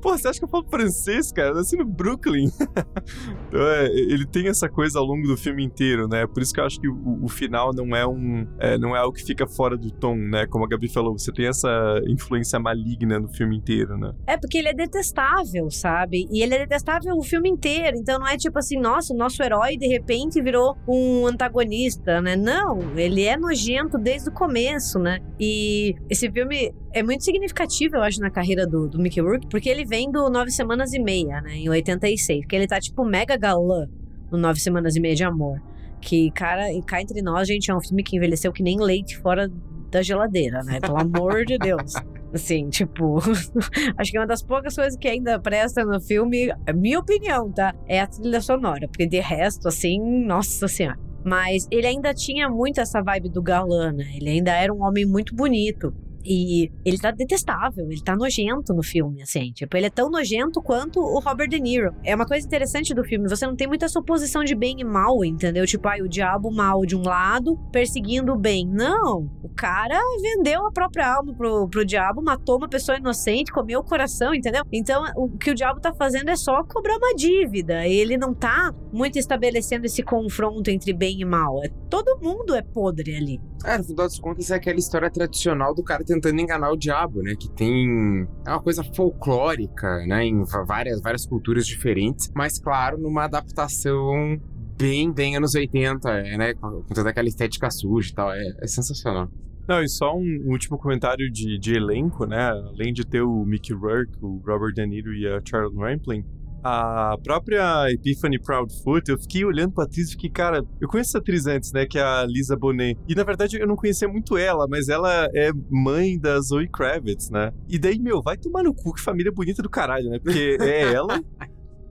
Pô, 0.01 0.17
você 0.17 0.29
acha 0.29 0.39
que 0.39 0.45
eu 0.45 0.49
falo 0.49 0.67
francês, 0.69 1.33
cara? 1.33 1.51
Eu 1.51 1.55
nasci 1.55 1.77
no 1.77 1.85
Brooklyn. 1.85 2.51
então, 3.49 3.61
é, 3.69 3.87
ele 3.87 4.27
tem 4.27 4.49
essa 4.49 4.69
coisa 4.69 4.99
ao 4.99 5.05
longo 5.05 5.27
do 5.27 5.37
filme 5.37 5.65
inteiro, 5.65 6.09
né? 6.09 6.27
Por 6.27 6.43
isso 6.43 6.53
que 6.53 6.61
eu 6.61 6.65
acho 6.65 6.81
que 6.81 6.89
o, 6.89 7.25
o 7.25 7.29
final 7.29 7.73
não 7.75 7.95
é 7.95 8.07
um. 8.07 8.47
É, 8.59 8.79
não 8.79 8.95
é 8.95 8.99
algo 8.99 9.15
que 9.15 9.25
fica 9.25 9.47
fora 9.47 9.77
do 9.77 9.91
tom, 9.91 10.17
né? 10.17 10.47
Como 10.47 10.65
a 10.65 10.69
Gabi 10.69 10.89
falou, 10.89 11.17
você 11.17 11.33
tem 11.33 11.47
essa 11.47 11.69
influência 12.07 12.59
maligna 12.59 13.19
no 13.19 13.29
filme 13.29 13.57
inteiro, 13.57 13.97
né? 13.97 14.13
É, 14.27 14.37
porque 14.37 14.59
ele 14.59 14.69
é 14.69 14.75
detestável, 14.75 15.71
sabe? 15.71 16.27
E 16.31 16.43
ele 16.43 16.55
é 16.55 16.59
detestável 16.59 17.17
o 17.17 17.23
filme 17.23 17.49
inteiro. 17.49 17.97
Então 17.97 18.19
não 18.19 18.27
é 18.27 18.37
tipo 18.37 18.59
assim, 18.59 18.79
nossa, 18.79 19.13
o 19.13 19.17
nosso 19.17 19.43
herói 19.43 19.77
de 19.77 19.87
repente 19.87 20.41
virou 20.43 20.77
um 20.89 21.27
antagonista, 21.27 22.21
né? 22.21 22.37
Não, 22.37 22.97
ele 22.97 23.25
é 23.25 23.37
nojento 23.37 23.99
desde 23.99 24.29
o 24.29 24.33
começo, 24.33 24.99
né? 24.99 25.21
E 25.39 25.95
esse 26.09 26.31
filme 26.31 26.54
é 26.93 27.03
muito 27.03 27.25
significativo, 27.25 27.97
eu 27.97 28.03
acho, 28.03 28.21
na 28.21 28.31
carreira 28.31 28.67
do, 28.67 28.89
do 28.89 28.99
Mickey 28.99 29.21
Rourke, 29.21 29.47
porque 29.49 29.69
ele 29.69 29.85
vem 29.85 30.11
do 30.11 30.29
Nove 30.29 30.51
Semanas 30.51 30.93
e 30.93 30.99
Meia, 30.99 31.41
né, 31.41 31.57
em 31.57 31.69
86, 31.69 32.47
que 32.47 32.57
ele 32.57 32.67
tá 32.67 32.81
tipo 32.81 33.05
mega 33.05 33.37
galã 33.37 33.89
no 34.31 34.39
Nove 34.39 34.61
Semanas 34.61 34.97
e 34.97 35.01
Meia 35.01 35.15
de 35.15 35.25
Amor. 35.25 35.61
Que, 36.01 36.31
cara, 36.33 36.73
e 36.73 36.83
cá 36.83 37.01
entre 37.01 37.23
nós, 37.23 37.49
gente, 37.49 37.71
é 37.71 37.75
um 37.75 37.81
filme 37.81 38.03
que 38.03 38.17
envelheceu 38.17 38.53
que 38.53 38.63
nem 38.63 38.79
leite 38.79 39.17
fora 39.17 39.51
da 39.91 40.03
geladeira, 40.03 40.63
né? 40.63 40.81
Pelo 40.81 40.99
amor 40.99 41.45
de 41.47 41.57
Deus. 41.57 41.95
Assim, 42.33 42.69
tipo, 42.69 43.19
acho 43.97 44.11
que 44.11 44.17
é 44.17 44.21
uma 44.21 44.27
das 44.27 44.43
poucas 44.43 44.75
coisas 44.75 44.99
que 44.99 45.07
ainda 45.07 45.39
presta 45.39 45.85
no 45.85 46.01
filme, 46.01 46.53
é 46.67 46.73
minha 46.73 46.99
opinião, 46.99 47.51
tá? 47.51 47.73
É 47.87 48.01
a 48.01 48.07
trilha 48.07 48.41
sonora, 48.41 48.89
porque 48.89 49.07
de 49.07 49.21
resto, 49.21 49.69
assim, 49.69 50.01
nossa 50.27 50.67
senhora. 50.67 50.99
Mas 51.25 51.67
ele 51.71 51.87
ainda 51.87 52.13
tinha 52.13 52.49
muito 52.51 52.81
essa 52.81 53.01
vibe 53.01 53.31
do 53.31 53.41
galã, 53.41 53.93
né? 53.93 54.05
Ele 54.17 54.29
ainda 54.31 54.53
era 54.53 54.75
um 54.75 54.83
homem 54.83 55.07
muito 55.07 55.35
bonito. 55.35 55.95
E 56.25 56.71
ele 56.85 56.99
tá 56.99 57.11
detestável, 57.11 57.91
ele 57.91 58.03
tá 58.03 58.17
nojento 58.17 58.73
no 58.73 58.83
filme, 58.83 59.23
assim. 59.23 59.53
Tipo, 59.53 59.77
ele 59.77 59.87
é 59.87 59.91
tão 59.91 60.11
nojento 60.11 60.63
quanto 60.63 61.01
o 61.01 61.21
Robert 61.21 61.49
De 61.49 61.61
Niro. 61.61 61.95
É 62.03 62.15
uma 62.15 62.27
coisa 62.27 62.47
interessante 62.47 62.95
do 62.95 63.05
filme, 63.05 63.29
você 63.29 63.47
não 63.47 63.57
tem 63.57 63.67
muita 63.67 63.89
suposição 63.89 64.43
de 64.43 64.55
bem 64.55 64.81
e 64.81 64.85
mal, 64.85 65.25
entendeu? 65.25 65.67
Tipo, 65.67 65.89
ai, 65.89 66.01
o 66.01 66.09
diabo 66.09 66.51
mal 66.51 66.85
de 66.87 66.97
um 66.97 67.03
lado 67.03 67.59
perseguindo 67.71 68.33
o 68.33 68.39
bem. 68.39 68.67
Não, 68.67 69.31
o 69.43 69.49
cara 69.55 69.99
vendeu 70.21 70.67
a 70.67 70.73
própria 70.73 71.15
alma 71.15 71.35
pro, 71.35 71.69
pro 71.69 71.85
diabo, 71.85 72.23
matou 72.23 72.57
uma 72.57 72.69
pessoa 72.69 72.99
inocente, 72.99 73.53
comeu 73.53 73.81
o 73.81 73.85
coração, 73.85 74.35
entendeu? 74.35 74.63
Então, 74.73 75.05
o 75.17 75.29
que 75.29 75.51
o 75.51 75.55
diabo 75.55 75.81
tá 75.81 75.93
fazendo 75.93 76.31
é 76.31 76.37
só 76.37 76.63
cobrar 76.65 76.97
uma 76.97 77.15
dívida. 77.15 77.87
Ele 77.87 78.17
não 78.17 78.35
tá 78.35 78.73
muito 78.93 79.19
estabelecendo 79.19 79.87
esse 79.87 80.03
confronto 80.03 80.71
entre 80.71 80.93
bem 80.93 81.21
e 81.21 81.25
mal. 81.25 81.63
É, 81.63 81.69
todo 81.91 82.19
mundo 82.21 82.55
é 82.55 82.63
podre 82.63 83.17
ali. 83.17 83.41
É, 83.65 83.79
no 83.79 83.85
final 83.85 84.07
das 84.07 84.19
contas, 84.19 84.51
é 84.51 84.57
aquela 84.57 84.79
história 84.79 85.11
tradicional 85.11 85.75
do 85.75 85.83
cara 85.83 86.05
tentando 86.15 86.41
enganar 86.41 86.71
o 86.71 86.77
diabo, 86.77 87.23
né? 87.23 87.35
Que 87.39 87.49
tem. 87.51 88.27
É 88.47 88.51
uma 88.51 88.63
coisa 88.63 88.83
folclórica, 88.83 90.05
né? 90.07 90.25
Em 90.25 90.45
várias, 90.67 91.01
várias 91.01 91.27
culturas 91.27 91.67
diferentes, 91.67 92.31
mas, 92.35 92.59
claro, 92.59 92.99
numa 92.99 93.25
adaptação 93.25 94.41
bem, 94.77 95.13
bem 95.13 95.37
anos 95.37 95.55
80, 95.55 96.11
é, 96.11 96.37
né? 96.37 96.55
Com 96.55 96.83
toda 96.95 97.11
aquela 97.11 97.29
estética 97.29 97.71
suja 97.71 98.11
e 98.11 98.15
tal. 98.15 98.33
É, 98.33 98.57
é 98.61 98.67
sensacional. 98.67 99.29
Não, 99.67 99.83
e 99.83 99.89
só 99.89 100.15
um 100.15 100.43
último 100.47 100.79
comentário 100.79 101.31
de, 101.31 101.59
de 101.59 101.75
elenco, 101.75 102.27
né? 102.27 102.51
Além 102.51 102.93
de 102.93 103.05
ter 103.05 103.23
o 103.23 103.45
Mickey 103.45 103.73
Rourke, 103.73 104.13
o 104.21 104.43
Robert 104.47 104.75
De 104.75 104.87
Niro 104.87 105.15
e 105.15 105.27
a 105.27 105.41
Charlotte 105.43 105.79
Rampling, 105.79 106.25
a 106.65 107.19
própria 107.23 107.93
Epiphany 107.93 108.41
Proudfoot, 108.41 109.11
eu 109.11 109.19
fiquei 109.19 109.45
olhando 109.45 109.73
pra 109.73 109.85
atriz 109.85 110.09
e 110.09 110.13
fiquei, 110.13 110.31
cara, 110.31 110.65
eu 110.81 110.89
conheço 110.89 111.11
essa 111.11 111.19
atriz 111.19 111.47
antes, 111.47 111.71
né, 111.73 111.85
que 111.85 111.99
é 111.99 112.03
a 112.03 112.25
Lisa 112.25 112.57
Bonet. 112.57 112.99
E 113.07 113.15
na 113.15 113.23
verdade 113.23 113.59
eu 113.61 113.67
não 113.67 113.77
conhecia 113.77 114.09
muito 114.09 114.39
ela, 114.39 114.67
mas 114.67 114.89
ela 114.89 115.29
é 115.35 115.51
mãe 115.71 116.19
da 116.19 116.41
Zoe 116.41 116.67
Kravitz, 116.67 117.29
né? 117.29 117.53
E 117.69 117.79
daí, 117.79 117.99
meu, 117.99 118.23
vai 118.23 118.39
tomar 118.39 118.63
no 118.63 118.73
cu, 118.73 118.95
que 118.95 119.03
família 119.03 119.31
bonita 119.31 119.63
do 119.63 119.69
caralho, 119.69 120.09
né? 120.09 120.19
Porque 120.19 120.57
é 120.59 120.95
ela. 120.95 121.21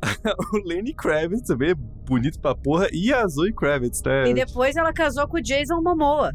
o 0.54 0.68
Lenny 0.68 0.94
Kravitz 0.96 1.48
também 1.48 1.70
é 1.70 1.76
bonito 1.76 2.40
pra 2.40 2.56
porra, 2.56 2.88
e 2.92 3.14
a 3.14 3.28
Zoe 3.28 3.54
Kravitz, 3.54 4.02
né? 4.04 4.28
E 4.28 4.34
depois 4.34 4.76
ela 4.76 4.92
casou 4.92 5.28
com 5.28 5.38
o 5.38 5.42
Jason 5.42 5.82
Momoa. 5.84 6.32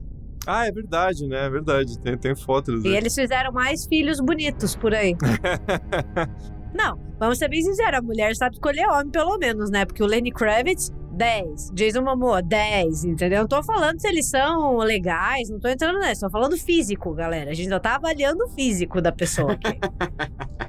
Ah, 0.46 0.66
é 0.66 0.72
verdade, 0.72 1.26
né? 1.26 1.44
É 1.44 1.50
verdade. 1.50 1.98
Tem, 1.98 2.16
tem 2.16 2.34
fotos. 2.36 2.84
E 2.84 2.88
eles 2.88 3.14
fizeram 3.14 3.52
mais 3.52 3.84
filhos 3.84 4.18
bonitos 4.20 4.76
por 4.76 4.94
aí. 4.94 5.14
Não, 6.78 6.96
vamos 7.18 7.38
ser 7.38 7.48
bem 7.48 7.60
sinceros, 7.60 7.98
a 7.98 8.02
mulher 8.02 8.36
sabe 8.36 8.54
escolher 8.54 8.86
homem 8.86 9.10
pelo 9.10 9.36
menos, 9.36 9.68
né? 9.68 9.84
Porque 9.84 10.00
o 10.00 10.06
Lenny 10.06 10.30
Kravitz, 10.30 10.92
10. 11.10 11.72
Jason 11.74 12.02
Momoa, 12.02 12.40
10, 12.40 13.04
entendeu? 13.04 13.40
Não 13.40 13.48
tô 13.48 13.60
falando 13.64 14.00
se 14.00 14.06
eles 14.06 14.30
são 14.30 14.76
legais, 14.76 15.50
não 15.50 15.58
tô 15.58 15.66
entrando 15.66 15.98
nessa, 15.98 16.26
tô 16.26 16.30
falando 16.30 16.56
físico, 16.56 17.12
galera. 17.12 17.50
A 17.50 17.54
gente 17.54 17.68
só 17.68 17.80
tá 17.80 17.96
avaliando 17.96 18.44
o 18.44 18.48
físico 18.50 19.02
da 19.02 19.10
pessoa 19.10 19.54
aqui. 19.54 19.76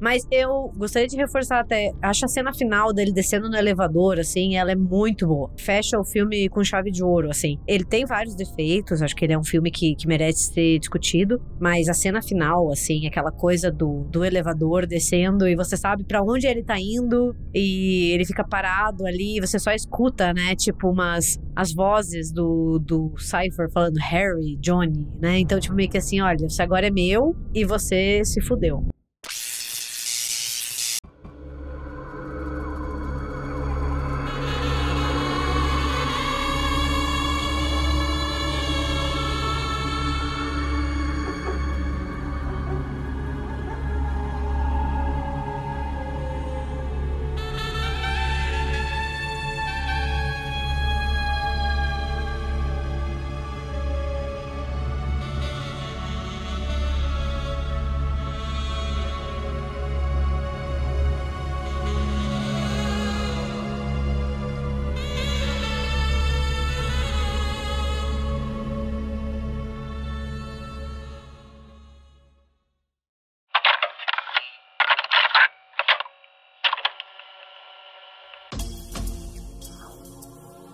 Mas 0.00 0.26
eu 0.30 0.72
gostaria 0.76 1.06
de 1.06 1.16
reforçar 1.16 1.60
até. 1.60 1.92
Acho 2.00 2.24
a 2.24 2.28
cena 2.28 2.54
final 2.54 2.92
dele 2.92 3.12
descendo 3.12 3.50
no 3.50 3.56
elevador, 3.56 4.18
assim, 4.18 4.56
ela 4.56 4.72
é 4.72 4.76
muito 4.76 5.26
boa. 5.26 5.50
Fecha 5.58 5.98
o 5.98 6.04
filme 6.04 6.48
com 6.48 6.64
chave 6.64 6.90
de 6.90 7.04
ouro, 7.04 7.28
assim. 7.28 7.58
Ele 7.66 7.84
tem 7.84 8.06
vários 8.06 8.34
defeitos, 8.34 9.02
acho 9.02 9.14
que 9.14 9.24
ele 9.24 9.34
é 9.34 9.38
um 9.38 9.44
filme 9.44 9.70
que, 9.70 9.94
que 9.94 10.06
merece 10.06 10.52
ser 10.52 10.78
discutido. 10.78 11.40
Mas 11.60 11.88
a 11.88 11.94
cena 11.94 12.22
final, 12.22 12.70
assim, 12.72 13.06
aquela 13.06 13.30
coisa 13.30 13.70
do, 13.70 14.04
do 14.04 14.24
elevador 14.24 14.86
descendo 14.86 15.46
e 15.46 15.54
você 15.54 15.76
sabe 15.76 16.04
para 16.04 16.22
onde 16.22 16.46
ele 16.46 16.62
tá 16.62 16.78
indo 16.78 17.36
e 17.54 18.10
ele 18.12 18.24
fica 18.24 18.42
parado 18.42 19.06
ali, 19.06 19.38
você 19.40 19.58
só 19.58 19.72
escuta, 19.72 20.32
né? 20.32 20.54
Tipo, 20.56 20.90
umas. 20.90 21.38
As 21.54 21.74
vozes 21.74 22.32
do, 22.32 22.78
do 22.78 23.12
Cypher 23.18 23.70
falando 23.70 23.98
Harry, 23.98 24.56
Johnny, 24.60 25.06
né? 25.20 25.38
Então, 25.38 25.60
tipo, 25.60 25.74
meio 25.74 25.90
que 25.90 25.98
assim: 25.98 26.20
olha, 26.20 26.48
você 26.48 26.62
agora 26.62 26.86
é 26.86 26.90
meu 26.90 27.36
e 27.54 27.64
você 27.64 28.24
se 28.24 28.40
fudeu. 28.40 28.82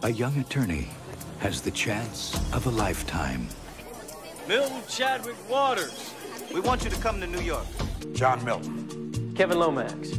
A 0.06 0.10
young 0.10 0.38
attorney 0.38 0.86
has 1.40 1.60
the 1.60 1.70
chance 1.72 2.32
of 2.52 2.64
a 2.68 2.70
lifetime. 2.70 3.48
Milton 4.46 4.80
Chadwick 4.88 5.34
Waters. 5.50 6.14
We 6.54 6.60
want 6.60 6.84
you 6.84 6.90
to 6.90 6.96
come 6.98 7.20
to 7.20 7.26
New 7.26 7.40
York. 7.40 7.66
John 8.12 8.44
Milton. 8.44 9.34
Kevin 9.34 9.58
Lomax. 9.58 10.12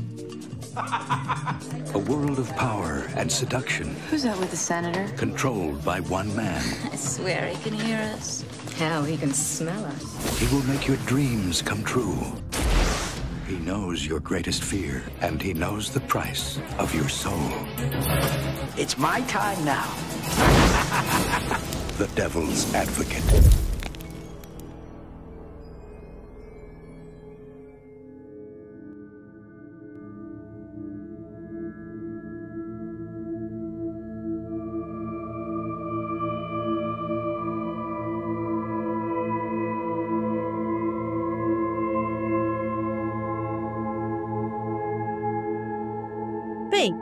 A 1.96 2.00
world 2.00 2.38
of 2.38 2.54
power 2.58 3.10
and 3.16 3.32
seduction. 3.32 3.96
Who's 4.10 4.24
that 4.24 4.38
with 4.38 4.52
the 4.52 4.58
senator? 4.58 5.08
Controlled 5.16 5.86
by 5.86 6.02
one 6.02 6.36
man. 6.36 6.62
I 6.92 6.98
swear 6.98 7.48
he 7.48 7.56
can 7.64 7.72
hear 7.72 8.00
us. 8.14 8.44
Hell, 8.76 9.06
he 9.06 9.16
can 9.16 9.34
smell 9.34 9.86
us. 9.86 10.38
He 10.38 10.54
will 10.54 10.64
make 10.64 10.86
your 10.86 10.98
dreams 11.06 11.62
come 11.62 11.82
true. 11.86 12.20
He 13.48 13.56
knows 13.60 14.06
your 14.06 14.20
greatest 14.20 14.66
fear, 14.66 15.02
and 15.22 15.42
he 15.42 15.54
knows 15.54 15.92
the 15.92 16.02
price 16.02 16.60
of 16.78 16.94
your 16.94 17.08
soul. 17.08 17.54
It's 18.80 18.96
my 18.96 19.22
time 19.22 19.66
now. 19.66 19.88
the 21.98 22.08
Devil's 22.14 22.72
Advocate. 22.76 23.67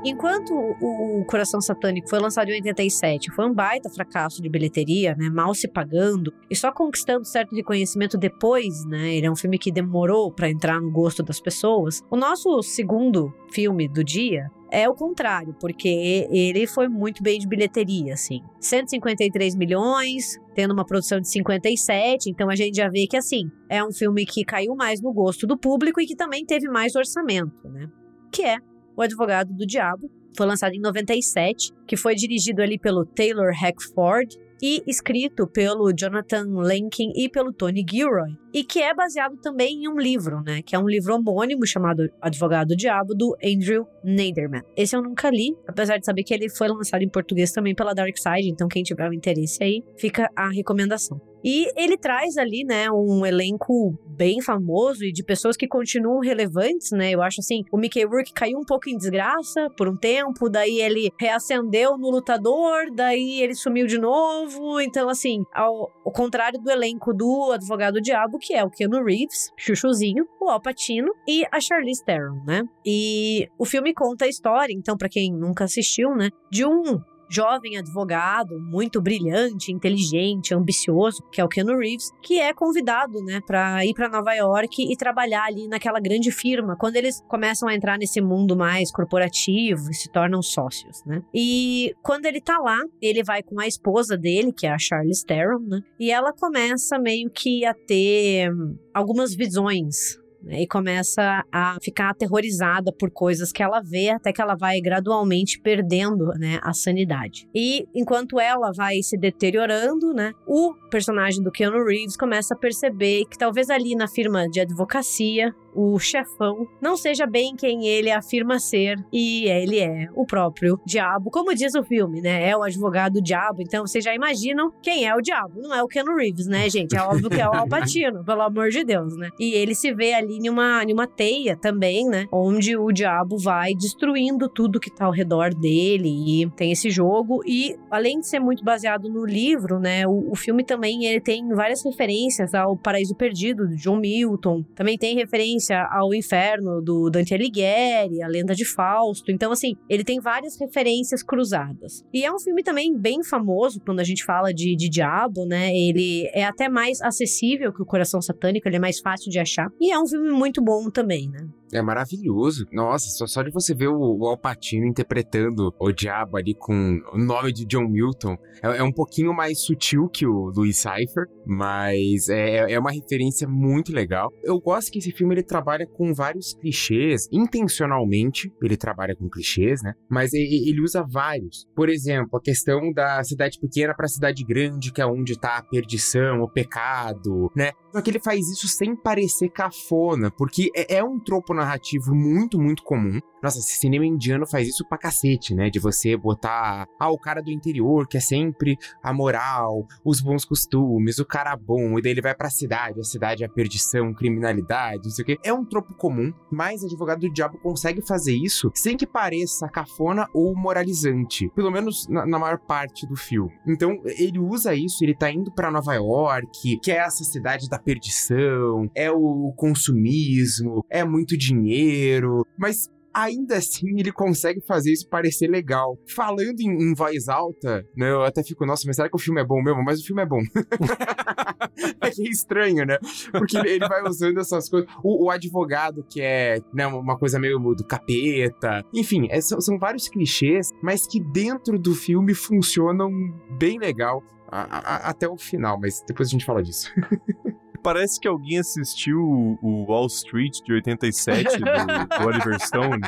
Enquanto 0.09 0.53
o, 0.53 1.25
Coração 1.25 1.59
Satânico 1.59 2.09
foi 2.09 2.19
lançado 2.19 2.49
em 2.49 2.55
87, 2.55 3.31
foi 3.31 3.45
um 3.45 3.53
baita 3.53 3.89
fracasso 3.89 4.41
de 4.41 4.49
bilheteria, 4.49 5.15
né, 5.15 5.29
mal 5.29 5.53
se 5.53 5.67
pagando 5.67 6.33
e 6.49 6.55
só 6.55 6.71
conquistando 6.71 7.25
certo 7.25 7.55
reconhecimento 7.55 8.17
depois, 8.17 8.85
né, 8.85 9.15
ele 9.15 9.25
é 9.25 9.31
um 9.31 9.35
filme 9.35 9.57
que 9.57 9.71
demorou 9.71 10.31
para 10.31 10.49
entrar 10.49 10.79
no 10.79 10.91
gosto 10.91 11.23
das 11.23 11.39
pessoas. 11.39 12.01
O 12.09 12.15
nosso 12.15 12.61
segundo 12.61 13.33
filme 13.51 13.87
do 13.87 14.03
dia 14.03 14.49
é 14.71 14.89
o 14.89 14.93
contrário, 14.93 15.55
porque 15.59 15.87
ele 16.29 16.67
foi 16.67 16.87
muito 16.87 17.23
bem 17.23 17.39
de 17.39 17.47
bilheteria, 17.47 18.13
assim. 18.13 18.41
153 18.59 19.55
milhões, 19.55 20.37
tendo 20.53 20.73
uma 20.73 20.85
produção 20.85 21.19
de 21.19 21.29
57, 21.29 22.29
então 22.29 22.49
a 22.49 22.55
gente 22.55 22.75
já 22.75 22.89
vê 22.89 23.07
que, 23.07 23.15
assim, 23.15 23.49
é 23.69 23.83
um 23.83 23.91
filme 23.91 24.25
que 24.25 24.43
caiu 24.43 24.75
mais 24.75 25.01
no 25.01 25.13
gosto 25.13 25.47
do 25.47 25.57
público 25.57 26.01
e 26.01 26.05
que 26.05 26.15
também 26.15 26.45
teve 26.45 26.67
mais 26.67 26.95
orçamento, 26.95 27.69
né? 27.69 27.87
Que 28.31 28.43
é 28.43 28.57
O 28.95 29.01
Advogado 29.01 29.53
do 29.53 29.65
Diabo. 29.65 30.09
Foi 30.37 30.45
lançado 30.45 30.73
em 30.73 30.81
97, 30.81 31.71
que 31.87 31.95
foi 31.95 32.13
dirigido 32.13 32.61
ali 32.61 32.77
pelo 32.77 33.05
Taylor 33.05 33.53
Hackford 33.53 34.37
e 34.61 34.81
escrito 34.87 35.47
pelo 35.47 35.91
Jonathan 35.93 36.45
Lenkin 36.61 37.11
e 37.15 37.29
pelo 37.29 37.53
Tony 37.53 37.85
Gilroy, 37.89 38.37
e 38.53 38.63
que 38.63 38.81
é 38.81 38.93
baseado 38.93 39.37
também 39.37 39.83
em 39.83 39.87
um 39.87 39.97
livro, 39.97 40.41
né, 40.41 40.61
que 40.61 40.75
é 40.75 40.79
um 40.79 40.87
livro 40.87 41.13
homônimo 41.13 41.65
chamado 41.65 42.09
Advogado 42.21 42.69
do 42.69 42.75
Diabo 42.75 43.13
do 43.13 43.35
Andrew 43.43 43.85
Neiderman. 44.03 44.63
Esse 44.75 44.95
eu 44.95 45.01
nunca 45.01 45.29
li, 45.29 45.55
apesar 45.67 45.97
de 45.97 46.05
saber 46.05 46.23
que 46.23 46.33
ele 46.33 46.49
foi 46.49 46.67
lançado 46.67 47.01
em 47.01 47.09
português 47.09 47.51
também 47.51 47.75
pela 47.75 47.93
Dark 47.93 48.17
Side, 48.17 48.49
então 48.49 48.67
quem 48.67 48.83
tiver 48.83 49.09
um 49.09 49.13
interesse 49.13 49.63
aí, 49.63 49.83
fica 49.97 50.29
a 50.35 50.49
recomendação. 50.49 51.19
E 51.45 51.67
ele 51.77 51.95
traz 51.95 52.37
ali, 52.37 52.63
né, 52.65 52.89
um 52.89 53.23
elenco 53.23 53.95
bem 54.07 54.41
famoso 54.41 55.03
e 55.03 55.11
de 55.11 55.23
pessoas 55.23 55.55
que 55.55 55.67
continuam 55.67 56.19
relevantes, 56.19 56.89
né? 56.91 57.11
Eu 57.11 57.21
acho 57.21 57.39
assim, 57.39 57.63
o 57.71 57.77
Mickey 57.77 58.03
Rourke 58.03 58.33
caiu 58.33 58.57
um 58.57 58.63
pouco 58.63 58.89
em 58.89 58.97
desgraça 58.97 59.69
por 59.77 59.87
um 59.87 59.95
tempo, 59.95 60.49
daí 60.49 60.81
ele 60.81 61.11
reacendeu 61.19 61.99
no 61.99 62.09
lutador, 62.09 62.89
daí 62.95 63.41
ele 63.43 63.53
sumiu 63.53 63.85
de 63.85 63.99
novo. 63.99 64.81
Então, 64.81 65.07
assim, 65.07 65.43
ao, 65.53 65.91
ao 66.03 66.11
contrário 66.11 66.59
do 66.59 66.71
elenco 66.71 67.13
do 67.13 67.51
Advogado 67.51 68.01
Diabo, 68.01 68.39
que 68.39 68.55
é 68.55 68.63
o 68.63 68.71
Keanu 68.71 69.03
Reeves, 69.03 69.51
Chuchuzinho, 69.55 70.25
o 70.41 70.49
Al 70.49 70.61
Pacino 70.61 71.11
e 71.27 71.45
a 71.51 71.59
Charlize 71.59 72.03
Theron, 72.03 72.41
né? 72.43 72.63
E 72.83 73.47
o 73.59 73.65
filme 73.65 73.93
conta 73.93 74.25
a 74.25 74.29
história, 74.29 74.73
então, 74.73 74.97
para 74.97 75.09
quem 75.09 75.31
nunca 75.31 75.65
assistiu, 75.65 76.15
né, 76.15 76.29
de 76.49 76.65
um 76.65 76.99
jovem 77.29 77.77
advogado, 77.77 78.59
muito 78.59 79.01
brilhante, 79.01 79.71
inteligente, 79.71 80.53
ambicioso, 80.53 81.23
que 81.31 81.41
é 81.41 81.43
o 81.43 81.47
Keanu 81.47 81.77
Reeves, 81.77 82.11
que 82.21 82.39
é 82.39 82.53
convidado, 82.53 83.23
né, 83.23 83.41
para 83.45 83.85
ir 83.85 83.93
para 83.93 84.09
Nova 84.09 84.33
York 84.33 84.91
e 84.91 84.95
trabalhar 84.95 85.45
ali 85.45 85.67
naquela 85.67 85.99
grande 85.99 86.31
firma, 86.31 86.75
quando 86.77 86.95
eles 86.95 87.21
começam 87.27 87.67
a 87.67 87.75
entrar 87.75 87.97
nesse 87.97 88.21
mundo 88.21 88.55
mais 88.55 88.91
corporativo 88.91 89.89
e 89.89 89.93
se 89.93 90.11
tornam 90.11 90.41
sócios, 90.41 91.03
né? 91.05 91.21
E 91.33 91.93
quando 92.01 92.25
ele 92.25 92.41
tá 92.41 92.57
lá, 92.59 92.79
ele 93.01 93.23
vai 93.23 93.41
com 93.41 93.59
a 93.59 93.67
esposa 93.67 94.17
dele, 94.17 94.53
que 94.53 94.67
é 94.67 94.71
a 94.71 94.77
Charlize 94.77 95.25
Theron, 95.25 95.59
né? 95.59 95.81
E 95.99 96.11
ela 96.11 96.33
começa 96.33 96.97
meio 96.99 97.29
que 97.29 97.65
a 97.65 97.73
ter 97.73 98.51
hum, 98.51 98.77
algumas 98.93 99.35
visões 99.35 100.17
né, 100.45 100.61
e 100.61 100.67
começa 100.67 101.43
a 101.51 101.77
ficar 101.81 102.11
aterrorizada 102.11 102.91
por 102.91 103.09
coisas 103.09 103.51
que 103.51 103.63
ela 103.63 103.81
vê, 103.81 104.09
até 104.09 104.31
que 104.31 104.41
ela 104.41 104.55
vai 104.55 104.79
gradualmente 104.79 105.59
perdendo 105.59 106.27
né, 106.37 106.59
a 106.61 106.73
sanidade. 106.73 107.47
E 107.53 107.85
enquanto 107.93 108.39
ela 108.39 108.71
vai 108.71 109.01
se 109.01 109.17
deteriorando, 109.17 110.13
né, 110.13 110.31
o 110.47 110.73
personagem 110.91 111.43
do 111.43 111.51
Keanu 111.51 111.83
Reeves 111.83 112.15
começa 112.15 112.53
a 112.53 112.57
perceber 112.57 113.25
que 113.25 113.37
talvez 113.37 113.69
ali 113.69 113.95
na 113.95 114.07
firma 114.07 114.47
de 114.47 114.61
advocacia 114.61 115.53
o 115.75 115.99
chefão 115.99 116.65
não 116.81 116.95
seja 116.95 117.25
bem 117.27 117.53
quem 117.55 117.85
ele 117.85 118.09
afirma 118.09 118.57
ser 118.59 118.95
e 119.11 119.45
ele 119.49 119.79
é 119.79 120.07
o 120.15 120.25
próprio 120.25 120.79
diabo, 120.85 121.29
como 121.29 121.53
diz 121.53 121.75
o 121.75 121.83
filme, 121.83 122.21
né? 122.21 122.49
É 122.49 122.55
o 122.55 122.63
advogado 122.63 123.21
diabo, 123.21 123.61
então 123.61 123.85
vocês 123.85 124.03
já 124.03 124.15
imaginam 124.15 124.71
quem 124.81 125.05
é 125.05 125.13
o 125.13 125.21
diabo. 125.21 125.61
Não 125.61 125.75
é 125.75 125.83
o 125.83 125.87
Keanu 125.87 126.15
Reeves, 126.15 126.47
né, 126.47 126.69
gente? 126.69 126.95
É 126.95 127.01
óbvio 127.01 127.29
que 127.29 127.41
é 127.41 127.47
o 127.47 127.53
Al 127.53 127.67
Pacino, 127.67 128.23
pelo 128.23 128.41
amor 128.41 128.69
de 128.69 128.85
Deus, 128.85 129.17
né? 129.17 129.29
E 129.37 129.53
ele 129.53 129.75
se 129.75 129.93
vê 129.93 130.13
ali 130.13 130.34
numa, 130.39 130.83
numa 130.85 131.07
teia 131.07 131.55
também, 131.55 132.07
né? 132.07 132.27
Onde 132.31 132.77
o 132.77 132.91
diabo 132.91 133.37
vai 133.37 133.73
destruindo 133.73 134.49
tudo 134.49 134.79
que 134.79 134.89
tá 134.89 135.05
ao 135.05 135.11
redor 135.11 135.53
dele 135.53 136.43
e 136.43 136.49
tem 136.51 136.71
esse 136.71 136.89
jogo 136.89 137.41
e 137.45 137.75
além 137.89 138.19
de 138.19 138.27
ser 138.27 138.39
muito 138.39 138.63
baseado 138.63 139.09
no 139.09 139.25
livro, 139.25 139.79
né? 139.79 140.07
O, 140.07 140.31
o 140.31 140.35
filme 140.35 140.63
também 140.63 141.05
ele 141.05 141.21
tem 141.21 141.47
várias 141.49 141.83
referências 141.83 142.53
ao 142.53 142.77
Paraíso 142.77 143.15
Perdido, 143.15 143.67
de 143.67 143.75
John 143.75 143.97
Milton. 143.97 144.63
Também 144.75 144.97
tem 144.97 145.15
referência 145.15 145.87
ao 145.91 146.13
Inferno 146.13 146.81
do 146.81 147.09
Dante 147.09 147.33
Alighieri, 147.33 148.21
a 148.21 148.27
Lenda 148.27 148.53
de 148.53 148.65
Fausto. 148.65 149.31
Então, 149.31 149.51
assim, 149.51 149.75
ele 149.89 150.03
tem 150.03 150.19
várias 150.19 150.59
referências 150.59 151.23
cruzadas. 151.23 152.03
E 152.13 152.23
é 152.23 152.31
um 152.31 152.39
filme 152.39 152.63
também 152.63 152.95
bem 152.97 153.23
famoso 153.23 153.81
quando 153.85 153.99
a 153.99 154.03
gente 154.03 154.23
fala 154.23 154.53
de, 154.53 154.75
de 154.75 154.89
diabo, 154.89 155.45
né? 155.45 155.75
Ele 155.75 156.29
é 156.33 156.43
até 156.43 156.69
mais 156.69 157.01
acessível 157.01 157.73
que 157.73 157.81
o 157.81 157.85
Coração 157.85 158.21
Satânico, 158.21 158.67
ele 158.67 158.77
é 158.77 158.79
mais 158.79 158.99
fácil 158.99 159.31
de 159.31 159.39
achar. 159.39 159.67
E 159.79 159.91
é 159.91 159.99
um 159.99 160.07
filme 160.07 160.24
muito 160.31 160.61
bom 160.61 160.89
também, 160.89 161.29
né? 161.29 161.47
É 161.75 161.81
maravilhoso. 161.81 162.65
Nossa, 162.71 163.09
só, 163.09 163.27
só 163.27 163.43
de 163.43 163.51
você 163.51 163.75
ver 163.75 163.89
o, 163.89 163.99
o 163.99 164.27
Alpatino 164.27 164.85
interpretando 164.85 165.73
o 165.77 165.91
diabo 165.91 166.37
ali 166.37 166.55
com 166.55 167.01
o 167.11 167.17
nome 167.17 167.51
de 167.51 167.65
John 167.65 167.87
Milton, 167.87 168.37
é, 168.63 168.77
é 168.77 168.83
um 168.83 168.91
pouquinho 168.91 169.33
mais 169.33 169.59
sutil 169.59 170.07
que 170.07 170.25
o 170.25 170.51
Louis 170.55 170.77
Cypher, 170.77 171.27
mas 171.45 172.29
é, 172.29 172.71
é 172.71 172.79
uma 172.79 172.91
referência 172.91 173.47
muito 173.47 173.91
legal. 173.91 174.31
Eu 174.43 174.59
gosto 174.59 174.91
que 174.91 174.99
esse 174.99 175.11
filme 175.11 175.35
ele 175.35 175.43
trabalha 175.43 175.85
com 175.85 176.13
vários 176.13 176.53
clichês, 176.53 177.27
intencionalmente 177.31 178.51
ele 178.61 178.77
trabalha 178.77 179.15
com 179.15 179.29
clichês, 179.29 179.83
né? 179.83 179.93
Mas 180.09 180.33
ele, 180.33 180.69
ele 180.69 180.81
usa 180.81 181.05
vários. 181.07 181.67
Por 181.75 181.89
exemplo, 181.89 182.37
a 182.37 182.41
questão 182.41 182.91
da 182.93 183.21
cidade 183.23 183.59
pequena 183.59 183.93
para 183.93 184.07
cidade 184.07 184.43
grande, 184.45 184.93
que 184.93 185.01
é 185.01 185.05
onde 185.05 185.37
tá 185.37 185.57
a 185.57 185.63
perdição, 185.63 186.41
o 186.41 186.49
pecado, 186.49 187.51
né? 187.55 187.71
Só 187.91 188.01
que 188.01 188.11
ele 188.11 188.19
faz 188.19 188.49
isso 188.49 188.67
sem 188.67 188.95
parecer 188.95 189.49
cafona, 189.49 190.31
porque 190.31 190.69
é, 190.75 190.97
é 190.97 191.03
um 191.03 191.19
tropo 191.19 191.53
narrativo 191.65 192.13
muito, 192.13 192.59
muito 192.59 192.83
comum. 192.83 193.19
Nossa, 193.45 193.59
esse 193.59 193.77
cinema 193.77 194.03
indiano 194.03 194.47
faz 194.47 194.67
isso 194.67 194.83
pra 194.83 194.97
cacete, 194.97 195.53
né? 195.53 195.69
De 195.69 195.77
você 195.77 196.17
botar, 196.17 196.87
ah, 196.99 197.11
o 197.11 197.17
cara 197.19 197.43
do 197.43 197.51
interior, 197.51 198.07
que 198.07 198.17
é 198.17 198.19
sempre 198.19 198.75
a 199.03 199.13
moral, 199.13 199.85
os 200.03 200.19
bons 200.19 200.43
costumes, 200.43 201.19
o 201.19 201.25
cara 201.25 201.55
bom, 201.55 201.99
e 201.99 202.01
daí 202.01 202.13
ele 202.13 202.23
vai 202.23 202.33
pra 202.33 202.49
cidade, 202.49 202.99
a 202.99 203.03
cidade 203.03 203.43
é 203.43 203.45
a 203.45 203.49
perdição, 203.49 204.15
criminalidade, 204.15 205.03
não 205.03 205.11
sei 205.11 205.21
o 205.21 205.25
quê. 205.27 205.37
É 205.43 205.53
um 205.53 205.63
tropo 205.63 205.93
comum, 205.93 206.33
mas 206.51 206.83
Advogado 206.83 207.19
do 207.19 207.31
Diabo 207.31 207.59
consegue 207.59 208.01
fazer 208.01 208.33
isso 208.33 208.71
sem 208.73 208.97
que 208.97 209.05
pareça 209.05 209.69
cafona 209.69 210.27
ou 210.33 210.55
moralizante, 210.55 211.47
pelo 211.49 211.69
menos 211.69 212.07
na, 212.07 212.25
na 212.25 212.39
maior 212.39 212.57
parte 212.57 213.05
do 213.05 213.15
filme. 213.15 213.51
Então, 213.67 214.01
ele 214.17 214.39
usa 214.39 214.73
isso, 214.73 215.03
ele 215.03 215.13
tá 215.13 215.29
indo 215.29 215.51
para 215.51 215.69
Nova 215.69 215.93
York, 215.93 216.79
que 216.79 216.91
é 216.91 216.95
essa 216.95 217.23
cidade 217.23 217.69
da 217.69 217.77
perdição, 217.77 218.89
é 218.95 219.11
o 219.11 219.53
consumismo, 219.55 220.83
é 220.89 221.03
muito 221.03 221.37
dinheiro, 221.37 222.43
mas 222.57 222.89
ainda 223.15 223.55
assim 223.57 223.97
ele 223.97 224.11
consegue 224.11 224.59
fazer 224.67 224.91
isso 224.91 225.07
parecer 225.07 225.47
legal. 225.47 225.97
Falando 226.13 226.59
em, 226.59 226.69
em, 226.69 226.93
voz 226.93 227.29
alta, 227.29 227.87
né, 227.95 228.11
eu 228.11 228.23
até 228.23 228.43
fico, 228.43 228.65
nossa, 228.65 228.83
mas 228.85 228.97
será 228.97 229.09
que 229.09 229.15
o 229.15 229.19
filme 229.19 229.39
é 229.39 229.45
bom 229.45 229.61
mesmo? 229.63 229.81
Mas 229.83 230.01
o 230.01 230.05
filme 230.05 230.21
é 230.21 230.25
bom. 230.25 230.41
é 232.01 232.09
que 232.09 232.27
é 232.27 232.29
estranho, 232.29 232.85
né? 232.85 232.97
Porque 233.31 233.57
ele, 233.57 233.69
ele 233.69 233.87
vai 233.87 234.03
usando 234.03 234.39
essas 234.39 234.67
coisas. 234.67 234.89
O, 235.01 235.25
o 235.25 235.29
advogado, 235.29 236.05
que 236.09 236.21
é 236.21 236.59
né, 236.73 236.85
uma 236.85 237.17
coisa 237.17 237.39
meio 237.39 237.57
do 237.59 237.85
capeta. 237.85 238.83
Enfim, 238.93 239.27
é, 239.29 239.39
são, 239.39 239.61
são 239.61 239.79
vários 239.79 240.09
clichês, 240.09 240.71
mas 240.83 241.07
que 241.07 241.19
dentro 241.19 241.79
do 241.79 241.95
filme 241.95 242.33
funcionam 242.33 243.09
bem 243.57 243.79
legal. 243.79 244.21
A, 244.47 244.61
a, 244.77 245.09
até 245.09 245.27
o 245.27 245.37
final, 245.37 245.79
mas 245.79 246.03
depois 246.07 246.29
a 246.29 246.31
gente 246.31 246.45
fala 246.45 246.61
disso. 246.61 246.93
Parece 247.85 248.19
que 248.19 248.27
alguém 248.27 248.57
assistiu 248.57 249.19
o 249.61 249.85
Wall 249.87 250.07
Street 250.07 250.57
de 250.65 250.73
87 250.73 251.59
do, 251.59 251.63
do 251.63 252.25
Oliver 252.25 252.59
Stone 252.59 252.99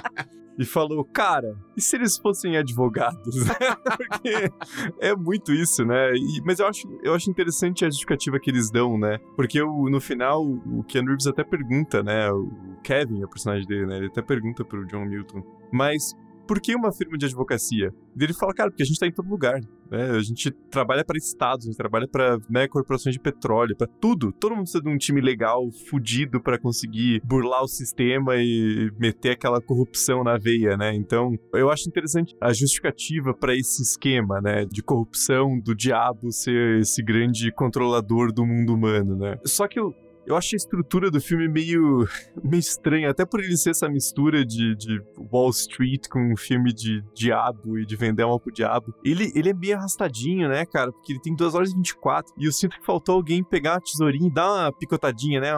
e 0.59 0.65
falou, 0.65 1.03
cara, 1.03 1.57
e 1.75 1.81
se 1.81 1.95
eles 1.95 2.15
fossem 2.15 2.55
advogados? 2.57 3.35
Porque 3.97 4.51
é 4.99 5.15
muito 5.15 5.51
isso, 5.51 5.83
né? 5.83 6.13
E, 6.15 6.41
mas 6.45 6.59
eu 6.59 6.67
acho, 6.67 6.87
eu 7.01 7.15
acho 7.15 7.27
interessante 7.27 7.85
a 7.85 7.89
justificativa 7.89 8.39
que 8.39 8.51
eles 8.51 8.69
dão, 8.69 8.99
né? 8.99 9.17
Porque 9.35 9.59
o, 9.59 9.89
no 9.89 9.99
final, 9.99 10.45
o 10.45 10.83
Ken 10.83 11.03
Reeves 11.03 11.25
até 11.25 11.43
pergunta, 11.43 12.03
né? 12.03 12.31
O 12.31 12.77
Kevin, 12.83 13.23
o 13.23 13.27
personagem 13.27 13.65
dele, 13.65 13.87
né? 13.87 13.97
Ele 13.97 14.07
até 14.07 14.21
pergunta 14.21 14.63
pro 14.63 14.85
John 14.85 15.05
Milton, 15.05 15.41
mas 15.71 16.15
por 16.47 16.59
que 16.61 16.73
uma 16.75 16.91
firma 16.91 17.17
de 17.17 17.25
advocacia? 17.25 17.93
E 18.19 18.23
ele 18.23 18.33
fala, 18.33 18.53
cara, 18.53 18.69
porque 18.69 18.83
a 18.83 18.85
gente 18.85 18.99
tá 18.99 19.05
em 19.05 19.11
todo 19.11 19.29
lugar. 19.29 19.59
Né? 19.91 20.11
A 20.11 20.19
gente 20.21 20.51
trabalha 20.51 21.03
para 21.03 21.17
estados, 21.17 21.65
a 21.65 21.69
gente 21.69 21.77
trabalha 21.77 22.07
para 22.07 22.37
né, 22.49 22.67
corporações 22.67 23.13
de 23.13 23.19
petróleo, 23.19 23.75
para 23.75 23.87
tudo. 23.87 24.31
Todo 24.31 24.51
mundo 24.51 24.63
precisa 24.63 24.83
de 24.83 24.89
um 24.89 24.97
time 24.97 25.21
legal, 25.21 25.69
fudido 25.89 26.41
para 26.41 26.57
conseguir 26.57 27.21
burlar 27.23 27.63
o 27.63 27.67
sistema 27.67 28.35
e 28.37 28.91
meter 28.97 29.31
aquela 29.31 29.61
corrupção 29.61 30.23
na 30.23 30.37
veia, 30.37 30.77
né? 30.77 30.93
Então, 30.95 31.37
eu 31.53 31.69
acho 31.69 31.87
interessante 31.87 32.35
a 32.41 32.53
justificativa 32.53 33.33
para 33.33 33.55
esse 33.55 33.81
esquema, 33.81 34.41
né, 34.41 34.65
de 34.65 34.81
corrupção 34.81 35.59
do 35.59 35.75
diabo 35.75 36.31
ser 36.31 36.79
esse 36.79 37.03
grande 37.03 37.51
controlador 37.51 38.31
do 38.31 38.45
mundo 38.45 38.73
humano, 38.73 39.15
né? 39.15 39.37
Só 39.45 39.67
que 39.67 39.79
eu 39.79 39.93
eu 40.27 40.35
acho 40.35 40.55
a 40.55 40.57
estrutura 40.57 41.09
do 41.09 41.21
filme 41.21 41.47
meio, 41.47 42.05
meio 42.43 42.59
estranha, 42.59 43.09
até 43.09 43.25
por 43.25 43.39
ele 43.39 43.55
ser 43.55 43.71
essa 43.71 43.87
mistura 43.87 44.45
de, 44.45 44.75
de 44.75 45.01
Wall 45.31 45.49
Street 45.49 46.07
com 46.09 46.33
um 46.33 46.35
filme 46.35 46.73
de 46.73 47.01
diabo 47.15 47.79
e 47.79 47.85
de 47.85 47.95
vender 47.95 48.23
alma 48.23 48.39
pro 48.39 48.51
diabo. 48.51 48.93
Ele, 49.03 49.31
ele 49.33 49.49
é 49.49 49.53
meio 49.53 49.77
arrastadinho, 49.77 50.49
né, 50.49 50.65
cara? 50.65 50.91
Porque 50.91 51.13
ele 51.13 51.21
tem 51.21 51.33
2 51.33 51.55
horas 51.55 51.71
e 51.71 51.75
24. 51.75 52.33
E 52.37 52.45
eu 52.45 52.51
sinto 52.51 52.77
que 52.77 52.85
faltou 52.85 53.15
alguém 53.15 53.41
pegar 53.41 53.75
a 53.75 53.81
tesourinha 53.81 54.27
e 54.27 54.33
dar 54.33 54.51
uma 54.51 54.71
picotadinha, 54.71 55.39
né? 55.39 55.51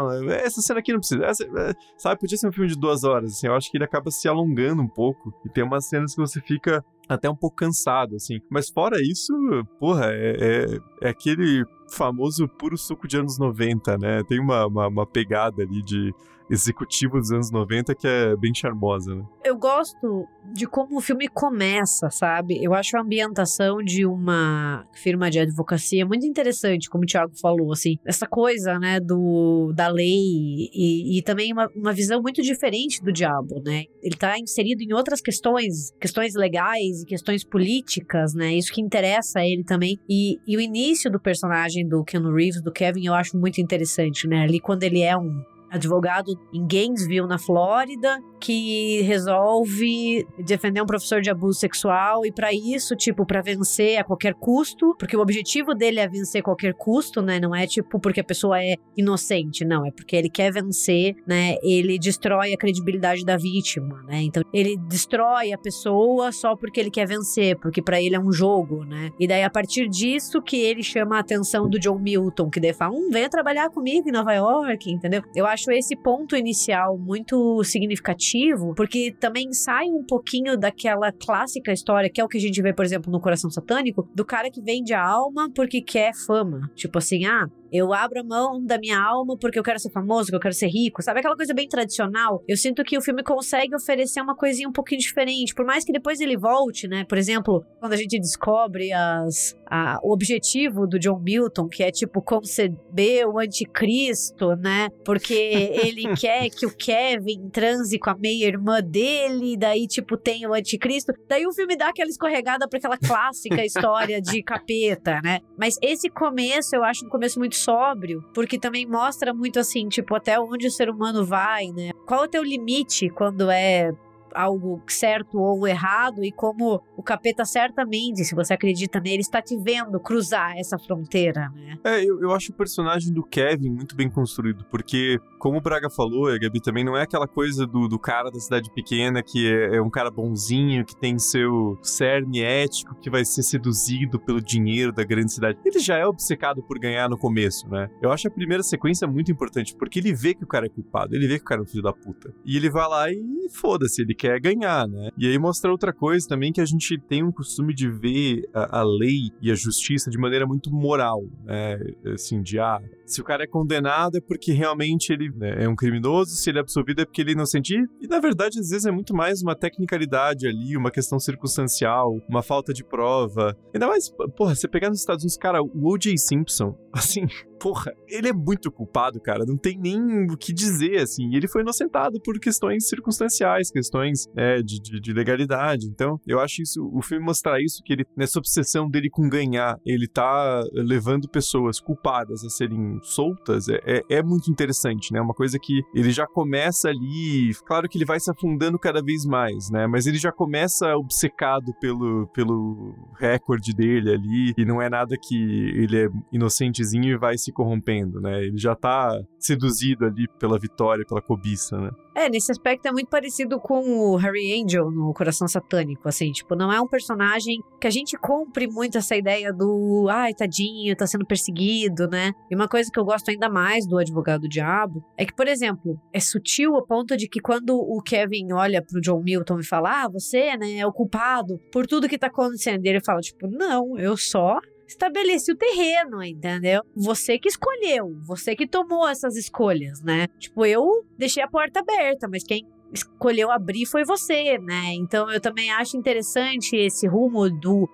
Essa 0.44 0.62
cena 0.62 0.80
aqui 0.80 0.94
não 0.94 1.00
precisa. 1.00 1.26
Essa, 1.26 1.44
é, 1.44 1.74
sabe, 1.98 2.22
podia 2.22 2.38
ser 2.38 2.48
um 2.48 2.52
filme 2.52 2.70
de 2.70 2.80
duas 2.80 3.04
horas. 3.04 3.34
Assim, 3.34 3.48
eu 3.48 3.56
acho 3.56 3.72
que 3.72 3.78
ele 3.78 3.84
acaba 3.84 4.12
se 4.12 4.28
alongando 4.28 4.84
um 4.84 4.88
pouco. 4.88 5.34
E 5.44 5.50
tem 5.50 5.64
umas 5.64 5.88
cenas 5.90 6.14
que 6.14 6.22
você 6.22 6.40
fica 6.42 6.86
até 7.08 7.28
um 7.28 7.36
pouco 7.36 7.56
cansado, 7.56 8.16
assim. 8.16 8.40
Mas 8.52 8.70
fora 8.70 8.98
isso, 9.02 9.34
porra, 9.80 10.12
é, 10.12 10.36
é, 10.40 11.08
é 11.08 11.10
aquele 11.10 11.66
famoso 11.90 12.48
puro 12.48 12.78
suco 12.78 13.08
de 13.08 13.18
anos 13.18 13.38
90, 13.38 13.98
né? 13.98 14.24
Tem 14.24 14.40
uma, 14.40 14.66
uma, 14.66 14.88
uma 14.88 15.06
pegada 15.06 15.64
ali 15.64 15.82
de 15.82 16.14
executivo 16.50 17.20
dos 17.20 17.32
anos 17.32 17.52
90 17.52 17.94
que 17.96 18.08
é 18.08 18.36
bem 18.36 18.54
charmosa, 18.54 19.16
né? 19.16 19.24
Eu 19.44 19.58
gosto 19.58 20.28
de 20.54 20.66
como 20.66 20.98
o 20.98 21.02
filme 21.02 21.28
começa, 21.28 22.10
sabe? 22.10 22.64
Eu 22.64 22.74
acho 22.74 22.98
a 22.98 23.02
ambientação 23.02 23.78
de 23.78 24.06
uma 24.06 24.86
firma 24.94 25.30
de 25.30 25.40
advocacia 25.40 26.06
muito 26.06 26.26
interessante, 26.26 26.90
como 26.90 27.04
o 27.04 27.08
Thiago 27.08 27.34
falou, 27.40 27.72
assim. 27.72 27.98
Essa 28.06 28.26
coisa, 28.28 28.80
né, 28.80 29.00
do, 29.00 29.72
da 29.76 29.88
lei 29.88 30.70
e, 30.74 31.20
e 31.20 31.22
também 31.22 31.54
uma, 31.54 31.70
uma 31.76 31.94
visão 31.94 32.22
muito 32.22 32.42
diferente 32.42 33.02
do 33.04 33.12
diabo, 33.12 33.62
né? 33.64 33.84
Ele 34.02 34.16
tá 34.16 34.38
inserido 34.38 34.82
em 34.82 34.94
outras 34.94 35.22
questões, 35.22 35.92
questões 36.00 36.34
legais 36.36 37.04
e 37.04 37.06
questões 37.06 37.44
políticas, 37.44 38.34
né? 38.34 38.54
Isso 38.54 38.74
que 38.74 38.82
interessa 38.82 39.40
a 39.40 39.48
ele 39.48 39.64
também. 39.64 40.00
E, 40.10 40.40
e 40.48 40.58
o 40.58 40.62
início 40.62 41.12
do 41.12 41.20
personagem 41.20 41.88
do 41.88 42.04
Ken 42.04 42.22
Reeves, 42.22 42.62
do 42.62 42.72
Kevin, 42.72 43.06
eu 43.06 43.14
acho 43.14 43.38
muito 43.38 43.62
interessante, 43.62 44.28
né? 44.28 44.44
Ali 44.44 44.60
quando 44.60 44.84
ele 44.84 45.02
é 45.02 45.16
um 45.18 45.44
advogado 45.72 46.38
em 46.54 46.66
Gainesville, 46.66 47.28
na 47.28 47.38
Flórida, 47.38 48.22
que 48.40 49.02
resolve 49.02 50.26
defender 50.38 50.82
um 50.82 50.86
professor 50.86 51.22
de 51.22 51.30
abuso 51.30 51.60
sexual 51.60 52.26
e 52.26 52.32
para 52.32 52.54
isso, 52.54 52.96
tipo, 52.96 53.26
para 53.26 53.42
vencer 53.42 53.98
a 53.98 54.04
qualquer 54.04 54.34
custo, 54.34 54.96
porque 54.98 55.16
o 55.16 55.22
objetivo 55.22 55.74
dele 55.74 56.00
é 56.00 56.08
vencer 56.08 56.42
a 56.42 56.44
qualquer 56.44 56.74
custo, 56.74 57.22
né? 57.22 57.40
Não 57.40 57.56
é 57.56 57.68
tipo 57.68 58.00
porque 58.00 58.22
a 58.22 58.24
pessoa 58.24 58.62
é 58.64 58.76
inocente, 58.96 59.66
não, 59.66 59.86
é 59.86 59.92
porque 59.92 60.16
ele 60.16 60.30
quer 60.30 60.52
vencer, 60.52 61.16
né? 61.28 61.56
Ele 61.62 62.00
destrói 62.00 62.54
a 62.54 62.58
credibilidade 62.58 63.26
da 63.26 63.38
vítima, 63.38 64.02
né? 64.04 64.22
Então, 64.22 64.44
ele 64.54 64.78
destrói 64.88 65.52
a 65.52 65.58
pessoa 65.58 66.32
só 66.32 66.56
porque 66.56 66.80
ele 66.80 66.92
quer 66.92 67.08
vencer, 67.08 67.58
porque 67.58 67.82
para 67.82 68.02
ele 68.02 68.16
é 68.16 68.20
um 68.20 68.32
jogo, 68.32 68.86
né? 68.86 69.10
E 69.20 69.28
daí 69.28 69.44
a 69.44 69.50
partir 69.50 69.88
disso 69.90 70.42
que 70.42 70.58
ele 70.58 70.84
chama 70.84 71.18
a 71.18 71.20
atenção 71.20 71.70
do 71.70 71.80
John 71.80 72.00
Milton, 72.00 72.50
que 72.50 72.60
daí 72.60 72.74
fala: 72.74 72.96
"Hum, 72.96 73.10
venha 73.12 73.30
trabalhar 73.30 73.70
comigo 73.70 74.08
em 74.08 74.12
Nova 74.12 74.34
York", 74.34 74.92
entendeu? 74.92 75.22
Eu 75.36 75.46
acho 75.46 75.72
esse 75.72 75.96
ponto 75.96 76.36
inicial 76.36 76.98
muito 76.98 77.64
significativo, 77.64 78.29
porque 78.76 79.16
também 79.20 79.52
sai 79.54 79.88
um 79.88 80.04
pouquinho 80.04 80.58
daquela 80.58 81.12
clássica 81.12 81.72
história, 81.72 82.10
que 82.10 82.20
é 82.20 82.24
o 82.24 82.28
que 82.28 82.38
a 82.38 82.42
gente 82.42 82.62
vê, 82.62 82.74
por 82.74 82.86
exemplo, 82.86 83.12
no 83.12 83.20
Coração 83.20 83.50
Satânico, 83.50 84.08
do 84.14 84.26
cara 84.26 84.50
que 84.50 84.62
vende 84.62 84.94
a 84.94 85.04
alma 85.04 85.50
porque 85.54 85.82
quer 85.82 86.14
fama. 86.14 86.70
Tipo 86.76 86.98
assim, 86.98 87.26
ah, 87.26 87.48
eu 87.72 87.94
abro 87.94 88.22
a 88.22 88.24
mão 88.24 88.64
da 88.64 88.78
minha 88.78 89.00
alma 89.00 89.38
porque 89.38 89.60
eu 89.60 89.64
quero 89.64 89.80
ser 89.80 89.92
famoso, 89.92 90.26
porque 90.26 90.36
eu 90.36 90.42
quero 90.42 90.54
ser 90.54 90.68
rico, 90.68 91.02
sabe? 91.02 91.20
Aquela 91.20 91.36
coisa 91.36 91.54
bem 91.54 91.68
tradicional. 91.68 92.44
Eu 92.48 92.58
sinto 92.58 92.84
que 92.84 92.98
o 92.98 93.02
filme 93.02 93.24
consegue 93.24 93.76
oferecer 93.76 94.22
uma 94.22 94.36
coisinha 94.36 94.68
um 94.68 94.74
pouquinho 94.74 95.00
diferente, 95.00 95.54
por 95.54 95.66
mais 95.66 95.84
que 95.84 95.92
depois 95.92 96.20
ele 96.20 96.38
volte, 96.38 96.88
né? 96.88 97.06
Por 97.06 97.18
exemplo, 97.18 97.66
quando 97.80 97.94
a 97.94 97.98
gente 97.98 98.20
descobre 98.20 98.92
as, 98.92 99.56
a, 99.70 100.00
o 100.04 100.12
objetivo 100.12 100.88
do 100.88 101.00
John 101.00 101.20
Milton, 101.20 101.68
que 101.68 101.84
é 101.84 101.92
tipo 101.92 102.22
conceber 102.22 103.28
o 103.28 103.40
anticristo, 103.40 104.56
né? 104.56 104.90
Porque 105.06 105.34
ele 105.84 106.16
quer 106.16 106.50
que 106.50 106.66
o 106.66 106.76
Kevin 106.76 107.50
transe 107.50 107.98
com 108.00 108.10
a 108.10 108.16
meia-irmã 108.18 108.82
dele, 108.82 109.58
daí, 109.58 109.88
tipo, 109.88 110.18
tem 110.18 110.46
o 110.48 110.54
anticristo. 110.54 111.14
Daí 111.28 111.46
o 111.46 111.54
filme 111.54 111.76
dá 111.76 111.90
aquela 111.90 112.10
escorregada 112.10 112.68
para 112.68 112.78
aquela 112.78 112.98
clássica 112.98 113.64
história 113.64 114.22
de 114.22 114.42
capeta, 114.44 115.22
né? 115.24 115.40
Mas 115.58 115.76
esse 115.82 116.10
começo 116.10 116.76
eu 116.76 116.84
acho 116.84 117.06
um 117.06 117.10
começo 117.10 117.40
muito 117.40 117.56
sóbrio, 117.60 118.24
porque 118.34 118.58
também 118.58 118.86
mostra 118.86 119.34
muito 119.34 119.60
assim, 119.60 119.88
tipo, 119.88 120.16
até 120.16 120.40
onde 120.40 120.68
o 120.68 120.72
ser 120.72 120.90
humano 120.90 121.26
vai, 121.26 121.68
né? 121.72 121.92
Qual 122.06 122.24
é 122.24 122.26
o 122.26 122.30
teu 122.30 122.44
limite 122.44 123.10
quando 123.10 123.50
é 123.50 123.94
algo 124.40 124.82
certo 124.88 125.40
ou 125.40 125.68
errado 125.68 126.24
e 126.24 126.32
como 126.32 126.82
o 126.96 127.04
capeta 127.04 127.44
certamente, 127.46 128.24
se 128.24 128.34
você 128.34 128.54
acredita 128.54 129.00
nele, 129.00 129.22
está 129.22 129.42
te 129.42 129.58
vendo 129.58 130.00
cruzar 130.00 130.58
essa 130.58 130.78
fronteira, 130.78 131.50
né? 131.50 131.78
É, 131.84 132.04
eu, 132.04 132.22
eu 132.22 132.32
acho 132.32 132.52
o 132.52 132.56
personagem 132.56 133.14
do 133.14 133.24
Kevin 133.24 133.70
muito 133.70 133.96
bem 133.96 134.10
construído, 134.10 134.66
porque, 134.70 135.20
como 135.40 135.58
o 135.58 135.62
Braga 135.62 135.90
falou, 135.90 136.28
a 136.28 136.38
Gabi 136.38 136.62
também, 136.62 136.84
não 136.84 136.96
é 136.96 137.04
aquela 137.04 137.28
coisa 137.28 137.66
do, 137.66 137.88
do 137.88 138.00
cara 138.00 138.30
da 138.30 138.40
cidade 138.40 138.72
pequena 138.74 139.22
que 139.22 139.48
é, 139.48 139.78
é 139.78 139.82
um 139.82 139.90
cara 139.90 140.10
bonzinho, 140.10 140.86
que 140.86 140.96
tem 140.96 141.18
seu 141.20 141.78
cerne 141.82 142.42
ético, 142.42 142.96
que 142.96 143.10
vai 143.10 143.26
ser 143.26 143.44
seduzido 143.44 144.20
pelo 144.20 144.42
dinheiro 144.42 144.92
da 144.92 145.04
grande 145.04 145.34
cidade. 145.34 145.58
Ele 145.66 145.80
já 145.80 145.98
é 145.98 146.06
obcecado 146.06 146.64
por 146.64 146.80
ganhar 146.80 147.10
no 147.10 147.18
começo, 147.18 147.68
né? 147.70 147.90
Eu 148.02 148.12
acho 148.12 148.28
a 148.28 148.32
primeira 148.32 148.64
sequência 148.64 149.08
muito 149.08 149.32
importante, 149.32 149.76
porque 149.76 150.00
ele 150.00 150.14
vê 150.14 150.34
que 150.34 150.44
o 150.44 150.48
cara 150.48 150.66
é 150.66 150.70
culpado, 150.70 151.16
ele 151.16 151.28
vê 151.28 151.38
que 151.38 151.44
o 151.44 151.48
cara 151.48 151.62
é 151.62 151.64
um 151.64 151.68
filho 151.68 151.84
da 151.84 151.94
puta. 151.94 152.34
E 152.46 152.56
ele 152.56 152.70
vai 152.70 152.88
lá 152.88 153.12
e 153.12 153.50
foda-se, 153.50 154.02
ele 154.02 154.14
quer 154.14 154.29
ganhar, 154.38 154.88
né? 154.88 155.10
E 155.18 155.28
aí 155.28 155.40
mostra 155.40 155.72
outra 155.72 155.94
coisa 155.94 156.28
também 156.28 156.52
que 156.52 156.62
a 156.62 156.66
gente 156.66 156.98
tem 156.98 157.24
um 157.24 157.32
costume 157.32 157.74
de 157.74 157.90
ver 157.90 158.48
a, 158.54 158.80
a 158.80 158.84
lei 158.84 159.32
e 159.42 159.52
a 159.52 159.56
justiça 159.56 160.12
de 160.12 160.18
maneira 160.18 160.46
muito 160.46 160.70
moral, 160.72 161.24
né? 161.44 161.80
Assim, 162.14 162.42
de 162.42 162.60
ah, 162.60 162.82
se 163.06 163.22
o 163.22 163.24
cara 163.24 163.44
é 163.44 163.48
condenado 163.48 164.18
é 164.18 164.22
porque 164.22 164.52
realmente 164.52 165.12
ele 165.12 165.30
né, 165.36 165.64
é 165.64 165.70
um 165.70 165.76
criminoso, 165.76 166.36
se 166.36 166.50
ele 166.50 166.60
é 166.60 166.62
absolvido 166.62 167.02
é 167.02 167.06
porque 167.06 167.22
ele 167.22 167.32
é 167.32 167.34
inocente. 167.34 167.74
E, 167.74 168.06
e 168.06 168.08
na 168.08 168.20
verdade, 168.20 168.60
às 168.60 168.70
vezes 168.70 168.86
é 168.86 168.92
muito 168.92 169.16
mais 169.16 169.42
uma 169.42 169.56
tecnicalidade 169.56 170.48
ali, 170.48 170.78
uma 170.78 170.92
questão 170.92 171.20
circunstancial, 171.20 172.20
uma 172.30 172.44
falta 172.44 172.74
de 172.74 172.84
prova. 172.84 173.58
Ainda 173.74 173.88
mais, 173.88 174.10
porra, 174.36 174.56
você 174.56 174.68
pegar 174.68 174.90
nos 174.90 175.00
Estados 175.00 175.24
Unidos, 175.24 175.38
cara, 175.38 175.62
o 175.62 175.90
O.J. 175.90 176.18
Simpson, 176.18 176.78
assim, 176.94 177.26
porra, 177.60 177.94
ele 178.08 178.30
é 178.30 178.34
muito 178.34 178.72
culpado, 178.72 179.20
cara. 179.20 179.46
Não 179.46 179.58
tem 179.58 179.78
nem 179.78 180.26
o 180.32 180.38
que 180.38 180.54
dizer, 180.54 181.02
assim. 181.02 181.36
Ele 181.36 181.48
foi 181.48 181.62
inocentado 181.62 182.20
por 182.22 182.40
questões 182.40 182.88
circunstanciais, 182.88 183.70
questões 183.70 184.26
é, 184.36 184.62
de, 184.62 184.80
de, 184.80 185.00
de, 185.00 185.14
legalidade. 185.14 185.88
Então, 185.88 186.20
eu 186.26 186.40
acho 186.40 186.62
isso, 186.62 186.90
o 186.94 187.02
filme 187.02 187.24
mostrar 187.24 187.62
isso, 187.62 187.82
que 187.84 187.94
ele, 187.94 188.06
nessa 188.16 188.40
obsessão 188.40 188.90
dele 188.90 189.10
com 189.10 189.28
ganhar, 189.30 189.78
ele 189.86 190.08
tá 190.08 190.64
levando 190.74 191.30
pessoas 191.30 191.80
culpadas 191.80 192.44
a 192.44 192.50
serem 192.50 193.00
soltas, 193.02 193.68
é, 193.68 193.80
é, 193.86 194.04
é 194.10 194.24
muito 194.24 194.50
interessante, 194.50 195.12
né? 195.12 195.20
Uma 195.20 195.34
coisa 195.34 195.58
que 195.60 195.82
ele 195.94 196.12
já 196.12 196.26
começa 196.26 196.90
ali, 196.90 197.54
claro 197.66 197.90
que 197.90 197.98
ele 197.98 198.06
vai 198.06 198.20
se 198.20 198.32
afundando 198.32 198.80
cada 198.80 199.02
vez 199.02 199.26
mais, 199.26 199.70
né? 199.70 199.88
Mas 199.88 200.06
ele 200.06 200.18
já 200.18 200.32
começa 200.32 200.96
obcecado 200.96 201.74
pelo, 201.82 202.28
pelo 202.28 202.96
recorde 203.18 203.74
dele 203.74 204.12
ali, 204.12 204.54
e 204.58 204.66
não 204.66 204.82
é 204.82 204.90
nada 204.90 205.16
que 205.22 205.36
ele 205.36 206.06
é 206.06 206.10
inocentezinho 206.32 207.14
e 207.14 207.18
vai 207.18 207.38
se 207.38 207.49
se 207.50 207.52
corrompendo, 207.52 208.22
né? 208.22 208.44
Ele 208.44 208.58
já 208.58 208.76
tá 208.76 209.20
seduzido 209.38 210.06
ali 210.06 210.28
pela 210.40 210.60
vitória, 210.60 211.06
pela 211.06 211.22
cobiça, 211.22 211.78
né? 211.78 211.92
É, 212.16 212.30
nesse 212.30 212.52
aspecto 212.52 212.86
é 212.86 212.92
muito 212.92 213.08
parecido 213.08 213.60
com 213.60 213.80
o 213.80 214.16
Harry 214.18 214.62
Angel 214.62 214.92
no 214.92 215.14
Coração 215.14 215.48
Satânico, 215.48 216.08
assim, 216.08 216.32
tipo, 216.32 216.54
não 216.54 216.72
é 216.72 216.82
um 216.82 216.88
personagem 216.88 217.60
que 217.80 217.88
a 217.88 217.90
gente 217.90 218.18
compre 218.18 218.68
muito 218.68 218.98
essa 218.98 219.16
ideia 219.16 219.54
do, 219.54 220.08
ai, 220.10 220.34
tadinho, 220.34 220.96
tá 220.98 221.08
sendo 221.08 221.26
perseguido, 221.26 222.08
né? 222.08 222.34
E 222.52 222.56
uma 222.56 222.68
coisa 222.68 222.90
que 222.92 223.00
eu 223.00 223.06
gosto 223.06 223.30
ainda 223.30 223.50
mais 223.50 223.88
do 223.88 223.98
Advogado 223.98 224.42
do 224.42 224.50
Diabo 224.50 225.04
é 225.18 225.26
que, 225.26 225.34
por 225.34 225.48
exemplo, 225.48 225.98
é 226.14 226.20
sutil 226.20 226.76
ao 226.76 226.86
ponto 226.86 227.16
de 227.16 227.30
que 227.30 227.40
quando 227.40 227.78
o 227.78 228.02
Kevin 228.02 228.52
olha 228.52 228.84
pro 228.84 229.00
John 229.00 229.22
Milton 229.24 229.60
e 229.60 229.66
fala, 229.66 230.04
ah, 230.04 230.10
você, 230.10 230.58
né, 230.58 230.78
é 230.78 230.86
o 230.86 230.92
culpado 230.92 231.58
por 231.72 231.88
tudo 231.88 232.10
que 232.10 232.18
tá 232.18 232.28
acontecendo, 232.28 232.86
e 232.86 232.90
ele 232.90 233.02
fala, 233.02 233.22
tipo, 233.22 233.48
não, 233.48 233.98
eu 233.98 234.18
só 234.18 234.60
estabeleci 234.90 235.52
o 235.52 235.56
terreno, 235.56 236.24
entendeu? 236.24 236.82
Você 236.96 237.38
que 237.38 237.48
escolheu, 237.48 238.18
você 238.26 238.56
que 238.56 238.68
tomou 238.68 239.08
essas 239.08 239.36
escolhas, 239.36 240.02
né? 240.02 240.28
Tipo, 240.40 240.66
eu 240.66 241.06
deixei 241.18 241.44
a 241.44 241.48
porta 241.48 241.80
aberta, 241.80 242.28
mas 242.28 242.44
quem 242.44 242.66
escolheu 242.92 243.52
abrir 243.52 243.86
foi 243.86 244.04
você, 244.04 244.58
né? 244.58 244.94
Então 244.94 245.32
eu 245.32 245.40
também 245.40 245.72
acho 245.72 245.96
interessante 245.96 246.76
esse 246.76 247.08
rumo 247.08 247.50
do 247.50 247.88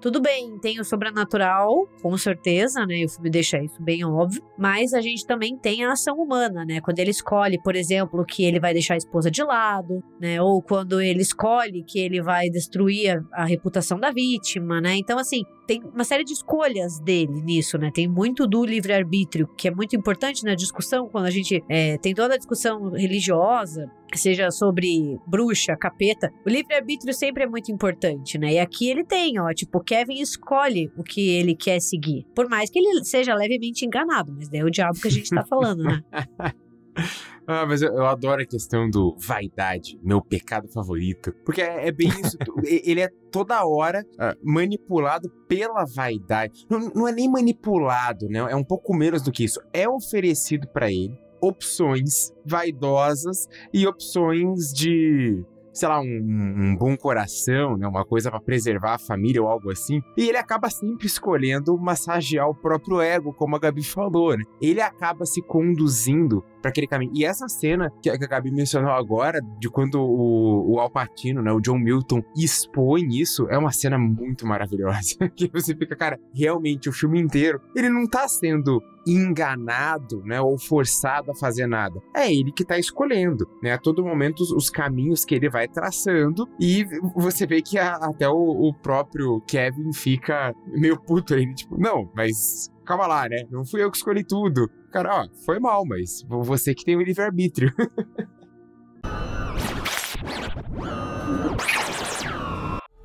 tudo 0.00 0.20
bem, 0.22 0.56
tem 0.60 0.78
o 0.78 0.84
sobrenatural, 0.84 1.88
com 2.00 2.16
certeza, 2.16 2.86
né? 2.86 3.04
O 3.04 3.08
filme 3.08 3.28
deixa 3.28 3.58
isso 3.58 3.82
bem 3.82 4.04
óbvio. 4.04 4.40
Mas 4.56 4.94
a 4.94 5.00
gente 5.00 5.26
também 5.26 5.58
tem 5.58 5.84
a 5.84 5.90
ação 5.90 6.16
humana, 6.16 6.64
né? 6.64 6.80
Quando 6.80 7.00
ele 7.00 7.10
escolhe, 7.10 7.60
por 7.60 7.74
exemplo, 7.74 8.24
que 8.24 8.44
ele 8.44 8.60
vai 8.60 8.72
deixar 8.72 8.94
a 8.94 8.98
esposa 8.98 9.28
de 9.28 9.42
lado, 9.42 10.00
né? 10.20 10.40
Ou 10.40 10.62
quando 10.62 11.00
ele 11.00 11.20
escolhe 11.20 11.82
que 11.82 11.98
ele 11.98 12.22
vai 12.22 12.48
destruir 12.48 13.18
a, 13.32 13.42
a 13.42 13.44
reputação 13.44 13.98
da 13.98 14.12
vítima, 14.12 14.80
né? 14.80 14.94
Então, 14.94 15.18
assim, 15.18 15.42
tem 15.68 15.82
uma 15.82 16.02
série 16.02 16.24
de 16.24 16.32
escolhas 16.32 16.98
dele 16.98 17.42
nisso, 17.42 17.76
né? 17.76 17.90
Tem 17.92 18.08
muito 18.08 18.46
do 18.46 18.64
livre-arbítrio, 18.64 19.46
que 19.54 19.68
é 19.68 19.70
muito 19.70 19.94
importante 19.94 20.42
na 20.42 20.54
discussão, 20.54 21.06
quando 21.10 21.26
a 21.26 21.30
gente 21.30 21.62
é, 21.68 21.98
tem 21.98 22.14
toda 22.14 22.34
a 22.34 22.38
discussão 22.38 22.92
religiosa, 22.92 23.86
seja 24.14 24.50
sobre 24.50 25.18
bruxa, 25.26 25.76
capeta, 25.76 26.32
o 26.46 26.48
livre-arbítrio 26.48 27.12
sempre 27.12 27.44
é 27.44 27.46
muito 27.46 27.70
importante, 27.70 28.38
né? 28.38 28.54
E 28.54 28.58
aqui 28.58 28.88
ele 28.88 29.04
tem, 29.04 29.38
ó, 29.38 29.52
tipo, 29.52 29.78
Kevin 29.80 30.22
escolhe 30.22 30.90
o 30.96 31.02
que 31.02 31.28
ele 31.28 31.54
quer 31.54 31.80
seguir. 31.80 32.24
Por 32.34 32.48
mais 32.48 32.70
que 32.70 32.78
ele 32.78 33.04
seja 33.04 33.34
levemente 33.34 33.84
enganado, 33.84 34.32
mas 34.34 34.48
daí 34.48 34.60
é 34.60 34.64
o 34.64 34.70
diabo 34.70 34.98
que 34.98 35.08
a 35.08 35.10
gente 35.10 35.28
tá 35.28 35.44
falando, 35.44 35.84
né? 35.84 36.02
Ah, 37.50 37.64
mas 37.64 37.80
eu, 37.80 37.90
eu, 37.94 38.04
adoro 38.04 38.42
a 38.42 38.46
questão 38.46 38.90
do 38.90 39.16
vaidade, 39.18 39.98
meu 40.02 40.20
pecado 40.20 40.68
favorito. 40.68 41.32
Porque 41.46 41.62
é, 41.62 41.88
é 41.88 41.90
bem 41.90 42.08
isso. 42.08 42.36
ele 42.62 43.00
é 43.00 43.08
toda 43.32 43.66
hora 43.66 44.04
uh, 44.16 44.38
manipulado 44.44 45.30
pela 45.48 45.86
vaidade. 45.86 46.66
Não, 46.68 46.78
não, 46.94 47.08
é 47.08 47.12
nem 47.12 47.26
manipulado, 47.26 48.28
né? 48.28 48.40
É 48.40 48.54
um 48.54 48.62
pouco 48.62 48.94
menos 48.94 49.22
do 49.22 49.32
que 49.32 49.44
isso. 49.44 49.62
É 49.72 49.88
oferecido 49.88 50.68
para 50.68 50.92
ele 50.92 51.16
opções 51.40 52.34
vaidosas 52.44 53.48
e 53.72 53.86
opções 53.86 54.70
de 54.70 55.42
sei 55.78 55.88
lá, 55.88 56.00
um, 56.00 56.04
um, 56.04 56.76
bom 56.76 56.96
coração, 56.96 57.76
né? 57.76 57.86
Uma 57.86 58.04
coisa 58.04 58.30
para 58.30 58.40
preservar 58.40 58.94
a 58.94 58.98
família 58.98 59.40
ou 59.40 59.48
algo 59.48 59.70
assim. 59.70 60.02
E 60.16 60.28
ele 60.28 60.36
acaba 60.36 60.68
sempre 60.68 61.06
escolhendo 61.06 61.78
massagear 61.78 62.48
o 62.48 62.54
próprio 62.54 63.00
ego, 63.00 63.32
como 63.32 63.54
a 63.54 63.60
Gabi 63.60 63.84
falou, 63.84 64.36
né? 64.36 64.42
Ele 64.60 64.80
acaba 64.80 65.24
se 65.24 65.40
conduzindo 65.40 66.44
para 66.60 66.70
aquele 66.70 66.86
caminho. 66.86 67.12
E 67.14 67.24
essa 67.24 67.48
cena 67.48 67.92
que 68.02 68.10
a 68.10 68.16
Gabi 68.16 68.50
mencionou 68.50 68.90
agora, 68.90 69.40
de 69.58 69.68
quando 69.68 70.00
o, 70.00 70.74
o 70.74 70.80
Alpatino, 70.80 71.42
né, 71.42 71.52
o 71.52 71.60
John 71.60 71.78
Milton, 71.78 72.22
expõe 72.36 73.08
isso, 73.18 73.48
é 73.48 73.58
uma 73.58 73.72
cena 73.72 73.98
muito 73.98 74.46
maravilhosa. 74.46 75.16
que 75.34 75.50
você 75.52 75.74
fica, 75.74 75.96
cara, 75.96 76.18
realmente 76.34 76.88
o 76.88 76.92
filme 76.92 77.20
inteiro, 77.20 77.60
ele 77.74 77.88
não 77.88 78.06
tá 78.06 78.26
sendo 78.28 78.82
enganado, 79.06 80.22
né, 80.24 80.40
ou 80.40 80.58
forçado 80.58 81.30
a 81.30 81.34
fazer 81.34 81.66
nada. 81.66 82.00
É 82.14 82.32
ele 82.32 82.52
que 82.52 82.64
tá 82.64 82.78
escolhendo, 82.78 83.48
né, 83.62 83.72
a 83.72 83.78
todo 83.78 84.04
momento 84.04 84.40
os, 84.40 84.50
os 84.50 84.70
caminhos 84.70 85.24
que 85.24 85.34
ele 85.34 85.48
vai 85.48 85.66
traçando 85.66 86.46
e 86.60 86.84
você 87.16 87.46
vê 87.46 87.62
que 87.62 87.78
a, 87.78 87.94
até 87.94 88.28
o, 88.28 88.34
o, 88.34 88.74
próprio 88.74 89.40
Kevin 89.46 89.92
fica 89.92 90.54
meio 90.66 90.98
puto, 91.00 91.34
ele 91.34 91.54
tipo, 91.54 91.80
não, 91.80 92.10
mas 92.14 92.70
calma 92.88 93.06
lá, 93.06 93.28
né? 93.28 93.44
Não 93.50 93.66
fui 93.66 93.82
eu 93.82 93.90
que 93.90 93.98
escolhi 93.98 94.24
tudo. 94.24 94.70
Cara, 94.90 95.14
ó, 95.14 95.28
foi 95.44 95.60
mal, 95.60 95.84
mas 95.84 96.22
você 96.26 96.74
que 96.74 96.86
tem 96.86 96.96
o 96.96 97.02
livre-arbítrio. 97.02 97.70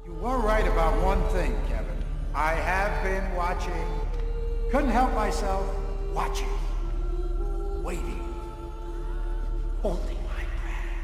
you 0.05 0.13
were 0.21 0.37
right 0.37 0.65
about 0.65 0.95
one 1.03 1.21
thing, 1.33 1.53
Kevin. 1.67 1.97
I 2.33 2.53
have 2.53 3.03
been 3.03 3.35
watching. 3.35 3.73
Couldn't 4.71 4.91
help 4.91 5.13
myself 5.13 5.65
watching. 6.13 6.47
Waiting. 7.83 8.23
Holding 9.81 10.17
my 10.23 10.45
breath. 10.61 10.95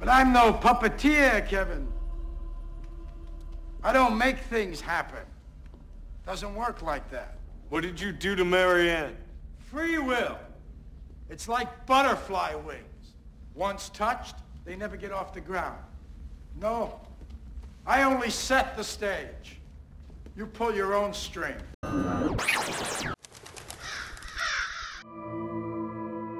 But 0.00 0.08
I'm 0.08 0.32
no 0.32 0.54
puppeteer, 0.54 1.46
Kevin. 1.46 1.86
I 3.84 3.92
don't 3.92 4.18
make 4.18 4.38
things 4.50 4.80
happen. 4.80 5.24
Doesn't 6.26 6.56
work 6.56 6.82
like 6.82 7.08
that. 7.10 7.36
What 7.74 7.82
did 7.82 8.00
you 8.00 8.12
do 8.12 8.36
to 8.36 8.44
Marianne? 8.44 9.16
Free 9.58 9.98
will. 9.98 10.38
It's 11.28 11.48
like 11.48 11.86
butterfly 11.86 12.54
wings. 12.54 13.14
Once 13.52 13.88
touched, 13.88 14.36
they 14.64 14.76
never 14.76 14.96
get 14.96 15.10
off 15.10 15.34
the 15.34 15.40
ground. 15.40 15.80
No. 16.60 17.00
I 17.84 18.04
only 18.04 18.30
set 18.30 18.76
the 18.76 18.84
stage. 18.84 19.58
You 20.36 20.46
pull 20.46 20.72
your 20.72 20.94
own 20.94 21.12
string. 21.12 21.56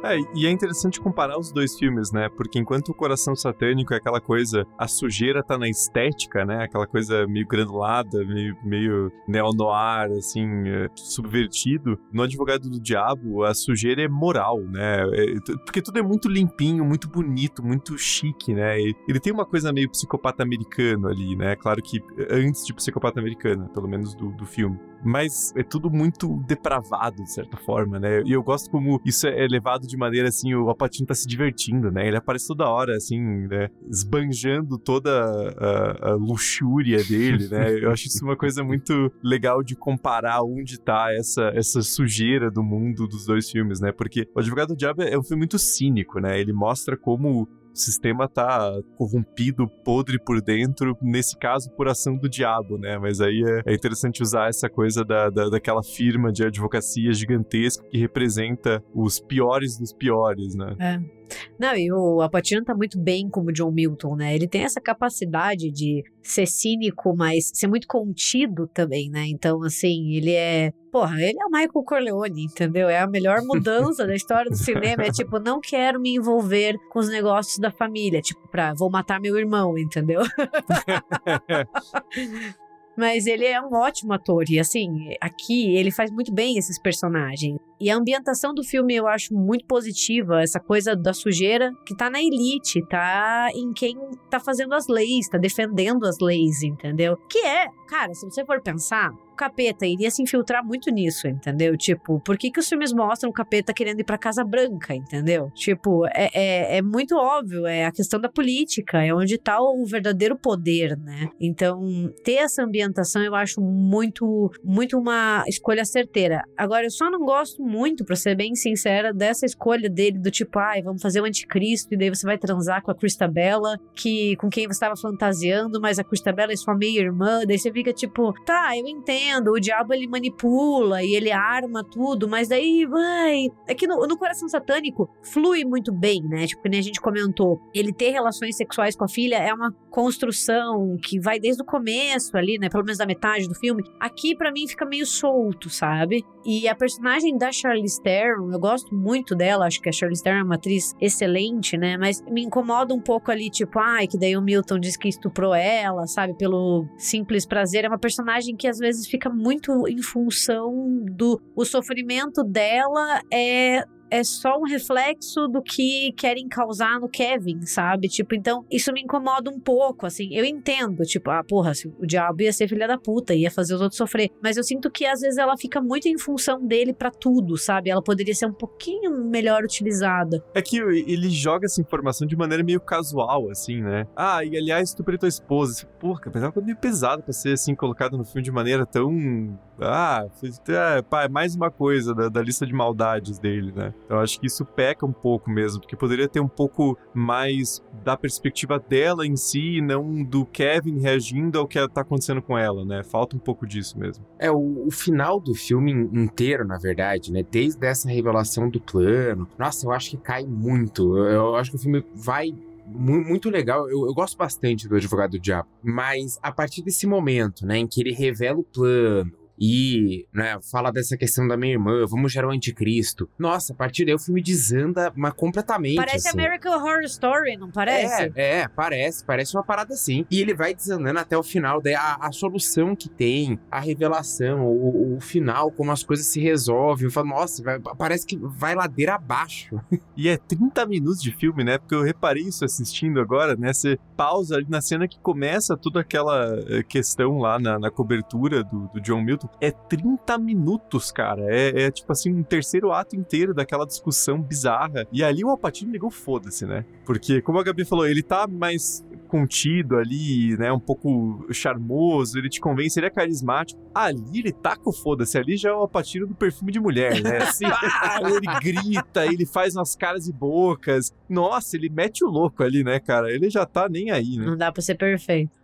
É, 0.04 0.18
e 0.34 0.46
é 0.46 0.50
interessante 0.50 1.00
comparar 1.00 1.38
os 1.38 1.50
dois 1.50 1.78
filmes, 1.78 2.12
né? 2.12 2.28
Porque 2.28 2.58
enquanto 2.58 2.90
o 2.90 2.94
Coração 2.94 3.34
Satânico 3.34 3.94
é 3.94 3.96
aquela 3.96 4.20
coisa, 4.20 4.66
a 4.78 4.86
sujeira 4.86 5.42
tá 5.42 5.56
na 5.56 5.66
estética, 5.66 6.44
né? 6.44 6.64
Aquela 6.64 6.86
coisa 6.86 7.26
meio 7.26 7.46
granulada, 7.46 8.22
meio, 8.26 8.54
meio 8.62 9.12
neo-noir, 9.26 10.10
assim, 10.18 10.46
é, 10.68 10.88
subvertido. 10.94 11.98
No 12.12 12.22
Advogado 12.22 12.68
do 12.68 12.78
Diabo, 12.78 13.44
a 13.44 13.54
sujeira 13.54 14.02
é 14.02 14.08
moral, 14.08 14.60
né? 14.60 15.04
É, 15.14 15.56
porque 15.64 15.80
tudo 15.80 15.98
é 15.98 16.02
muito 16.02 16.28
limpinho, 16.28 16.84
muito 16.84 17.08
bonito, 17.08 17.64
muito 17.64 17.96
chique, 17.96 18.52
né? 18.52 18.78
Ele 18.78 19.18
tem 19.18 19.32
uma 19.32 19.46
coisa 19.46 19.72
meio 19.72 19.90
psicopata 19.90 20.42
americano 20.42 21.08
ali, 21.08 21.34
né? 21.34 21.56
Claro 21.56 21.80
que 21.82 21.98
antes 22.30 22.66
de 22.66 22.74
psicopata 22.74 23.20
americana, 23.20 23.70
pelo 23.70 23.88
menos 23.88 24.14
do, 24.14 24.30
do 24.32 24.44
filme 24.44 24.78
mas 25.04 25.52
é 25.54 25.62
tudo 25.62 25.90
muito 25.90 26.42
depravado, 26.46 27.22
de 27.22 27.30
certa 27.30 27.58
forma, 27.58 28.00
né? 28.00 28.22
E 28.24 28.32
eu 28.32 28.42
gosto 28.42 28.70
como 28.70 29.00
isso 29.04 29.26
é 29.26 29.46
levado 29.46 29.86
de 29.86 29.93
maneira 29.96 30.28
assim, 30.28 30.54
o 30.54 30.70
Apatino 30.70 31.06
tá 31.06 31.14
se 31.14 31.26
divertindo, 31.26 31.90
né? 31.90 32.06
Ele 32.06 32.16
aparece 32.16 32.48
toda 32.48 32.68
hora, 32.68 32.96
assim, 32.96 33.18
né? 33.20 33.70
Esbanjando 33.88 34.78
toda 34.78 35.10
a, 35.58 36.10
a 36.10 36.14
luxúria 36.14 37.02
dele, 37.04 37.48
né? 37.48 37.78
Eu 37.82 37.90
acho 37.90 38.06
isso 38.06 38.24
uma 38.24 38.36
coisa 38.36 38.62
muito 38.62 39.12
legal 39.22 39.62
de 39.62 39.74
comparar 39.74 40.42
onde 40.42 40.78
tá 40.78 41.12
essa, 41.12 41.52
essa 41.54 41.82
sujeira 41.82 42.50
do 42.50 42.62
mundo 42.62 43.06
dos 43.06 43.26
dois 43.26 43.50
filmes, 43.50 43.80
né? 43.80 43.92
Porque 43.92 44.28
O 44.34 44.40
Advogado 44.40 44.68
do 44.68 44.76
Diabo 44.76 45.02
é 45.02 45.18
um 45.18 45.22
filme 45.22 45.40
muito 45.40 45.58
cínico, 45.58 46.20
né? 46.20 46.40
Ele 46.40 46.52
mostra 46.52 46.96
como 46.96 47.48
o 47.74 47.76
sistema 47.76 48.28
tá 48.28 48.72
corrompido, 48.96 49.68
podre 49.84 50.18
por 50.18 50.40
dentro, 50.40 50.96
nesse 51.02 51.36
caso 51.36 51.68
por 51.70 51.88
ação 51.88 52.16
do 52.16 52.28
diabo, 52.28 52.78
né? 52.78 52.96
Mas 52.98 53.20
aí 53.20 53.42
é, 53.44 53.72
é 53.72 53.74
interessante 53.74 54.22
usar 54.22 54.48
essa 54.48 54.70
coisa 54.70 55.04
da, 55.04 55.28
da, 55.28 55.48
daquela 55.48 55.82
firma 55.82 56.32
de 56.32 56.44
advocacia 56.44 57.12
gigantesca 57.12 57.84
que 57.90 57.98
representa 57.98 58.82
os 58.94 59.18
piores 59.18 59.76
dos 59.76 59.92
piores, 59.92 60.54
né? 60.54 60.76
É. 60.78 61.23
Não, 61.58 61.76
e 61.76 61.92
o 61.92 62.20
Apatino 62.20 62.64
tá 62.64 62.74
muito 62.74 62.98
bem 62.98 63.28
como 63.28 63.52
John 63.52 63.70
Milton, 63.70 64.16
né? 64.16 64.34
Ele 64.34 64.48
tem 64.48 64.62
essa 64.62 64.80
capacidade 64.80 65.70
de 65.70 66.02
ser 66.22 66.46
cínico, 66.46 67.14
mas 67.16 67.50
ser 67.52 67.66
muito 67.66 67.86
contido 67.86 68.66
também, 68.66 69.10
né? 69.10 69.26
Então, 69.26 69.62
assim, 69.62 70.14
ele 70.14 70.32
é. 70.32 70.72
Porra, 70.90 71.20
ele 71.20 71.38
é 71.40 71.44
o 71.44 71.50
Michael 71.50 71.84
Corleone, 71.84 72.44
entendeu? 72.44 72.88
É 72.88 73.00
a 73.00 73.06
melhor 73.06 73.42
mudança 73.42 74.06
da 74.06 74.14
história 74.14 74.50
do 74.50 74.56
cinema. 74.56 75.02
É 75.02 75.10
tipo, 75.10 75.40
não 75.40 75.60
quero 75.60 76.00
me 76.00 76.14
envolver 76.14 76.76
com 76.90 77.00
os 77.00 77.08
negócios 77.08 77.58
da 77.58 77.70
família. 77.70 78.20
Tipo, 78.20 78.46
pra 78.48 78.72
vou 78.74 78.88
matar 78.88 79.20
meu 79.20 79.36
irmão, 79.36 79.76
entendeu? 79.76 80.22
Mas 82.96 83.26
ele 83.26 83.44
é 83.44 83.60
um 83.60 83.74
ótimo 83.74 84.12
ator. 84.12 84.44
E 84.48 84.58
assim, 84.58 85.14
aqui 85.20 85.74
ele 85.76 85.90
faz 85.90 86.10
muito 86.10 86.32
bem 86.32 86.56
esses 86.56 86.78
personagens. 86.78 87.58
E 87.80 87.90
a 87.90 87.96
ambientação 87.96 88.54
do 88.54 88.62
filme 88.62 88.94
eu 88.94 89.06
acho 89.06 89.34
muito 89.34 89.66
positiva. 89.66 90.42
Essa 90.42 90.60
coisa 90.60 90.94
da 90.94 91.12
sujeira 91.12 91.72
que 91.86 91.96
tá 91.96 92.08
na 92.08 92.20
elite, 92.22 92.80
tá 92.88 93.48
em 93.54 93.72
quem 93.72 93.96
tá 94.30 94.38
fazendo 94.38 94.74
as 94.74 94.86
leis, 94.86 95.28
tá 95.28 95.38
defendendo 95.38 96.06
as 96.06 96.18
leis, 96.20 96.62
entendeu? 96.62 97.16
Que 97.28 97.38
é, 97.38 97.66
cara, 97.88 98.14
se 98.14 98.24
você 98.24 98.44
for 98.44 98.62
pensar, 98.62 99.10
capeta 99.34 99.86
iria 99.86 100.10
se 100.10 100.22
infiltrar 100.22 100.64
muito 100.64 100.90
nisso, 100.90 101.26
entendeu? 101.28 101.76
Tipo, 101.76 102.20
por 102.20 102.36
que, 102.36 102.50
que 102.50 102.60
os 102.60 102.68
filmes 102.68 102.92
mostram 102.92 103.30
o 103.30 103.32
capeta 103.32 103.72
querendo 103.72 104.00
ir 104.00 104.04
pra 104.04 104.18
Casa 104.18 104.44
Branca, 104.44 104.94
entendeu? 104.94 105.50
Tipo, 105.54 106.06
é, 106.06 106.30
é, 106.34 106.76
é 106.78 106.82
muito 106.82 107.16
óbvio, 107.16 107.66
é 107.66 107.84
a 107.84 107.92
questão 107.92 108.20
da 108.20 108.28
política, 108.28 109.04
é 109.04 109.12
onde 109.14 109.38
tá 109.38 109.60
o 109.60 109.84
verdadeiro 109.84 110.36
poder, 110.36 110.96
né? 110.98 111.28
Então, 111.40 112.12
ter 112.24 112.34
essa 112.34 112.62
ambientação 112.62 113.22
eu 113.22 113.34
acho 113.34 113.60
muito, 113.60 114.50
muito 114.62 114.98
uma 114.98 115.44
escolha 115.46 115.84
certeira. 115.84 116.42
Agora, 116.56 116.84
eu 116.86 116.90
só 116.90 117.10
não 117.10 117.20
gosto 117.20 117.62
muito, 117.62 118.04
pra 118.04 118.16
ser 118.16 118.36
bem 118.36 118.54
sincera, 118.54 119.12
dessa 119.12 119.46
escolha 119.46 119.88
dele 119.88 120.18
do 120.18 120.30
tipo, 120.30 120.58
ai, 120.58 120.82
vamos 120.82 121.02
fazer 121.02 121.20
o 121.20 121.24
anticristo 121.24 121.94
e 121.94 121.96
daí 121.96 122.08
você 122.08 122.26
vai 122.26 122.38
transar 122.38 122.82
com 122.82 122.90
a 122.90 122.94
Christabella, 122.94 123.78
que, 123.94 124.36
com 124.36 124.48
quem 124.48 124.66
você 124.66 124.72
estava 124.72 124.96
fantasiando, 124.96 125.80
mas 125.80 125.98
a 125.98 126.04
Christabella 126.04 126.52
é 126.52 126.56
sua 126.56 126.74
meia-irmã, 126.74 127.40
daí 127.46 127.58
você 127.58 127.72
fica 127.72 127.92
tipo, 127.92 128.32
tá, 128.44 128.76
eu 128.76 128.86
entendo, 128.86 129.23
o 129.46 129.60
diabo 129.60 129.92
ele 129.92 130.06
manipula 130.06 131.02
e 131.02 131.14
ele 131.14 131.30
arma 131.30 131.84
tudo, 131.84 132.28
mas 132.28 132.48
daí, 132.48 132.86
ai, 132.94 133.48
é 133.66 133.74
que 133.74 133.86
no, 133.86 134.06
no 134.06 134.16
coração 134.16 134.48
satânico 134.48 135.08
flui 135.22 135.64
muito 135.64 135.92
bem, 135.92 136.22
né? 136.22 136.46
Tipo, 136.46 136.62
que 136.62 136.68
nem 136.68 136.80
a 136.80 136.82
gente 136.82 137.00
comentou, 137.00 137.60
ele 137.74 137.92
ter 137.92 138.10
relações 138.10 138.56
sexuais 138.56 138.96
com 138.96 139.04
a 139.04 139.08
filha 139.08 139.36
é 139.36 139.52
uma 139.52 139.72
construção 139.90 140.96
que 141.02 141.20
vai 141.20 141.38
desde 141.38 141.62
o 141.62 141.66
começo 141.66 142.36
ali, 142.36 142.58
né? 142.58 142.68
Pelo 142.68 142.84
menos 142.84 142.98
da 142.98 143.06
metade 143.06 143.48
do 143.48 143.54
filme. 143.54 143.82
Aqui, 144.00 144.36
para 144.36 144.50
mim, 144.50 144.66
fica 144.66 144.84
meio 144.84 145.06
solto, 145.06 145.70
sabe? 145.70 146.24
E 146.44 146.68
a 146.68 146.74
personagem 146.74 147.38
da 147.38 147.50
Charlize 147.50 148.02
Theron, 148.02 148.52
eu 148.52 148.58
gosto 148.58 148.94
muito 148.94 149.34
dela, 149.34 149.66
acho 149.66 149.80
que 149.80 149.88
a 149.88 149.92
Charlize 149.92 150.22
Theron 150.22 150.40
é 150.40 150.42
uma 150.42 150.56
atriz 150.56 150.94
excelente, 151.00 151.78
né? 151.78 151.96
Mas 151.96 152.22
me 152.22 152.42
incomoda 152.42 152.92
um 152.92 153.00
pouco 153.00 153.30
ali, 153.30 153.48
tipo, 153.48 153.78
ai, 153.78 154.06
que 154.06 154.18
daí 154.18 154.36
o 154.36 154.42
Milton 154.42 154.78
diz 154.78 154.96
que 154.96 155.08
estuprou 155.08 155.54
ela, 155.54 156.06
sabe? 156.06 156.34
Pelo 156.34 156.86
simples 156.98 157.46
prazer. 157.46 157.84
É 157.84 157.88
uma 157.88 157.98
personagem 157.98 158.56
que 158.56 158.68
às 158.68 158.78
vezes 158.78 159.06
fica 159.14 159.30
muito 159.30 159.86
em 159.86 160.02
função 160.02 161.04
do. 161.04 161.40
O 161.54 161.64
sofrimento 161.64 162.42
dela 162.42 163.22
é 163.32 163.84
é 164.10 164.22
só 164.22 164.58
um 164.58 164.64
reflexo 164.64 165.48
do 165.48 165.62
que 165.62 166.12
querem 166.12 166.48
causar 166.48 167.00
no 167.00 167.08
Kevin, 167.08 167.62
sabe? 167.62 168.08
Tipo, 168.08 168.34
então 168.34 168.64
isso 168.70 168.92
me 168.92 169.02
incomoda 169.02 169.50
um 169.50 169.58
pouco, 169.58 170.06
assim. 170.06 170.28
Eu 170.32 170.44
entendo, 170.44 171.02
tipo, 171.04 171.30
ah, 171.30 171.42
porra, 171.42 171.74
se 171.74 171.88
o 171.88 172.06
diabo 172.06 172.42
ia 172.42 172.52
ser 172.52 172.68
filha 172.68 172.86
da 172.86 172.98
puta, 172.98 173.34
ia 173.34 173.50
fazer 173.50 173.74
os 173.74 173.80
outros 173.80 173.96
sofrer. 173.96 174.30
Mas 174.42 174.56
eu 174.56 174.62
sinto 174.62 174.90
que 174.90 175.06
às 175.06 175.20
vezes 175.20 175.38
ela 175.38 175.56
fica 175.56 175.80
muito 175.80 176.06
em 176.06 176.18
função 176.18 176.64
dele 176.64 176.92
para 176.92 177.10
tudo, 177.10 177.56
sabe? 177.56 177.90
Ela 177.90 178.02
poderia 178.02 178.34
ser 178.34 178.46
um 178.46 178.52
pouquinho 178.52 179.24
melhor 179.24 179.62
utilizada. 179.64 180.44
É 180.54 180.62
que 180.62 180.78
ele 180.78 181.30
joga 181.30 181.66
essa 181.66 181.80
informação 181.80 182.26
de 182.26 182.36
maneira 182.36 182.62
meio 182.62 182.80
casual, 182.80 183.50
assim, 183.50 183.80
né? 183.80 184.06
Ah, 184.16 184.44
e 184.44 184.56
aliás, 184.56 184.92
tu 184.92 185.02
tua 185.18 185.28
esposa. 185.28 185.86
Porra, 185.98 186.20
apesar 186.26 186.52
que 186.52 186.58
é 186.58 186.62
meio 186.62 186.76
pesado 186.76 187.22
pra 187.22 187.32
ser 187.32 187.52
assim 187.52 187.74
colocado 187.74 188.16
no 188.16 188.24
filme 188.24 188.42
de 188.42 188.50
maneira 188.50 188.84
tão 188.84 189.58
ah, 189.80 190.26
é, 190.68 191.28
mais 191.28 191.54
uma 191.54 191.70
coisa 191.70 192.14
da, 192.14 192.28
da, 192.28 192.42
lista 192.42 192.66
de 192.66 192.72
maldades 192.72 193.38
dele, 193.38 193.72
né? 193.72 193.92
Eu 194.08 194.18
acho 194.18 194.38
que 194.38 194.46
isso 194.46 194.64
peca 194.64 195.04
um 195.04 195.12
pouco 195.12 195.50
mesmo, 195.50 195.80
porque 195.80 195.96
poderia 195.96 196.28
ter 196.28 196.40
um 196.40 196.48
pouco 196.48 196.96
mais 197.12 197.82
da 198.04 198.16
perspectiva 198.16 198.78
dela 198.78 199.26
em 199.26 199.36
si 199.36 199.78
e 199.78 199.80
não 199.80 200.22
do 200.22 200.44
Kevin 200.46 201.00
reagindo 201.00 201.58
ao 201.58 201.66
que 201.66 201.88
tá 201.88 202.02
acontecendo 202.02 202.42
com 202.42 202.56
ela, 202.56 202.84
né? 202.84 203.02
Falta 203.02 203.36
um 203.36 203.38
pouco 203.40 203.66
disso 203.66 203.98
mesmo. 203.98 204.24
É, 204.38 204.50
o, 204.50 204.86
o 204.86 204.90
final 204.90 205.40
do 205.40 205.54
filme 205.54 205.92
inteiro, 205.92 206.66
na 206.66 206.78
verdade, 206.78 207.32
né? 207.32 207.42
Desde 207.42 207.84
essa 207.86 208.08
revelação 208.08 208.68
do 208.68 208.80
plano, 208.80 209.48
nossa, 209.58 209.86
eu 209.86 209.92
acho 209.92 210.10
que 210.10 210.16
cai 210.16 210.44
muito. 210.44 211.16
Eu, 211.16 211.24
eu 211.24 211.56
acho 211.56 211.70
que 211.70 211.76
o 211.76 211.80
filme 211.80 212.04
vai 212.14 212.54
muito 212.86 213.48
legal. 213.50 213.88
Eu, 213.88 214.06
eu, 214.06 214.14
gosto 214.14 214.36
bastante 214.36 214.86
do 214.88 214.96
Advogado 214.96 215.32
do 215.32 215.38
Diabo. 215.38 215.68
Mas 215.82 216.38
a 216.42 216.52
partir 216.52 216.82
desse 216.82 217.06
momento, 217.06 217.66
né, 217.66 217.78
em 217.78 217.86
que 217.86 218.00
ele 218.00 218.12
revela 218.12 218.58
o 218.58 218.64
plano, 218.64 219.32
e 219.58 220.26
né, 220.32 220.58
fala 220.70 220.90
dessa 220.90 221.16
questão 221.16 221.46
da 221.46 221.56
minha 221.56 221.72
irmã, 221.72 222.04
vamos 222.06 222.32
gerar 222.32 222.48
o 222.48 222.50
anticristo. 222.50 223.28
Nossa, 223.38 223.72
a 223.72 223.76
partir 223.76 224.04
daí 224.04 224.14
o 224.14 224.18
filme 224.18 224.42
desanda 224.42 225.12
mas 225.16 225.32
completamente. 225.34 225.96
Parece 225.96 226.28
assim. 226.28 226.38
American 226.38 226.74
Horror 226.74 227.02
Story, 227.02 227.56
não 227.56 227.70
parece? 227.70 228.32
É, 228.34 228.60
é, 228.60 228.68
parece, 228.68 229.24
parece 229.24 229.56
uma 229.56 229.62
parada 229.62 229.94
assim. 229.94 230.26
E 230.30 230.40
ele 230.40 230.54
vai 230.54 230.74
desandando 230.74 231.18
até 231.18 231.36
o 231.36 231.42
final, 231.42 231.80
daí 231.80 231.94
a, 231.94 232.16
a 232.20 232.32
solução 232.32 232.94
que 232.96 233.08
tem, 233.08 233.58
a 233.70 233.80
revelação, 233.80 234.66
o, 234.66 235.16
o, 235.16 235.20
final, 235.20 235.70
como 235.70 235.92
as 235.92 236.02
coisas 236.02 236.26
se 236.26 236.40
resolvem. 236.40 237.06
Eu 237.06 237.10
falo, 237.10 237.28
nossa, 237.28 237.62
vai, 237.62 237.78
parece 237.96 238.26
que 238.26 238.36
vai 238.36 238.74
ladeira 238.74 239.14
abaixo. 239.14 239.80
E 240.16 240.28
é 240.28 240.36
30 240.36 240.86
minutos 240.86 241.20
de 241.20 241.32
filme, 241.32 241.64
né? 241.64 241.76
Porque 241.76 241.94
eu 241.94 242.02
reparei 242.02 242.44
isso 242.44 242.64
assistindo 242.64 243.20
agora, 243.20 243.56
né? 243.56 243.72
Você 243.72 243.98
pausa 244.16 244.54
ali 244.54 244.66
na 244.68 244.80
cena 244.80 245.08
que 245.08 245.18
começa 245.18 245.76
toda 245.76 246.00
aquela 246.00 246.56
eh, 246.68 246.84
questão 246.84 247.38
lá 247.38 247.58
na, 247.58 247.80
na 247.80 247.90
cobertura 247.90 248.62
do, 248.62 248.88
do 248.94 249.00
John 249.00 249.20
Milton 249.20 249.43
é 249.60 249.70
30 249.70 250.38
minutos, 250.38 251.10
cara. 251.10 251.42
É, 251.46 251.84
é, 251.84 251.90
tipo 251.90 252.10
assim, 252.12 252.32
um 252.32 252.42
terceiro 252.42 252.92
ato 252.92 253.16
inteiro 253.16 253.54
daquela 253.54 253.86
discussão 253.86 254.40
bizarra. 254.40 255.06
E 255.12 255.22
ali 255.22 255.44
o 255.44 255.50
Alpatino 255.50 255.92
ligou 255.92 256.10
foda-se, 256.10 256.66
né? 256.66 256.84
Porque, 257.04 257.40
como 257.40 257.58
a 257.58 257.62
Gabi 257.62 257.84
falou, 257.84 258.06
ele 258.06 258.22
tá 258.22 258.46
mais 258.46 259.04
contido 259.28 259.96
ali, 259.96 260.56
né? 260.56 260.72
Um 260.72 260.78
pouco 260.78 261.46
charmoso, 261.50 262.38
ele 262.38 262.48
te 262.48 262.60
convence, 262.60 262.98
ele 262.98 263.06
é 263.06 263.10
carismático. 263.10 263.80
Ali 263.94 264.38
ele 264.38 264.52
tá 264.52 264.76
com 264.76 264.92
foda-se, 264.92 265.36
ali 265.36 265.56
já 265.56 265.70
é 265.70 265.72
o 265.72 265.78
Alpatino 265.78 266.26
do 266.26 266.34
perfume 266.34 266.70
de 266.70 266.78
mulher, 266.78 267.20
né? 267.20 267.38
Assim, 267.38 267.64
ah, 267.66 268.20
ele 268.22 268.60
grita, 268.60 269.26
ele 269.26 269.44
faz 269.44 269.74
umas 269.74 269.96
caras 269.96 270.28
e 270.28 270.32
bocas. 270.32 271.12
Nossa, 271.28 271.76
ele 271.76 271.88
mete 271.88 272.24
o 272.24 272.28
louco 272.28 272.62
ali, 272.62 272.84
né, 272.84 273.00
cara? 273.00 273.32
Ele 273.32 273.50
já 273.50 273.66
tá 273.66 273.88
nem 273.88 274.10
aí, 274.10 274.36
né? 274.36 274.46
Não 274.46 274.56
dá 274.56 274.70
pra 274.70 274.82
ser 274.82 274.94
perfeito. 274.94 275.63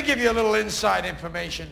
Me 0.00 0.06
give 0.06 0.18
you 0.18 0.30
a 0.30 0.32
little 0.32 0.54
inside 0.54 1.04
information 1.04 1.68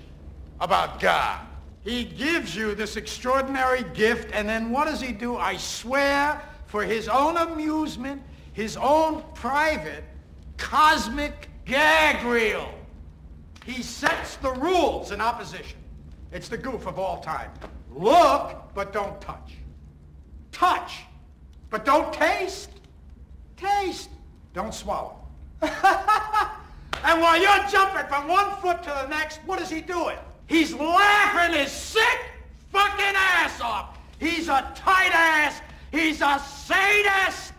about 0.61 1.01
God. 1.01 1.41
He 1.83 2.05
gives 2.05 2.55
you 2.55 2.75
this 2.75 2.97
extraordinary 2.97 3.85
gift, 3.95 4.31
and 4.33 4.49
then 4.49 4.71
what 4.71 4.85
does 4.85 5.01
he 5.01 5.13
do? 5.13 5.37
I 5.37 5.57
swear, 5.57 6.43
for 6.67 6.85
his 6.85 7.09
own 7.09 7.37
amusement, 7.37 8.23
his 8.53 8.77
own 8.77 9.25
private 9.35 10.05
cosmic 10.57 11.49
gag 11.65 12.25
reel. 12.25 12.69
He 13.65 13.83
sets 13.83 14.37
the 14.37 14.53
rules 14.53 15.13
in 15.13 15.21
opposition. 15.21 15.79
It's 16.33 16.49
the 16.49 16.59
goof 16.59 16.87
of 16.87 16.99
all 16.99 17.21
time. 17.21 17.51
Look, 17.91 18.75
but 18.75 18.93
don't 18.93 19.19
touch. 19.21 19.55
Touch, 20.53 21.05
but 21.71 21.85
don't 21.85 22.13
taste. 22.13 22.71
Taste, 23.57 24.11
don't 24.53 24.75
swallow. 24.75 25.17
And 27.05 27.21
while 27.21 27.41
you're 27.41 27.69
jumping 27.71 28.07
from 28.09 28.29
one 28.29 28.57
foot 28.61 28.83
to 28.83 28.91
the 28.91 29.09
next, 29.09 29.41
what 29.47 29.61
is 29.61 29.71
he 29.71 29.81
doing? 29.81 30.17
He's 30.47 30.75
laughing 30.75 31.59
his 31.59 31.71
sick 31.71 32.19
fucking 32.73 33.17
ass 33.17 33.61
off. 33.61 33.99
He's 34.19 34.49
a 34.49 34.73
tight 34.75 35.13
ass. 35.15 35.61
He's 35.93 36.21
a 36.21 36.39
sadist. 36.39 37.55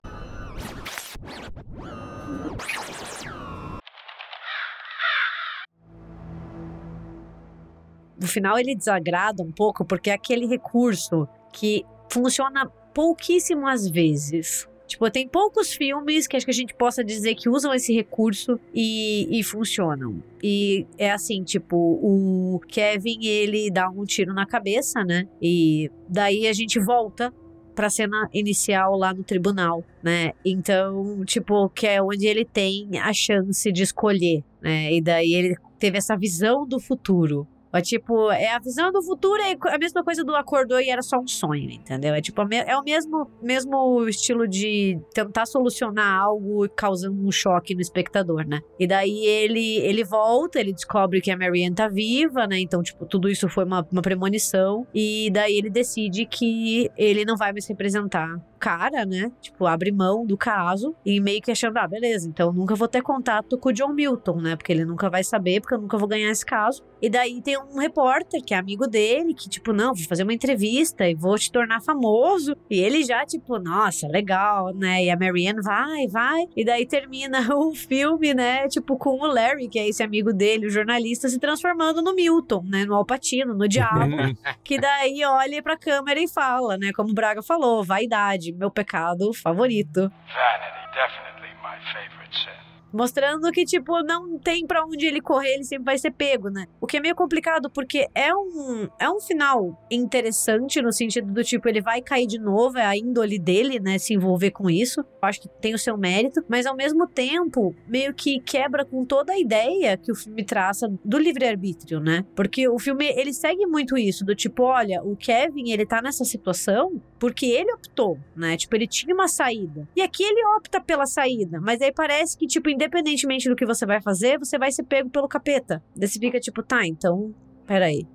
No 8.22 8.28
final 8.28 8.60
ele 8.60 8.76
desagrada 8.76 9.42
um 9.42 9.52
pouco 9.52 9.86
porque 9.86 10.10
é 10.10 10.14
aquele 10.14 10.46
recurso 10.46 11.28
que 11.54 11.86
funciona 12.10 12.70
pouquíssimas 12.94 13.88
vezes. 13.90 14.69
Tipo, 14.90 15.10
tem 15.12 15.28
poucos 15.28 15.72
filmes 15.72 16.28
que 16.28 16.36
acho 16.36 16.46
que 16.48 16.52
a 16.52 16.54
gente 16.54 16.74
possa 16.74 17.04
dizer 17.04 17.36
que 17.36 17.48
usam 17.48 17.72
esse 17.72 17.94
recurso 17.94 18.60
e, 18.74 19.40
e 19.40 19.44
funcionam. 19.44 20.22
E 20.42 20.88
é 20.98 21.12
assim, 21.12 21.44
tipo, 21.44 21.78
o 21.78 22.60
Kevin, 22.68 23.24
ele 23.24 23.70
dá 23.70 23.88
um 23.88 24.04
tiro 24.04 24.34
na 24.34 24.48
cabeça, 24.48 25.06
né? 25.06 25.28
E 25.40 25.92
daí 26.10 26.48
a 26.48 26.54
gente 26.54 26.80
volta 26.80 27.32
pra 27.76 27.88
cena 27.88 28.28
inicial 28.34 28.98
lá 28.98 29.14
no 29.14 29.24
tribunal, 29.24 29.84
né? 30.02 30.34
Então, 30.44 31.24
tipo, 31.24 31.70
que 31.70 31.86
é 31.86 32.02
onde 32.02 32.26
ele 32.26 32.44
tem 32.44 32.90
a 33.00 33.14
chance 33.14 33.72
de 33.72 33.84
escolher, 33.84 34.44
né? 34.60 34.92
E 34.92 35.00
daí 35.00 35.36
ele 35.36 35.56
teve 35.78 36.00
essa 36.00 36.18
visão 36.18 36.68
do 36.68 36.80
futuro. 36.80 37.48
É 37.72 37.82
tipo, 37.82 38.32
é 38.32 38.54
a 38.54 38.60
visão 38.60 38.92
do 38.92 39.02
futuro, 39.04 39.42
é 39.42 39.56
a 39.74 39.78
mesma 39.78 40.04
coisa 40.04 40.24
do 40.24 40.36
acordou 40.36 40.80
e 40.80 40.90
era 40.90 41.02
só 41.02 41.20
um 41.20 41.28
sonho, 41.28 41.70
entendeu? 41.70 42.14
É 42.14 42.22
tipo, 42.22 42.42
é 42.42 42.78
o 42.78 42.84
mesmo, 42.84 43.30
mesmo 43.42 44.08
estilo 44.08 44.48
de 44.48 45.00
tentar 45.14 45.46
solucionar 45.46 46.20
algo 46.20 46.68
causando 46.70 47.24
um 47.26 47.32
choque 47.32 47.76
no 47.76 47.82
espectador, 47.82 48.48
né? 48.48 48.60
E 48.80 48.88
daí 48.88 49.26
ele, 49.26 49.78
ele 49.78 50.04
volta, 50.04 50.60
ele 50.60 50.74
descobre 50.74 51.22
que 51.22 51.30
a 51.30 51.38
Marianne 51.38 51.76
tá 51.76 51.88
viva, 51.88 52.48
né? 52.48 52.60
Então, 52.60 52.82
tipo, 52.82 53.06
tudo 53.06 53.30
isso 53.30 53.48
foi 53.48 53.66
uma, 53.66 53.86
uma 53.92 54.02
premonição. 54.02 54.88
E 54.94 55.30
daí 55.32 55.58
ele 55.58 55.70
decide 55.70 56.26
que 56.26 56.90
ele 56.98 57.24
não 57.24 57.38
vai 57.38 57.52
mais 57.52 57.68
representar 57.68 58.40
cara, 58.60 59.06
né? 59.06 59.32
Tipo, 59.42 59.66
abre 59.66 59.92
mão 59.92 60.26
do 60.26 60.38
caso 60.38 60.96
e 61.06 61.20
meio 61.20 61.42
que 61.42 61.52
achando, 61.52 61.78
ah, 61.78 61.88
beleza, 61.88 62.28
então 62.28 62.52
nunca 62.52 62.76
vou 62.76 62.88
ter 62.88 63.02
contato 63.02 63.58
com 63.58 63.70
o 63.70 63.74
John 63.74 63.94
Milton, 63.94 64.42
né? 64.42 64.56
Porque 64.56 64.72
ele 64.72 64.86
nunca 64.86 65.10
vai 65.10 65.24
saber, 65.24 65.62
porque 65.62 65.74
eu 65.74 65.82
nunca 65.82 65.98
vou 65.98 66.08
ganhar 66.08 66.30
esse 66.30 66.46
caso. 66.46 66.84
E 67.02 67.10
daí 67.10 67.42
tem 67.42 67.58
um 67.58 67.80
repórter 67.80 68.44
que 68.44 68.54
é 68.54 68.58
amigo 68.58 68.86
dele, 68.86 69.34
que, 69.34 69.48
tipo, 69.48 69.72
não, 69.72 69.94
vou 69.94 70.06
fazer 70.06 70.24
uma 70.24 70.34
entrevista 70.34 71.08
e 71.08 71.16
vou 71.16 71.38
te 71.38 71.52
tornar 71.52 71.82
famoso. 71.82 72.56
E 72.70 72.80
ele 72.80 73.04
já, 73.04 73.26
tipo, 73.26 73.58
nossa, 73.58 74.08
legal, 74.08 74.74
né? 74.74 75.06
E 75.06 75.10
a 75.10 75.18
Marianne 75.18 75.62
vai, 75.62 76.08
vai. 76.08 76.46
E 76.56 76.66
daí 76.66 76.86
termina 76.86 77.40
o 77.56 77.74
filme, 77.74 78.34
né? 78.34 78.68
Tipo, 78.68 78.98
com 78.98 79.22
o 79.22 79.28
Larry, 79.28 79.70
que 79.70 79.80
é 79.80 79.88
esse 79.88 80.04
amigo 80.04 80.34
dele, 80.34 80.68
o 80.68 80.70
jornalista, 80.70 81.30
se 81.30 81.40
transformando 81.40 82.02
no 82.02 82.14
Milton, 82.14 82.64
né? 82.66 82.86
No 82.86 82.96
Alpatino, 82.96 83.54
no 83.54 83.68
diabo. 83.68 84.00
que 84.64 84.80
daí 84.80 85.24
olha 85.24 85.64
pra 85.64 85.78
câmera 85.78 86.20
e 86.20 86.28
fala, 86.28 86.78
né? 86.78 86.92
Como 86.94 87.12
o 87.12 87.14
Braga 87.14 87.42
falou, 87.42 87.84
vaidade, 87.84 88.49
meu 88.54 88.72
pecado 88.72 89.34
favorito. 89.34 90.02
Vanity, 90.02 90.82
definitely 90.94 91.54
my 91.62 91.78
favorite 91.94 92.36
sin. 92.36 92.70
Mostrando 92.92 93.52
que, 93.52 93.66
tipo, 93.66 94.02
não 94.04 94.40
tem 94.40 94.66
para 94.66 94.84
onde 94.84 95.06
ele 95.06 95.22
correr, 95.22 95.54
ele 95.54 95.64
sempre 95.64 95.86
vai 95.86 95.98
ser 95.98 96.12
pego, 96.12 96.50
né? 96.50 96.66
O 96.82 96.88
que 96.88 96.98
é 96.98 97.00
meio 97.00 97.16
complicado, 97.16 97.70
porque 97.70 98.08
é 98.16 98.34
um, 98.34 98.88
é 99.00 99.10
um 99.10 99.20
final 99.20 99.80
interessante 99.92 100.82
no 100.82 100.92
sentido 100.92 101.32
do 101.32 101.44
tipo, 101.44 101.70
ele 101.70 101.82
vai 101.82 102.02
cair 102.02 102.26
de 102.26 102.40
novo, 102.40 102.80
é 102.80 102.86
a 102.86 102.98
índole 102.98 103.38
dele, 103.38 103.80
né? 103.80 104.00
Se 104.00 104.14
envolver 104.14 104.52
com 104.52 104.70
isso. 104.70 105.02
Eu 105.02 105.28
acho 105.28 105.42
que 105.42 105.48
tem 105.62 105.76
o 105.76 105.80
seu 105.80 105.98
mérito, 105.98 106.44
mas 106.48 106.66
ao 106.66 106.76
mesmo 106.76 107.08
tempo, 107.08 107.76
meio 107.88 108.14
que 108.14 108.40
quebra 108.40 108.84
com 108.84 109.06
toda 109.06 109.34
a 109.34 109.40
ideia 109.40 109.96
que 109.96 110.12
o 110.12 110.16
filme 110.16 110.44
traça 110.44 110.88
do 111.06 111.20
livre-arbítrio, 111.20 112.00
né? 112.00 112.26
Porque 112.36 112.68
o 112.68 112.80
filme, 112.80 113.06
ele 113.06 113.34
segue 113.34 113.68
muito 113.68 113.98
isso, 113.98 114.26
do 114.26 114.34
tipo, 114.34 114.64
olha, 114.64 115.04
o 115.04 115.16
Kevin, 115.16 115.70
ele 115.70 115.86
tá 115.86 116.02
nessa 116.02 116.26
situação 116.26 117.00
porque 117.20 117.46
ele 117.46 117.74
optou, 117.74 118.18
né? 118.36 118.56
Tipo, 118.56 118.76
ele 118.76 118.88
tinha 118.88 119.14
uma 119.14 119.28
saída. 119.28 119.88
E 119.96 120.02
aqui 120.02 120.24
ele 120.24 120.44
opta 120.58 120.80
pela 120.80 121.06
saída, 121.06 121.60
mas 121.60 121.82
aí 121.82 121.92
parece 121.92 122.38
que, 122.38 122.48
tipo, 122.48 122.70
independentemente 122.70 123.50
do 123.50 123.56
que 123.56 123.66
você 123.66 123.86
vai 123.86 124.02
fazer, 124.02 124.40
você 124.40 124.58
vai 124.58 124.72
ser 124.72 124.84
pego 124.84 125.10
pelo 125.10 125.28
capeta. 125.28 125.84
Daí 125.96 126.08
você 126.08 126.20
fica 126.20 126.40
tipo, 126.40 126.64
tá, 126.64 126.86
então, 126.88 127.34
peraí. 127.68 128.08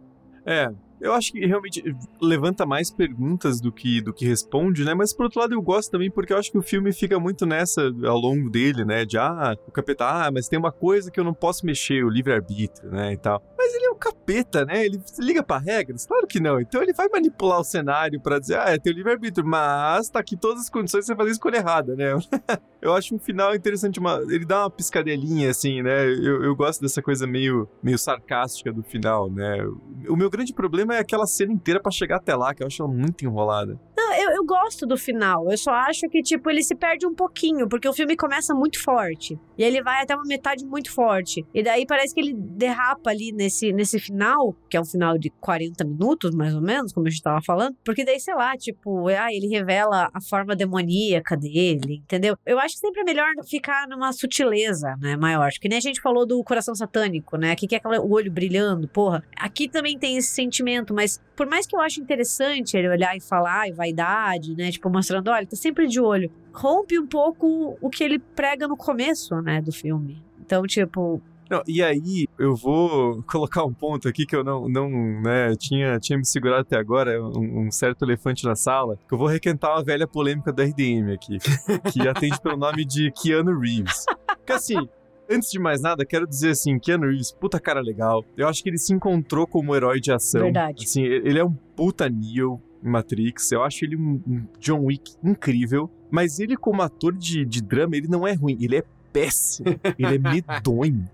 É, 0.47 0.71
eu 1.05 1.13
acho 1.13 1.33
que 1.33 1.45
realmente 1.45 1.83
levanta 2.21 2.65
mais 2.65 2.91
perguntas 2.91 3.61
do 3.61 3.71
que, 3.71 4.01
do 4.01 4.13
que 4.13 4.27
responde, 4.27 4.85
né? 4.85 4.95
Mas 4.95 5.13
por 5.13 5.25
outro 5.25 5.41
lado 5.41 5.53
eu 5.53 5.61
gosto 5.61 5.91
também 5.91 6.11
porque 6.11 6.33
eu 6.33 6.39
acho 6.39 6.51
que 6.51 6.57
o 6.57 6.63
filme 6.63 6.93
fica 6.93 7.21
muito 7.21 7.45
nessa 7.45 7.83
ao 8.07 8.19
longo 8.19 8.49
dele, 8.49 8.87
né? 8.87 9.05
De 9.05 9.19
ah, 9.19 9.55
o 9.69 9.71
capeta, 9.71 10.07
ah, 10.07 10.31
mas 10.33 10.49
tem 10.49 10.59
uma 10.59 10.73
coisa 10.73 11.11
que 11.11 11.21
eu 11.21 11.25
não 11.25 11.35
posso 11.35 11.67
mexer, 11.67 12.03
o 12.05 12.09
livre-arbítrio, 12.09 12.91
né? 12.91 13.13
E 13.13 13.19
tal. 13.19 13.43
Mas 13.65 13.75
ele 13.75 13.87
é 13.87 13.91
um 13.91 13.97
capeta, 13.97 14.65
né? 14.67 14.85
Ele 14.85 15.01
liga 15.19 15.43
para 15.43 15.59
regras? 15.59 16.05
Claro 16.05 16.27
que 16.27 16.39
não. 16.39 16.61
Então 16.61 16.83
ele 16.83 16.93
vai 16.93 17.09
manipular 17.09 17.59
o 17.59 17.65
cenário 17.65 18.21
para 18.21 18.39
dizer, 18.39 18.59
ah, 18.59 18.69
é 18.69 18.79
teu 18.79 18.93
livre-arbítrio, 18.93 19.47
mas 19.47 20.11
tá 20.11 20.21
aqui 20.21 20.37
todas 20.37 20.65
as 20.65 20.69
condições 20.69 21.07
você 21.07 21.17
fazer 21.17 21.31
a 21.31 21.33
escolha 21.33 21.57
errada, 21.57 21.97
né? 21.97 22.12
eu 22.83 22.93
acho 22.93 23.15
um 23.15 23.19
final 23.19 23.55
interessante, 23.55 23.99
uma, 23.99 24.21
ele 24.29 24.45
dá 24.45 24.65
uma 24.65 24.71
piscadelinha, 24.71 25.49
assim, 25.49 25.81
né? 25.81 26.05
Eu, 26.05 26.45
eu 26.45 26.55
gosto 26.55 26.83
dessa 26.83 27.01
coisa 27.01 27.27
meio, 27.27 27.67
meio 27.83 27.97
sarcástica 27.97 28.71
do 28.71 28.83
final, 28.83 29.31
né? 29.31 29.65
O 30.07 30.15
meu 30.15 30.29
grande 30.29 30.53
problema 30.53 30.95
é 30.95 30.99
aquela 30.99 31.27
cena 31.27 31.51
inteira 31.51 31.81
para 31.81 31.91
chegar 31.91 32.17
até 32.17 32.37
lá, 32.37 32.55
que 32.55 32.62
eu 32.62 32.67
acho 32.67 32.83
ela 32.83 32.93
muito 32.93 33.25
enrolada. 33.25 33.81
Não, 33.97 34.15
eu, 34.15 34.31
eu 34.33 34.45
gosto 34.45 34.87
do 34.87 34.99
final. 34.99 35.51
Eu 35.51 35.57
só 35.57 35.71
acho 35.71 36.07
que, 36.11 36.21
tipo, 36.21 36.51
ele 36.51 36.62
se 36.62 36.75
perde 36.75 37.07
um 37.07 37.15
pouquinho, 37.15 37.67
porque 37.67 37.89
o 37.89 37.93
filme 37.93 38.15
começa 38.17 38.55
muito 38.55 38.83
forte. 38.83 39.39
E 39.57 39.62
ele 39.62 39.83
vai 39.83 40.03
até 40.03 40.15
uma 40.15 40.27
metade 40.27 40.65
muito 40.67 40.93
forte. 40.93 41.47
E 41.55 41.62
daí 41.62 41.87
parece 41.87 42.15
que 42.15 42.21
ele 42.21 42.35
derrapa 42.35 43.11
ali 43.11 43.33
nesse, 43.33 43.54
nesse 43.73 43.99
final, 43.99 44.55
que 44.69 44.77
é 44.77 44.81
um 44.81 44.85
final 44.85 45.19
de 45.19 45.31
40 45.31 45.85
minutos, 45.85 46.35
mais 46.35 46.55
ou 46.55 46.61
menos, 46.61 46.93
como 46.93 47.07
a 47.07 47.11
gente 47.11 47.23
tava 47.23 47.41
falando. 47.43 47.77
Porque 47.85 48.05
daí, 48.05 48.21
sei 48.21 48.35
lá, 48.35 48.57
tipo, 48.57 49.09
ah, 49.09 49.33
ele 49.33 49.49
revela 49.49 50.11
a 50.13 50.21
forma 50.21 50.55
demoníaca 50.57 51.37
dele, 51.37 52.03
entendeu? 52.05 52.37
Eu 52.45 52.59
acho 52.59 52.75
que 52.75 52.81
sempre 52.81 53.01
é 53.03 53.05
melhor 53.05 53.29
ficar 53.49 53.89
numa 53.89 54.13
sutileza, 54.13 54.97
né, 55.01 55.17
maior. 55.17 55.51
Que 55.61 55.69
nem 55.69 55.79
a 55.79 55.83
gente 55.83 56.01
falou 56.01 56.27
do 56.27 56.43
coração 56.43 56.75
satânico, 56.75 57.37
né? 57.37 57.53
Aqui 57.53 57.67
que 57.67 57.77
é 57.77 57.81
o 57.85 58.11
olho 58.11 58.31
brilhando, 58.31 58.89
porra. 58.89 59.23
Aqui 59.37 59.69
também 59.69 59.99
tem 59.99 60.17
esse 60.17 60.29
sentimento, 60.29 60.95
mas 60.95 61.21
por 61.37 61.47
mais 61.47 61.67
que 61.67 61.75
eu 61.75 61.81
ache 61.81 62.01
interessante 62.01 62.77
ele 62.77 62.89
olhar 62.89 63.17
e 63.17 63.21
falar, 63.21 63.69
e 63.69 63.73
vaidade, 63.73 64.55
né? 64.57 64.71
Tipo, 64.71 64.91
mostrando, 64.91 65.29
olha, 65.29 65.47
tá 65.47 65.57
sempre 65.57 65.87
de 65.87 66.01
olho. 66.01 66.31
Rompe 66.53 66.99
um 66.99 67.07
pouco 67.07 67.77
o 67.81 67.91
que 67.91 68.05
ele 68.05 68.19
prega 68.19 68.69
no 68.69 68.77
começo, 68.77 69.41
né, 69.43 69.61
do 69.61 69.73
filme. 69.73 70.23
Então, 70.41 70.63
tipo, 70.65 71.21
não, 71.51 71.63
e 71.67 71.83
aí, 71.83 72.27
eu 72.39 72.55
vou 72.55 73.23
colocar 73.31 73.65
um 73.65 73.73
ponto 73.73 74.09
aqui 74.09 74.27
que 74.27 74.35
eu 74.35 74.43
não, 74.43 74.69
não 74.69 74.89
né, 75.23 75.55
tinha, 75.57 75.99
tinha 75.99 76.19
me 76.19 76.25
segurado 76.25 76.63
até 76.63 76.77
agora, 76.77 77.23
um, 77.23 77.67
um, 77.67 77.71
certo 77.71 78.05
elefante 78.05 78.45
na 78.45 78.55
sala, 78.55 78.99
que 79.09 79.15
eu 79.15 79.19
vou 79.19 79.29
requentar 79.29 79.73
uma 79.73 79.85
velha 79.85 80.07
polêmica 80.07 80.53
da 80.53 80.65
RDM 80.65 81.13
aqui, 81.13 81.39
que 81.93 82.09
atende 82.09 82.41
pelo 82.41 82.57
nome 82.57 82.85
de 82.85 83.13
Keanu 83.13 83.59
Reeves. 83.59 84.05
Que 84.47 84.53
assim, 84.53 84.89
Antes 85.31 85.51
de 85.51 85.59
mais 85.59 85.81
nada, 85.81 86.05
quero 86.05 86.27
dizer 86.27 86.51
assim, 86.51 86.79
Keanu 86.79 87.07
Reeves, 87.07 87.33
puta 87.33 87.59
cara 87.59 87.81
legal. 87.81 88.25
Eu 88.37 88.47
acho 88.47 88.63
que 88.63 88.69
ele 88.69 88.79
se 88.79 88.93
encontrou 88.93 89.47
como 89.47 89.75
herói 89.75 89.99
de 89.99 90.13
ação. 90.13 90.43
Verdade. 90.43 90.85
Assim, 90.85 91.03
ele 91.03 91.39
é 91.39 91.45
um 91.45 91.55
puta 91.75 92.09
Neo 92.11 92.61
em 92.83 92.89
Matrix. 92.89 93.51
Eu 93.51 93.63
acho 93.63 93.85
ele 93.85 93.97
um, 93.97 94.21
um 94.27 94.47
John 94.61 94.85
Wick 94.85 95.15
incrível. 95.25 95.91
Mas 96.11 96.39
ele, 96.39 96.57
como 96.57 96.83
ator 96.83 97.15
de, 97.15 97.45
de 97.45 97.63
drama, 97.63 97.97
ele 97.97 98.07
não 98.07 98.27
é 98.27 98.35
ruim. 98.35 98.59
Ele 98.61 98.77
é 98.77 98.85
péssimo. 99.13 99.69
ele 99.99 100.15
é 100.15 100.19
medonho. 100.19 101.09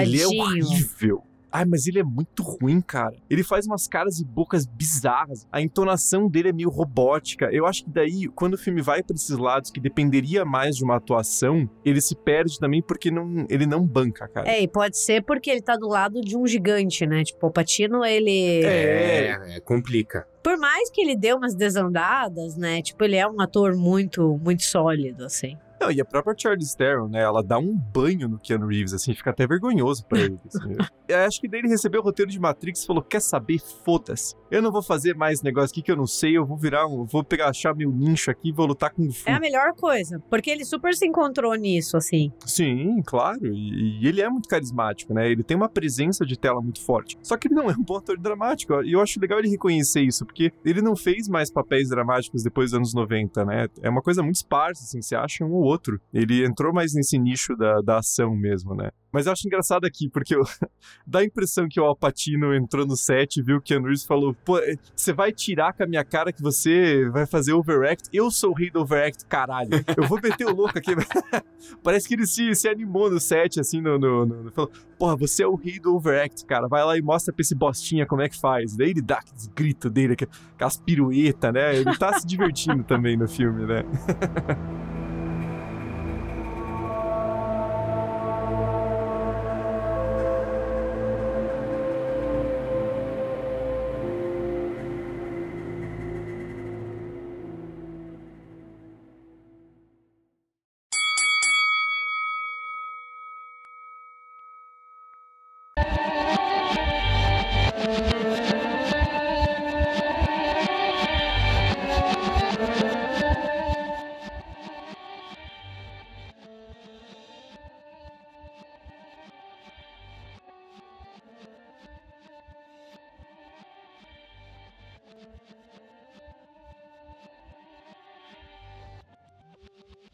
Ele 0.00 0.20
é 0.20 0.26
horrível. 0.26 1.22
Ai, 1.56 1.64
mas 1.64 1.86
ele 1.86 1.98
é 1.98 2.02
muito 2.02 2.42
ruim, 2.42 2.82
cara. 2.82 3.16
Ele 3.30 3.42
faz 3.42 3.66
umas 3.66 3.88
caras 3.88 4.20
e 4.20 4.24
bocas 4.26 4.66
bizarras. 4.66 5.46
A 5.50 5.62
entonação 5.62 6.28
dele 6.28 6.50
é 6.50 6.52
meio 6.52 6.68
robótica. 6.68 7.48
Eu 7.50 7.64
acho 7.64 7.84
que 7.84 7.90
daí, 7.90 8.28
quando 8.34 8.54
o 8.54 8.58
filme 8.58 8.82
vai 8.82 9.02
para 9.02 9.16
esses 9.16 9.38
lados 9.38 9.70
que 9.70 9.80
dependeria 9.80 10.44
mais 10.44 10.76
de 10.76 10.84
uma 10.84 10.96
atuação, 10.96 11.66
ele 11.82 12.00
se 12.02 12.14
perde 12.14 12.58
também 12.58 12.82
porque 12.82 13.10
não, 13.10 13.46
ele 13.48 13.64
não 13.64 13.86
banca, 13.86 14.28
cara. 14.28 14.46
É, 14.46 14.60
e 14.60 14.68
pode 14.68 14.98
ser 14.98 15.22
porque 15.22 15.50
ele 15.50 15.62
tá 15.62 15.76
do 15.76 15.88
lado 15.88 16.20
de 16.20 16.36
um 16.36 16.46
gigante, 16.46 17.06
né? 17.06 17.24
Tipo, 17.24 17.46
o 17.46 17.50
Patino, 17.50 18.04
ele. 18.04 18.62
É, 18.62 19.56
é 19.56 19.60
complica. 19.60 20.26
Por 20.42 20.58
mais 20.58 20.90
que 20.90 21.00
ele 21.00 21.16
dê 21.16 21.32
umas 21.32 21.54
desandadas, 21.54 22.54
né? 22.56 22.82
Tipo, 22.82 23.02
ele 23.04 23.16
é 23.16 23.26
um 23.26 23.40
ator 23.40 23.74
muito, 23.74 24.38
muito 24.42 24.62
sólido, 24.62 25.24
assim. 25.24 25.56
Não, 25.80 25.90
e 25.90 26.00
a 26.00 26.04
própria 26.04 26.34
Charlize 26.36 26.76
Theron, 26.76 27.08
né? 27.08 27.22
Ela 27.22 27.42
dá 27.42 27.58
um 27.58 27.74
banho 27.74 28.28
no 28.28 28.38
Keanu 28.38 28.66
Reeves, 28.66 28.94
assim, 28.94 29.14
fica 29.14 29.30
até 29.30 29.46
vergonhoso 29.46 30.06
pra 30.06 30.20
ele. 30.20 30.38
Assim. 30.46 30.74
eu 31.08 31.18
acho 31.18 31.40
que 31.40 31.48
daí 31.48 31.60
ele 31.60 31.68
recebeu 31.68 32.00
o 32.00 32.04
roteiro 32.04 32.30
de 32.30 32.40
Matrix 32.40 32.82
e 32.82 32.86
falou: 32.86 33.02
quer 33.02 33.20
saber? 33.20 33.60
Foda-se. 33.84 34.34
Eu 34.50 34.62
não 34.62 34.70
vou 34.70 34.82
fazer 34.82 35.14
mais 35.14 35.42
negócio 35.42 35.72
aqui 35.72 35.82
que 35.82 35.90
eu 35.90 35.96
não 35.96 36.06
sei, 36.06 36.36
eu 36.36 36.46
vou 36.46 36.56
virar 36.56 36.86
um. 36.86 37.04
Vou 37.04 37.22
pegar, 37.22 37.48
achar 37.48 37.74
meu 37.74 37.90
nicho 37.90 38.30
aqui 38.30 38.48
e 38.48 38.52
vou 38.52 38.66
lutar 38.66 38.90
com 38.90 39.02
o 39.02 39.10
É 39.26 39.32
a 39.32 39.40
melhor 39.40 39.74
coisa, 39.74 40.22
porque 40.30 40.50
ele 40.50 40.64
super 40.64 40.94
se 40.94 41.06
encontrou 41.06 41.54
nisso, 41.54 41.96
assim. 41.96 42.32
Sim, 42.44 43.02
claro. 43.04 43.46
E, 43.46 44.02
e, 44.02 44.08
ele 44.08 44.20
é 44.20 44.28
muito 44.28 44.48
carismático, 44.48 45.12
né? 45.12 45.30
Ele 45.30 45.42
tem 45.42 45.56
uma 45.56 45.68
presença 45.68 46.24
de 46.24 46.38
tela 46.38 46.60
muito 46.60 46.82
forte. 46.82 47.18
Só 47.22 47.36
que 47.36 47.48
ele 47.48 47.54
não 47.54 47.68
é 47.70 47.74
um 47.74 47.82
bom 47.82 47.96
ator 47.96 48.18
dramático. 48.18 48.82
E 48.82 48.92
eu 48.92 49.00
acho 49.00 49.20
legal 49.20 49.38
ele 49.38 49.48
reconhecer 49.48 50.02
isso, 50.02 50.24
porque 50.24 50.52
ele 50.64 50.80
não 50.80 50.96
fez 50.96 51.28
mais 51.28 51.50
papéis 51.50 51.88
dramáticos 51.88 52.42
depois 52.42 52.70
dos 52.70 52.78
anos 52.78 52.94
90, 52.94 53.44
né? 53.44 53.68
É 53.82 53.90
uma 53.90 54.02
coisa 54.02 54.22
muito 54.22 54.36
esparsa, 54.36 54.84
assim, 54.84 55.02
você 55.02 55.14
acha 55.14 55.44
um 55.44 55.52
ou 55.52 55.65
outro. 55.66 56.00
Ele 56.12 56.44
entrou 56.44 56.72
mais 56.72 56.94
nesse 56.94 57.18
nicho 57.18 57.56
da, 57.56 57.80
da 57.80 57.98
ação 57.98 58.34
mesmo, 58.34 58.74
né? 58.74 58.90
Mas 59.16 59.24
eu 59.24 59.32
acho 59.32 59.46
engraçado 59.46 59.86
aqui, 59.86 60.10
porque 60.10 60.36
eu, 60.36 60.42
dá 61.06 61.20
a 61.20 61.24
impressão 61.24 61.66
que 61.66 61.80
o 61.80 61.84
Alpatino 61.84 62.54
entrou 62.54 62.86
no 62.86 62.96
set, 62.96 63.40
viu 63.40 63.62
que 63.62 63.74
o 63.74 63.82
Reeves 63.82 64.04
falou: 64.04 64.34
pô, 64.44 64.60
você 64.94 65.10
vai 65.10 65.32
tirar 65.32 65.72
com 65.72 65.84
a 65.84 65.86
minha 65.86 66.04
cara 66.04 66.30
que 66.30 66.42
você 66.42 67.08
vai 67.08 67.26
fazer 67.26 67.54
overact? 67.54 68.10
Eu 68.12 68.30
sou 68.30 68.50
o 68.50 68.54
rei 68.54 68.70
do 68.70 68.80
overact, 68.80 69.24
caralho. 69.24 69.70
Eu 69.96 70.06
vou 70.06 70.20
meter 70.20 70.46
o 70.46 70.54
louco 70.54 70.78
aqui. 70.78 70.90
Parece 71.82 72.06
que 72.06 72.12
ele 72.12 72.26
se, 72.26 72.54
se 72.54 72.68
animou 72.68 73.10
no 73.10 73.18
set, 73.18 73.58
assim, 73.58 73.80
no, 73.80 73.98
no, 73.98 74.26
no, 74.26 74.52
Falou: 74.52 74.70
porra, 74.98 75.16
você 75.16 75.42
é 75.42 75.46
o 75.46 75.54
rei 75.54 75.80
do 75.80 75.94
overact, 75.94 76.44
cara. 76.44 76.68
Vai 76.68 76.84
lá 76.84 76.98
e 76.98 77.00
mostra 77.00 77.32
pra 77.32 77.40
esse 77.40 77.54
bostinha 77.54 78.04
como 78.04 78.20
é 78.20 78.28
que 78.28 78.38
faz. 78.38 78.76
Daí 78.76 78.90
ele 78.90 79.00
dá 79.00 79.16
aqueles 79.16 79.46
gritos 79.46 79.90
dele, 79.90 80.14
aquelas 80.54 80.76
piruetas, 80.76 81.54
né? 81.54 81.74
Ele 81.74 81.96
tá 81.96 82.12
se 82.18 82.26
divertindo 82.26 82.84
também 82.84 83.16
no 83.16 83.26
filme, 83.26 83.64
né? 83.64 83.82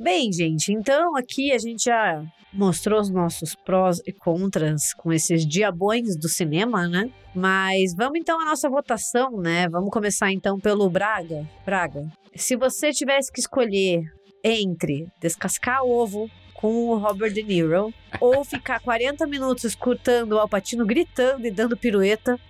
Bem, 0.03 0.33
gente, 0.33 0.73
então 0.73 1.17
aqui 1.17 1.53
a 1.53 1.59
gente 1.59 1.85
já 1.85 2.25
mostrou 2.53 3.01
os 3.01 3.09
nossos 3.09 3.55
prós 3.55 4.01
e 4.05 4.13
contras 4.13 4.93
com 4.95 5.13
esses 5.13 5.47
diabões 5.47 6.19
do 6.19 6.29
cinema, 6.29 6.89
né? 6.89 7.09
Mas 7.33 7.95
vamos 7.95 8.19
então 8.19 8.41
à 8.41 8.45
nossa 8.45 8.69
votação, 8.69 9.31
né? 9.37 9.69
Vamos 9.69 9.91
começar 9.91 10.33
então 10.33 10.59
pelo 10.59 10.91
Braga. 10.91 11.49
Braga, 11.65 12.11
se 12.35 12.57
você 12.57 12.91
tivesse 12.91 13.31
que 13.31 13.39
escolher 13.39 14.03
entre 14.43 15.07
descascar 15.21 15.85
ovo 15.85 16.29
com 16.53 16.89
o 16.89 16.99
Robert 16.99 17.33
De 17.33 17.45
Niro 17.45 17.95
ou 18.21 18.45
ficar 18.45 18.81
40 18.81 19.25
minutos 19.29 19.63
escutando 19.63 20.33
o 20.33 20.41
Alpatino 20.41 20.85
gritando 20.85 21.47
e 21.47 21.51
dando 21.53 21.77
pirueta, 21.77 22.41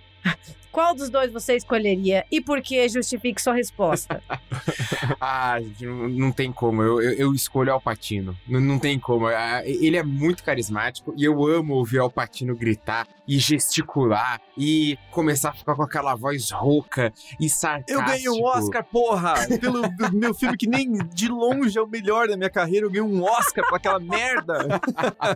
qual 0.73 0.95
dos 0.95 1.07
dois 1.07 1.31
você 1.31 1.55
escolheria 1.55 2.25
e 2.31 2.41
por 2.41 2.59
que? 2.59 2.89
Justifique 2.89 3.39
sua 3.39 3.53
resposta. 3.53 4.21
ah, 5.21 5.61
gente, 5.61 5.85
não, 5.85 6.09
não 6.09 6.31
tem 6.31 6.51
como. 6.51 6.81
Eu, 6.81 6.99
eu, 6.99 7.13
eu 7.13 7.33
escolho 7.33 7.71
Alpatino. 7.71 8.35
Não, 8.47 8.59
não 8.59 8.79
tem 8.79 8.99
como. 8.99 9.27
Ah, 9.27 9.61
Ele 9.63 9.95
é 9.95 10.03
muito 10.03 10.43
carismático 10.43 11.13
e 11.15 11.23
eu 11.23 11.45
amo 11.45 11.75
ouvir 11.75 11.99
Alpatino 11.99 12.55
gritar 12.55 13.07
e 13.27 13.37
gesticular 13.37 14.41
e 14.57 14.97
começar 15.11 15.49
a 15.49 15.53
ficar 15.53 15.75
com 15.75 15.83
aquela 15.83 16.15
voz 16.15 16.49
rouca 16.49 17.13
e 17.39 17.47
sarcástica. 17.47 17.93
Eu 17.93 18.03
ganhei 18.03 18.29
um 18.29 18.43
Oscar, 18.43 18.83
porra! 18.83 19.35
Pelo 19.61 19.83
meu 20.11 20.33
filme 20.33 20.57
que 20.57 20.67
nem 20.67 20.91
de 21.13 21.27
longe 21.27 21.77
é 21.77 21.81
o 21.81 21.87
melhor 21.87 22.27
da 22.27 22.35
minha 22.35 22.49
carreira, 22.49 22.87
eu 22.87 22.89
ganhei 22.89 23.03
um 23.03 23.23
Oscar 23.23 23.63
pra 23.67 23.77
aquela 23.77 23.99
merda! 23.99 24.81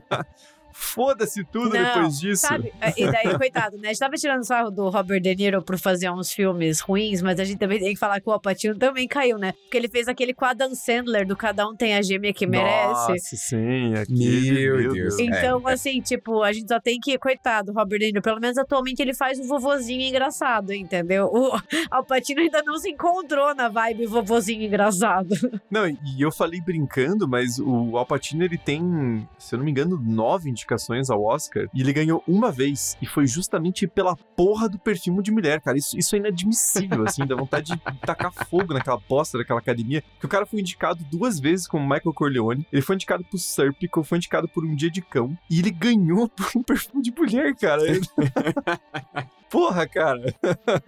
Foda-se 0.80 1.44
tudo 1.44 1.74
Não, 1.74 1.84
depois 1.84 2.20
disso. 2.20 2.46
Sabe? 2.48 2.72
E 2.96 3.12
daí, 3.12 3.34
coitado, 3.36 3.78
né? 3.78 3.88
A 3.88 3.92
gente 3.92 4.00
tava 4.00 4.16
tirando 4.16 4.44
sarro 4.44 4.70
do 4.70 4.90
Robert 4.90 5.20
De 5.20 5.36
Niro 5.36 5.62
por 5.64 5.78
fazer 5.80 6.10
uns 6.12 6.32
filmes 6.32 6.80
ruins, 6.80 7.20
mas 7.24 7.40
a 7.40 7.44
gente 7.44 7.58
também 7.58 7.80
tem 7.80 7.94
que 7.94 8.00
falar 8.00 8.22
que 8.22 8.30
o 8.30 8.32
Alpatino 8.32 8.78
também 8.78 9.08
caiu, 9.08 9.40
né? 9.40 9.54
Porque 9.54 9.76
ele 9.76 9.88
fez 9.90 10.08
aquele 10.08 10.36
com 10.36 10.46
a 10.46 10.52
Adam 10.52 10.76
Sandler 10.76 11.26
do 11.26 11.36
Cada 11.36 11.68
Um 11.68 11.76
Tem 11.76 11.96
a 11.96 12.02
Gêmea 12.04 12.32
que 12.32 12.46
Merece. 12.46 13.12
Nossa, 13.12 13.36
sim, 13.36 13.96
aquele, 13.96 14.84
Meu 14.84 14.94
Deus. 14.94 15.20
Então, 15.20 15.62
É, 15.68 15.72
é. 15.72 15.74
assim, 15.74 16.00
tipo, 16.00 16.44
a 16.44 16.54
gente 16.54 16.68
só 16.68 16.80
tem 16.80 17.00
que. 17.00 17.18
Coitado, 17.18 17.74
Robert 17.74 18.00
De 18.00 18.06
Niro. 18.06 18.22
Pelo 18.22 18.40
menos 18.40 18.58
atualmente 18.58 19.02
ele 19.02 19.16
faz 19.16 19.40
o 19.40 19.48
vovozinho 19.48 20.02
engraçado, 20.02 20.74
entendeu? 20.74 21.26
O 21.26 21.52
Alpatino 21.90 22.42
ainda 22.42 22.62
não 22.64 22.78
se 22.78 22.92
encontrou 22.92 23.56
na 23.56 23.68
vibe 23.68 24.06
vovozinho 24.06 24.62
engraçado. 24.62 25.36
Não, 25.72 25.88
e 25.88 25.98
eu 26.20 26.32
falei 26.32 26.62
brincando, 26.62 27.28
mas 27.28 27.58
o 27.58 27.98
Al 27.98 28.06
Pacino, 28.06 28.44
ele 28.44 28.58
tem, 28.58 29.28
se 29.40 29.56
eu 29.56 29.58
não 29.58 29.66
me 29.66 29.72
engano, 29.72 30.00
nove 30.06 30.50
indicações 30.50 30.67
ao 31.10 31.24
Oscar, 31.24 31.68
e 31.74 31.82
ele 31.82 31.94
ganhou 31.94 32.24
uma 32.28 32.52
vez, 32.52 32.98
e 33.02 33.06
foi 33.06 33.26
justamente 33.28 33.88
pela 33.88 34.16
porra 34.16 34.68
do 34.68 34.78
perfume 34.80 35.22
de 35.24 35.32
mulher, 35.32 35.62
cara. 35.62 35.78
Isso, 35.78 35.98
isso 35.98 36.16
é 36.16 36.20
inadmissível, 36.20 37.04
assim, 37.06 37.26
dá 37.26 37.36
vontade 37.36 37.74
de 37.74 37.82
tacar 38.02 38.32
fogo 38.32 38.74
naquela 38.74 38.98
bosta 39.10 39.38
daquela 39.38 39.60
academia, 39.60 40.04
que 40.20 40.26
o 40.26 40.30
cara 40.30 40.46
foi 40.46 40.60
indicado 40.60 41.04
duas 41.12 41.40
vezes 41.40 41.68
como 41.68 41.84
Michael 41.84 42.14
Corleone, 42.14 42.68
ele 42.72 42.82
foi 42.82 42.96
indicado 42.96 43.24
por 43.24 43.38
Serpico, 43.38 44.04
foi 44.04 44.18
indicado 44.18 44.48
por 44.48 44.64
Um 44.66 44.76
Dia 44.76 44.92
de 44.92 45.02
Cão, 45.02 45.38
e 45.50 45.60
ele 45.60 45.72
ganhou 45.72 46.28
por 46.36 46.48
um 46.56 46.64
perfume 46.64 47.02
de 47.04 47.12
mulher, 47.12 47.56
cara. 47.56 47.82
Porra, 49.50 49.88
cara. 49.88 50.34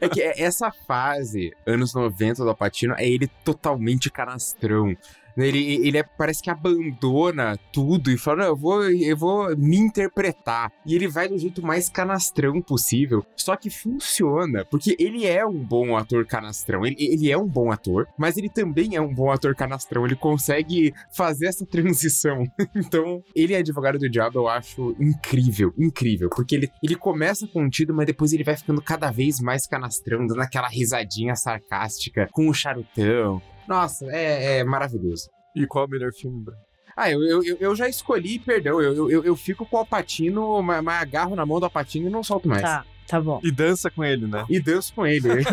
É 0.01 0.09
que 0.09 0.21
é- 0.21 0.41
essa 0.41 0.71
fase, 0.85 1.53
anos 1.65 1.93
90 1.93 2.43
do 2.43 2.49
Alpatino, 2.49 2.93
é 2.97 3.07
ele 3.07 3.27
totalmente 3.43 4.09
canastrão. 4.11 4.95
Ele, 5.43 5.87
ele 5.87 5.97
é- 5.97 6.03
parece 6.03 6.41
que 6.41 6.49
abandona 6.49 7.57
tudo 7.71 8.11
e 8.11 8.17
fala: 8.17 8.45
eu 8.45 8.55
vou, 8.55 8.83
eu 8.83 9.17
vou 9.17 9.55
me 9.57 9.77
interpretar. 9.77 10.71
E 10.85 10.95
ele 10.95 11.07
vai 11.07 11.27
do 11.27 11.37
jeito 11.37 11.65
mais 11.65 11.89
canastrão 11.89 12.61
possível. 12.61 13.25
Só 13.35 13.55
que 13.55 13.69
funciona, 13.69 14.65
porque 14.65 14.95
ele 14.99 15.25
é 15.25 15.45
um 15.45 15.63
bom 15.63 15.95
ator 15.95 16.25
canastrão. 16.25 16.85
Ele, 16.85 16.95
ele 16.99 17.31
é 17.31 17.37
um 17.37 17.47
bom 17.47 17.71
ator, 17.71 18.07
mas 18.17 18.37
ele 18.37 18.49
também 18.49 18.95
é 18.95 19.01
um 19.01 19.13
bom 19.13 19.31
ator 19.31 19.55
canastrão. 19.55 20.05
Ele 20.05 20.15
consegue 20.15 20.93
fazer 21.11 21.47
essa 21.47 21.65
transição. 21.65 22.43
então, 22.75 23.23
ele 23.35 23.53
é 23.53 23.57
advogado 23.57 23.97
do 23.97 24.09
diabo, 24.09 24.39
eu 24.39 24.47
acho 24.47 24.95
incrível, 24.99 25.73
incrível. 25.77 26.29
Porque 26.29 26.55
ele, 26.55 26.71
ele 26.83 26.95
começa 26.95 27.47
contido, 27.47 27.93
mas 27.93 28.05
depois 28.05 28.33
ele 28.33 28.43
vai 28.43 28.55
ficando 28.55 28.81
cada 28.81 29.11
vez 29.11 29.39
mais 29.39 29.67
canastrão, 29.67 30.25
dando 30.25 30.41
aquela 30.41 30.67
risadinha 30.67 31.35
sarcástica 31.35 32.27
com 32.31 32.47
o 32.49 32.53
charutão. 32.53 33.41
Nossa, 33.69 34.05
é, 34.09 34.57
é 34.57 34.63
maravilhoso. 34.63 35.29
E 35.55 35.65
qual 35.67 35.85
é 35.85 35.87
o 35.87 35.91
melhor 35.91 36.11
filme, 36.11 36.43
Bruno? 36.43 36.59
Ah, 36.97 37.09
eu, 37.09 37.21
eu, 37.23 37.57
eu- 37.59 37.75
já 37.75 37.87
escolhi, 37.87 38.39
perdão. 38.39 38.81
Eu, 38.81 39.09
eu, 39.09 39.23
eu- 39.23 39.35
fico 39.35 39.65
com 39.65 39.77
o 39.77 39.79
Alpatino, 39.79 40.61
mas, 40.61 40.83
mas 40.83 41.01
agarro 41.01 41.35
na 41.35 41.45
mão 41.45 41.59
do 41.59 41.65
Alpatino 41.65 42.07
e 42.07 42.11
não 42.11 42.23
solto 42.23 42.49
mais. 42.49 42.61
Tá, 42.63 42.83
tá 43.07 43.21
bom. 43.21 43.39
E 43.43 43.51
dança 43.51 43.89
com 43.89 44.03
ele, 44.03 44.25
né? 44.27 44.43
E 44.49 44.59
danço 44.59 44.93
com 44.93 45.05
ele. 45.07 45.21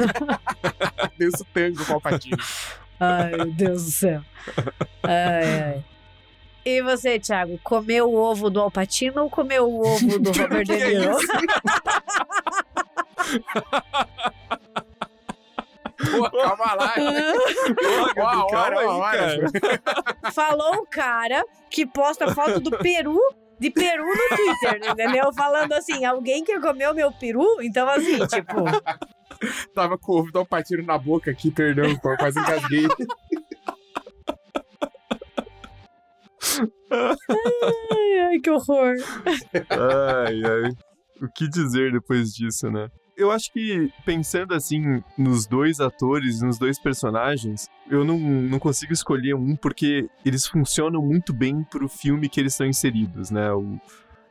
danço 1.18 1.46
tango 1.54 1.84
com 1.84 1.92
o 1.92 1.94
Alpatino. 1.96 2.38
Ai, 2.98 3.32
meu 3.36 3.52
Deus 3.52 3.84
do 3.84 3.90
céu. 3.90 4.22
Ai, 5.02 5.60
ai. 5.62 5.84
E 6.64 6.82
você, 6.82 7.20
Thiago, 7.20 7.60
comeu 7.62 8.10
o 8.10 8.16
ovo 8.16 8.50
do 8.50 8.60
Alpatino 8.60 9.22
ou 9.22 9.30
comeu 9.30 9.68
o 9.70 9.86
ovo 9.86 10.18
do 10.18 10.32
Robert 10.40 10.64
De 10.64 10.72
Niro? 10.76 11.16
Pô, 16.10 16.30
calma 16.30 16.74
lá. 16.74 16.94
Uma 18.16 18.44
hora, 18.44 18.76
calma 18.76 18.80
uma 18.80 18.80
aí, 18.80 18.86
hora. 18.86 19.50
cara. 19.50 20.32
Falou 20.32 20.74
o 20.76 20.86
cara 20.86 21.44
que 21.70 21.86
posta 21.86 22.34
foto 22.34 22.60
do 22.60 22.70
peru 22.78 23.18
de 23.58 23.70
peru 23.70 24.04
no 24.04 24.36
Twitter, 24.36 24.90
entendeu? 24.90 25.32
Falando 25.32 25.72
assim, 25.72 26.04
alguém 26.04 26.44
que 26.44 26.60
comeu 26.60 26.94
meu 26.94 27.10
peru? 27.12 27.46
Então, 27.62 27.88
assim, 27.88 28.18
tipo, 28.26 28.64
Tava 29.74 29.98
com 29.98 30.12
o 30.12 30.18
ovo 30.20 30.32
do 30.32 30.38
Alpatino 30.40 30.82
na 30.84 30.98
boca 30.98 31.30
aqui, 31.30 31.50
perdão, 31.50 31.94
pô, 31.96 32.16
quase 32.16 32.38
engasguei. 32.38 32.86
ai, 36.90 38.18
ai, 38.20 38.38
que 38.40 38.50
horror. 38.50 38.94
Ai, 39.70 40.42
ai. 40.44 40.70
O 41.22 41.28
que 41.34 41.48
dizer 41.48 41.92
depois 41.92 42.32
disso, 42.32 42.70
né? 42.70 42.88
Eu 43.16 43.30
acho 43.30 43.50
que, 43.50 43.90
pensando 44.04 44.52
assim, 44.52 45.02
nos 45.16 45.46
dois 45.46 45.80
atores, 45.80 46.42
nos 46.42 46.58
dois 46.58 46.78
personagens, 46.78 47.70
eu 47.90 48.04
não, 48.04 48.18
não 48.18 48.58
consigo 48.58 48.92
escolher 48.92 49.34
um 49.34 49.56
porque 49.56 50.08
eles 50.24 50.46
funcionam 50.46 51.00
muito 51.00 51.32
bem 51.32 51.64
pro 51.64 51.88
filme 51.88 52.28
que 52.28 52.38
eles 52.38 52.52
estão 52.52 52.66
inseridos, 52.66 53.30
né? 53.30 53.50
O, 53.52 53.80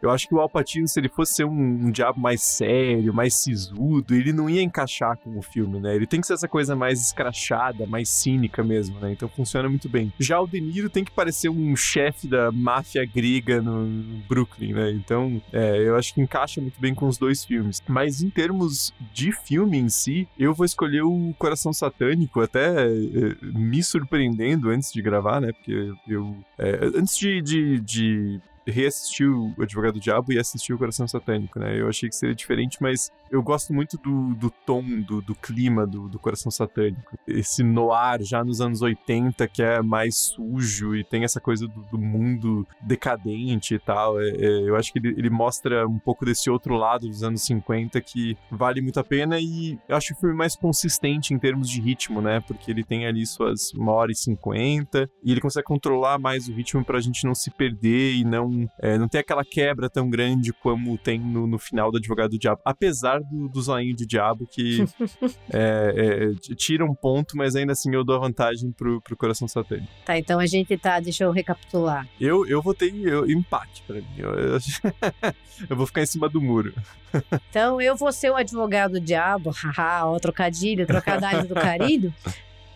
eu 0.05 0.11
acho 0.11 0.27
que 0.27 0.35
o 0.35 0.39
Al 0.39 0.49
Pacino, 0.49 0.87
se 0.87 0.99
ele 0.99 1.09
fosse 1.09 1.33
ser 1.35 1.45
um, 1.45 1.51
um 1.87 1.91
diabo 1.91 2.19
mais 2.19 2.41
sério, 2.41 3.13
mais 3.13 3.33
sisudo, 3.35 4.15
ele 4.15 4.31
não 4.33 4.49
ia 4.49 4.61
encaixar 4.61 5.17
com 5.17 5.37
o 5.37 5.41
filme, 5.41 5.79
né? 5.79 5.95
Ele 5.95 6.07
tem 6.07 6.21
que 6.21 6.27
ser 6.27 6.33
essa 6.33 6.47
coisa 6.47 6.75
mais 6.75 7.01
escrachada, 7.01 7.85
mais 7.85 8.09
cínica 8.09 8.63
mesmo, 8.63 8.99
né? 8.99 9.11
Então 9.11 9.27
funciona 9.29 9.67
muito 9.69 9.89
bem. 9.89 10.11
Já 10.19 10.39
o 10.39 10.47
De 10.47 10.59
Niro 10.61 10.89
tem 10.89 11.03
que 11.03 11.11
parecer 11.11 11.49
um 11.49 11.75
chefe 11.75 12.27
da 12.27 12.51
máfia 12.51 13.05
grega 13.05 13.61
no, 13.61 13.85
no 13.85 14.17
Brooklyn, 14.27 14.73
né? 14.73 14.91
Então, 14.91 15.41
é, 15.51 15.77
eu 15.87 15.95
acho 15.95 16.13
que 16.13 16.21
encaixa 16.21 16.61
muito 16.61 16.79
bem 16.79 16.93
com 16.93 17.07
os 17.07 17.17
dois 17.17 17.43
filmes. 17.43 17.81
Mas 17.87 18.21
em 18.21 18.29
termos 18.29 18.93
de 19.13 19.31
filme 19.31 19.77
em 19.77 19.89
si, 19.89 20.27
eu 20.37 20.53
vou 20.53 20.65
escolher 20.65 21.01
o 21.03 21.33
Coração 21.37 21.73
Satânico, 21.73 22.41
até 22.41 22.85
é, 22.87 23.35
me 23.41 23.83
surpreendendo 23.83 24.69
antes 24.69 24.91
de 24.91 25.01
gravar, 25.01 25.41
né? 25.41 25.51
Porque 25.51 25.91
eu. 26.07 26.35
é, 26.57 26.79
antes 26.95 27.17
de- 27.17 27.41
de- 27.41 27.79
de 27.79 28.41
reassistir 28.65 29.29
o 29.29 29.53
Advogado 29.59 29.95
do 29.95 29.99
Diabo 29.99 30.31
e 30.31 30.39
assistir 30.39 30.73
o 30.73 30.77
Coração 30.77 31.07
Satânico, 31.07 31.59
né? 31.59 31.79
Eu 31.79 31.87
achei 31.87 32.09
que 32.09 32.15
seria 32.15 32.35
diferente, 32.35 32.77
mas 32.81 33.11
eu 33.29 33.41
gosto 33.41 33.73
muito 33.73 33.97
do, 33.97 34.33
do 34.35 34.49
tom, 34.49 34.83
do, 35.01 35.21
do 35.21 35.35
clima 35.35 35.85
do, 35.85 36.07
do 36.07 36.19
Coração 36.19 36.51
Satânico. 36.51 37.17
Esse 37.27 37.63
noir 37.63 38.23
já 38.23 38.43
nos 38.43 38.61
anos 38.61 38.81
80, 38.81 39.47
que 39.47 39.61
é 39.61 39.81
mais 39.81 40.15
sujo 40.15 40.95
e 40.95 41.03
tem 41.03 41.23
essa 41.23 41.39
coisa 41.39 41.67
do, 41.67 41.81
do 41.91 41.97
mundo 41.97 42.67
decadente 42.81 43.75
e 43.75 43.79
tal. 43.79 44.19
É, 44.19 44.29
é, 44.29 44.69
eu 44.69 44.75
acho 44.75 44.91
que 44.91 44.99
ele, 44.99 45.09
ele 45.17 45.29
mostra 45.29 45.87
um 45.87 45.99
pouco 45.99 46.25
desse 46.25 46.49
outro 46.49 46.75
lado 46.75 47.07
dos 47.07 47.23
anos 47.23 47.41
50 47.43 47.99
que 48.01 48.37
vale 48.51 48.81
muito 48.81 48.99
a 48.99 49.03
pena 49.03 49.39
e 49.39 49.77
eu 49.87 49.95
acho 49.95 50.13
o 50.13 50.17
filme 50.17 50.35
mais 50.35 50.55
consistente 50.55 51.33
em 51.33 51.39
termos 51.39 51.69
de 51.69 51.81
ritmo, 51.81 52.21
né? 52.21 52.39
Porque 52.41 52.71
ele 52.71 52.83
tem 52.83 53.05
ali 53.05 53.25
suas 53.25 53.73
uma 53.73 53.91
hora 53.91 54.11
e 54.11 54.15
cinquenta 54.15 55.09
e 55.23 55.31
ele 55.31 55.41
consegue 55.41 55.65
controlar 55.65 56.17
mais 56.17 56.47
o 56.47 56.53
ritmo 56.53 56.83
pra 56.83 56.99
gente 56.99 57.25
não 57.25 57.35
se 57.35 57.51
perder 57.51 58.15
e 58.15 58.23
não, 58.23 58.49
é, 58.79 58.97
não 58.97 59.07
ter 59.07 59.19
aquela 59.19 59.43
quebra 59.43 59.89
tão 59.89 60.09
grande 60.09 60.51
como 60.53 60.97
tem 60.97 61.19
no, 61.19 61.47
no 61.47 61.59
final 61.59 61.91
do 61.91 61.97
Advogado 61.97 62.31
do 62.31 62.39
Diabo. 62.39 62.61
Apesar 62.63 63.19
do, 63.21 63.49
do 63.49 63.61
zoinho 63.61 63.95
de 63.95 64.05
diabo 64.05 64.47
que 64.47 64.85
é, 65.51 66.31
é, 66.49 66.55
tira 66.55 66.85
um 66.85 66.95
ponto, 66.95 67.35
mas 67.37 67.55
ainda 67.55 67.73
assim 67.73 67.93
eu 67.93 68.03
dou 68.03 68.15
a 68.15 68.19
vantagem 68.19 68.71
pro, 68.71 69.01
pro 69.01 69.17
Coração 69.17 69.47
Satânico. 69.47 69.91
Tá, 70.05 70.17
então 70.17 70.39
a 70.39 70.45
gente 70.45 70.77
tá, 70.77 70.99
deixa 70.99 71.23
eu 71.23 71.31
recapitular. 71.31 72.07
Eu, 72.19 72.45
eu 72.47 72.61
votei 72.61 72.93
eu, 73.03 73.29
empate 73.29 73.83
pra 73.85 73.95
mim. 73.95 74.07
Eu, 74.17 74.33
eu, 74.33 74.57
eu 75.69 75.75
vou 75.75 75.85
ficar 75.85 76.01
em 76.01 76.07
cima 76.07 76.29
do 76.29 76.41
muro. 76.41 76.73
Então 77.49 77.79
eu 77.79 77.95
vou 77.95 78.11
ser 78.11 78.29
o 78.29 78.35
advogado 78.35 78.93
do 78.93 78.99
diabo, 78.99 79.49
haha, 79.49 80.05
ó, 80.05 80.19
trocadilho, 80.19 80.85
trocadilho 80.85 81.47
do 81.47 81.53
carilho, 81.53 82.13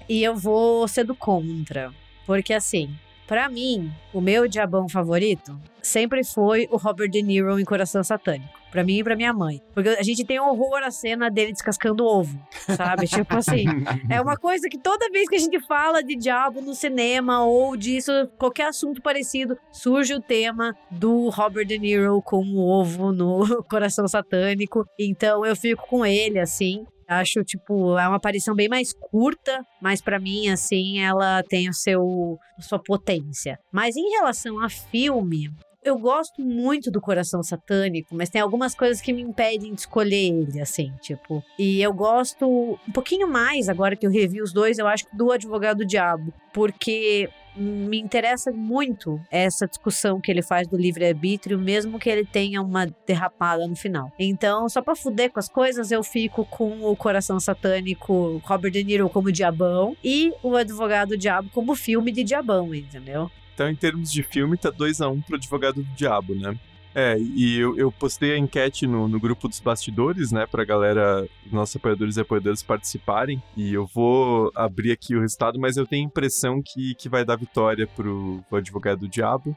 e 0.07 0.23
eu 0.23 0.33
vou 0.33 0.87
ser 0.87 1.03
do 1.03 1.13
contra. 1.13 1.91
Porque 2.25 2.53
assim, 2.53 2.95
Pra 3.29 3.47
mim, 3.47 3.91
o 4.11 4.19
meu 4.19 4.47
diabão 4.47 4.89
favorito 4.89 5.55
sempre 5.83 6.23
foi 6.23 6.67
o 6.71 6.77
Robert 6.77 7.11
De 7.11 7.21
Niro 7.21 7.59
em 7.59 7.63
Coração 7.63 8.03
Satânico. 8.03 8.57
Pra 8.71 8.83
mim 8.83 8.97
e 8.97 9.03
pra 9.03 9.15
minha 9.15 9.31
mãe. 9.31 9.61
Porque 9.71 9.89
a 9.89 10.01
gente 10.01 10.25
tem 10.25 10.39
horror 10.39 10.81
à 10.83 10.89
cena 10.89 11.29
dele 11.29 11.51
descascando 11.51 12.03
ovo, 12.03 12.39
sabe? 12.75 13.05
tipo 13.07 13.37
assim, 13.37 13.65
é 14.09 14.19
uma 14.19 14.35
coisa 14.37 14.67
que 14.67 14.79
toda 14.79 15.11
vez 15.11 15.29
que 15.29 15.35
a 15.35 15.39
gente 15.39 15.59
fala 15.59 16.03
de 16.03 16.15
diabo 16.15 16.59
no 16.59 16.73
cinema 16.73 17.45
ou 17.45 17.77
disso, 17.77 18.11
qualquer 18.39 18.69
assunto 18.69 18.99
parecido, 18.99 19.55
surge 19.71 20.15
o 20.15 20.21
tema 20.21 20.75
do 20.89 21.29
Robert 21.29 21.67
De 21.67 21.77
Niro 21.77 22.23
com 22.23 22.43
o 22.43 22.67
ovo 22.67 23.11
no 23.11 23.63
Coração 23.69 24.07
Satânico. 24.07 24.87
Então 24.99 25.45
eu 25.45 25.55
fico 25.55 25.85
com 25.87 26.03
ele, 26.03 26.39
assim. 26.39 26.83
Acho, 27.09 27.43
tipo, 27.43 27.97
é 27.97 28.07
uma 28.07 28.17
aparição 28.17 28.53
bem 28.53 28.69
mais 28.69 28.93
curta, 28.93 29.65
mas 29.81 29.99
para 29.99 30.19
mim, 30.19 30.47
assim, 30.49 30.99
ela 30.99 31.41
tem 31.41 31.67
o 31.67 31.73
seu 31.73 32.37
sua 32.59 32.77
potência. 32.77 33.57
Mas 33.71 33.97
em 33.97 34.11
relação 34.11 34.59
a 34.59 34.69
filme, 34.69 35.49
eu 35.83 35.97
gosto 35.97 36.41
muito 36.41 36.91
do 36.91 37.01
Coração 37.01 37.41
Satânico, 37.41 38.13
mas 38.13 38.29
tem 38.29 38.41
algumas 38.41 38.75
coisas 38.75 39.01
que 39.01 39.13
me 39.13 39.21
impedem 39.21 39.73
de 39.73 39.81
escolher 39.81 40.27
ele, 40.27 40.61
assim, 40.61 40.93
tipo. 41.01 41.43
E 41.57 41.81
eu 41.81 41.93
gosto 41.93 42.45
um 42.87 42.91
pouquinho 42.91 43.27
mais, 43.27 43.69
agora 43.69 43.95
que 43.95 44.05
eu 44.05 44.11
revi 44.11 44.41
os 44.41 44.53
dois, 44.53 44.77
eu 44.77 44.87
acho, 44.87 45.05
do 45.13 45.31
Advogado 45.31 45.79
do 45.79 45.85
Diabo, 45.85 46.33
porque 46.53 47.29
me 47.59 47.99
interessa 47.99 48.51
muito 48.51 49.19
essa 49.29 49.67
discussão 49.67 50.19
que 50.19 50.31
ele 50.31 50.41
faz 50.41 50.67
do 50.67 50.77
livre-arbítrio, 50.77 51.59
mesmo 51.59 51.99
que 51.99 52.09
ele 52.09 52.25
tenha 52.25 52.61
uma 52.61 52.87
derrapada 53.05 53.67
no 53.67 53.75
final. 53.75 54.11
Então, 54.17 54.69
só 54.69 54.81
pra 54.81 54.95
fuder 54.95 55.31
com 55.31 55.39
as 55.39 55.49
coisas, 55.49 55.91
eu 55.91 56.03
fico 56.03 56.45
com 56.45 56.83
o 56.83 56.95
Coração 56.95 57.39
Satânico, 57.39 58.41
Robert 58.45 58.71
De 58.71 58.83
Niro 58.83 59.09
como 59.09 59.31
Diabão 59.31 59.95
e 60.03 60.33
o 60.41 60.55
Advogado 60.55 61.09
do 61.09 61.17
Diabo 61.17 61.49
como 61.53 61.75
filme 61.75 62.11
de 62.11 62.23
Diabão, 62.23 62.73
entendeu? 62.73 63.29
Então, 63.53 63.69
em 63.69 63.75
termos 63.75 64.11
de 64.11 64.23
filme, 64.23 64.55
tá 64.55 64.71
2x1 64.71 65.11
um 65.11 65.21
pro 65.21 65.35
Advogado 65.35 65.83
do 65.83 65.95
Diabo, 65.95 66.33
né? 66.35 66.57
É, 67.01 67.17
e 67.17 67.57
eu, 67.57 67.77
eu 67.77 67.89
postei 67.89 68.33
a 68.33 68.37
enquete 68.37 68.85
no, 68.85 69.07
no, 69.07 69.17
grupo 69.21 69.47
dos 69.47 69.61
bastidores, 69.61 70.33
né, 70.33 70.45
pra 70.45 70.65
galera, 70.65 71.25
nossos 71.49 71.77
apoiadores 71.77 72.17
e 72.17 72.19
apoiadoras 72.19 72.61
participarem. 72.61 73.41
E 73.55 73.73
eu 73.73 73.85
vou 73.85 74.51
abrir 74.53 74.91
aqui 74.91 75.15
o 75.15 75.21
resultado, 75.21 75.57
mas 75.57 75.77
eu 75.77 75.87
tenho 75.87 76.03
a 76.03 76.07
impressão 76.07 76.61
que, 76.61 76.93
que 76.95 77.07
vai 77.07 77.23
dar 77.23 77.37
vitória 77.37 77.87
pro, 77.87 78.43
pro 78.49 78.57
Advogado 78.57 78.99
do 78.99 79.07
Diabo. 79.07 79.55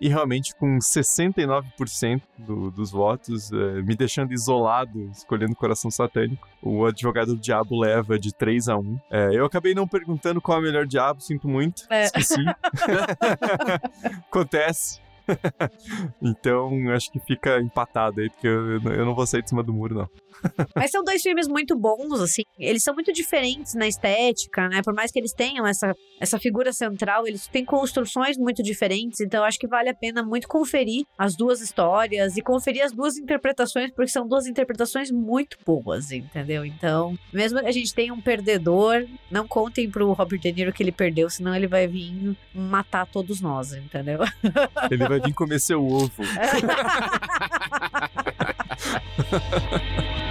E 0.00 0.08
realmente, 0.08 0.54
com 0.54 0.78
69% 0.78 2.22
do, 2.38 2.70
dos 2.70 2.90
votos, 2.90 3.52
é, 3.52 3.82
me 3.82 3.94
deixando 3.94 4.32
isolado, 4.32 5.10
escolhendo 5.10 5.54
Coração 5.54 5.90
Satânico, 5.90 6.48
o 6.62 6.84
advogado 6.84 7.34
do 7.34 7.40
diabo 7.40 7.78
leva 7.78 8.18
de 8.18 8.34
3 8.34 8.68
a 8.68 8.76
1. 8.76 9.00
É, 9.10 9.28
eu 9.32 9.44
acabei 9.44 9.74
não 9.74 9.86
perguntando 9.86 10.40
qual 10.40 10.58
é 10.58 10.60
o 10.60 10.64
melhor 10.64 10.86
diabo, 10.86 11.20
sinto 11.20 11.48
muito. 11.48 11.84
É. 11.90 12.04
Esqueci. 12.04 12.44
Acontece. 14.28 15.05
então, 16.22 16.70
acho 16.90 17.10
que 17.10 17.20
fica 17.20 17.60
empatado 17.60 18.20
aí, 18.20 18.30
porque 18.30 18.46
eu, 18.46 18.80
eu 18.82 19.04
não 19.04 19.14
vou 19.14 19.26
sair 19.26 19.42
de 19.42 19.48
cima 19.48 19.62
do 19.62 19.72
muro, 19.72 19.94
não. 19.94 20.08
Mas 20.74 20.90
são 20.90 21.02
dois 21.02 21.22
filmes 21.22 21.48
muito 21.48 21.76
bons, 21.76 22.20
assim. 22.20 22.42
Eles 22.58 22.82
são 22.82 22.94
muito 22.94 23.12
diferentes 23.12 23.74
na 23.74 23.86
estética, 23.86 24.68
né? 24.68 24.82
Por 24.82 24.94
mais 24.94 25.10
que 25.10 25.18
eles 25.18 25.32
tenham 25.32 25.66
essa, 25.66 25.94
essa 26.20 26.38
figura 26.38 26.72
central, 26.72 27.26
eles 27.26 27.46
têm 27.46 27.64
construções 27.64 28.36
muito 28.36 28.62
diferentes. 28.62 29.20
Então, 29.20 29.44
acho 29.44 29.58
que 29.58 29.66
vale 29.66 29.88
a 29.88 29.94
pena 29.94 30.22
muito 30.22 30.48
conferir 30.48 31.04
as 31.18 31.36
duas 31.36 31.60
histórias 31.60 32.36
e 32.36 32.42
conferir 32.42 32.84
as 32.84 32.92
duas 32.92 33.16
interpretações, 33.16 33.90
porque 33.90 34.10
são 34.10 34.26
duas 34.26 34.46
interpretações 34.46 35.10
muito 35.10 35.58
boas, 35.64 36.12
entendeu? 36.12 36.64
Então, 36.64 37.18
mesmo 37.32 37.60
que 37.60 37.66
a 37.66 37.72
gente 37.72 37.94
tenha 37.94 38.12
um 38.12 38.20
perdedor, 38.20 39.06
não 39.30 39.46
contem 39.46 39.90
pro 39.90 40.12
Robert 40.12 40.38
De 40.38 40.52
Niro 40.52 40.72
que 40.72 40.82
ele 40.82 40.92
perdeu, 40.92 41.28
senão 41.30 41.54
ele 41.54 41.66
vai 41.66 41.86
vir 41.86 42.36
matar 42.54 43.06
todos 43.06 43.40
nós, 43.40 43.72
entendeu? 43.72 44.20
Ele 44.90 45.08
vai 45.08 45.15
vir 45.20 45.34
comer 45.34 45.60
seu 45.60 45.84
ovo. 45.86 46.22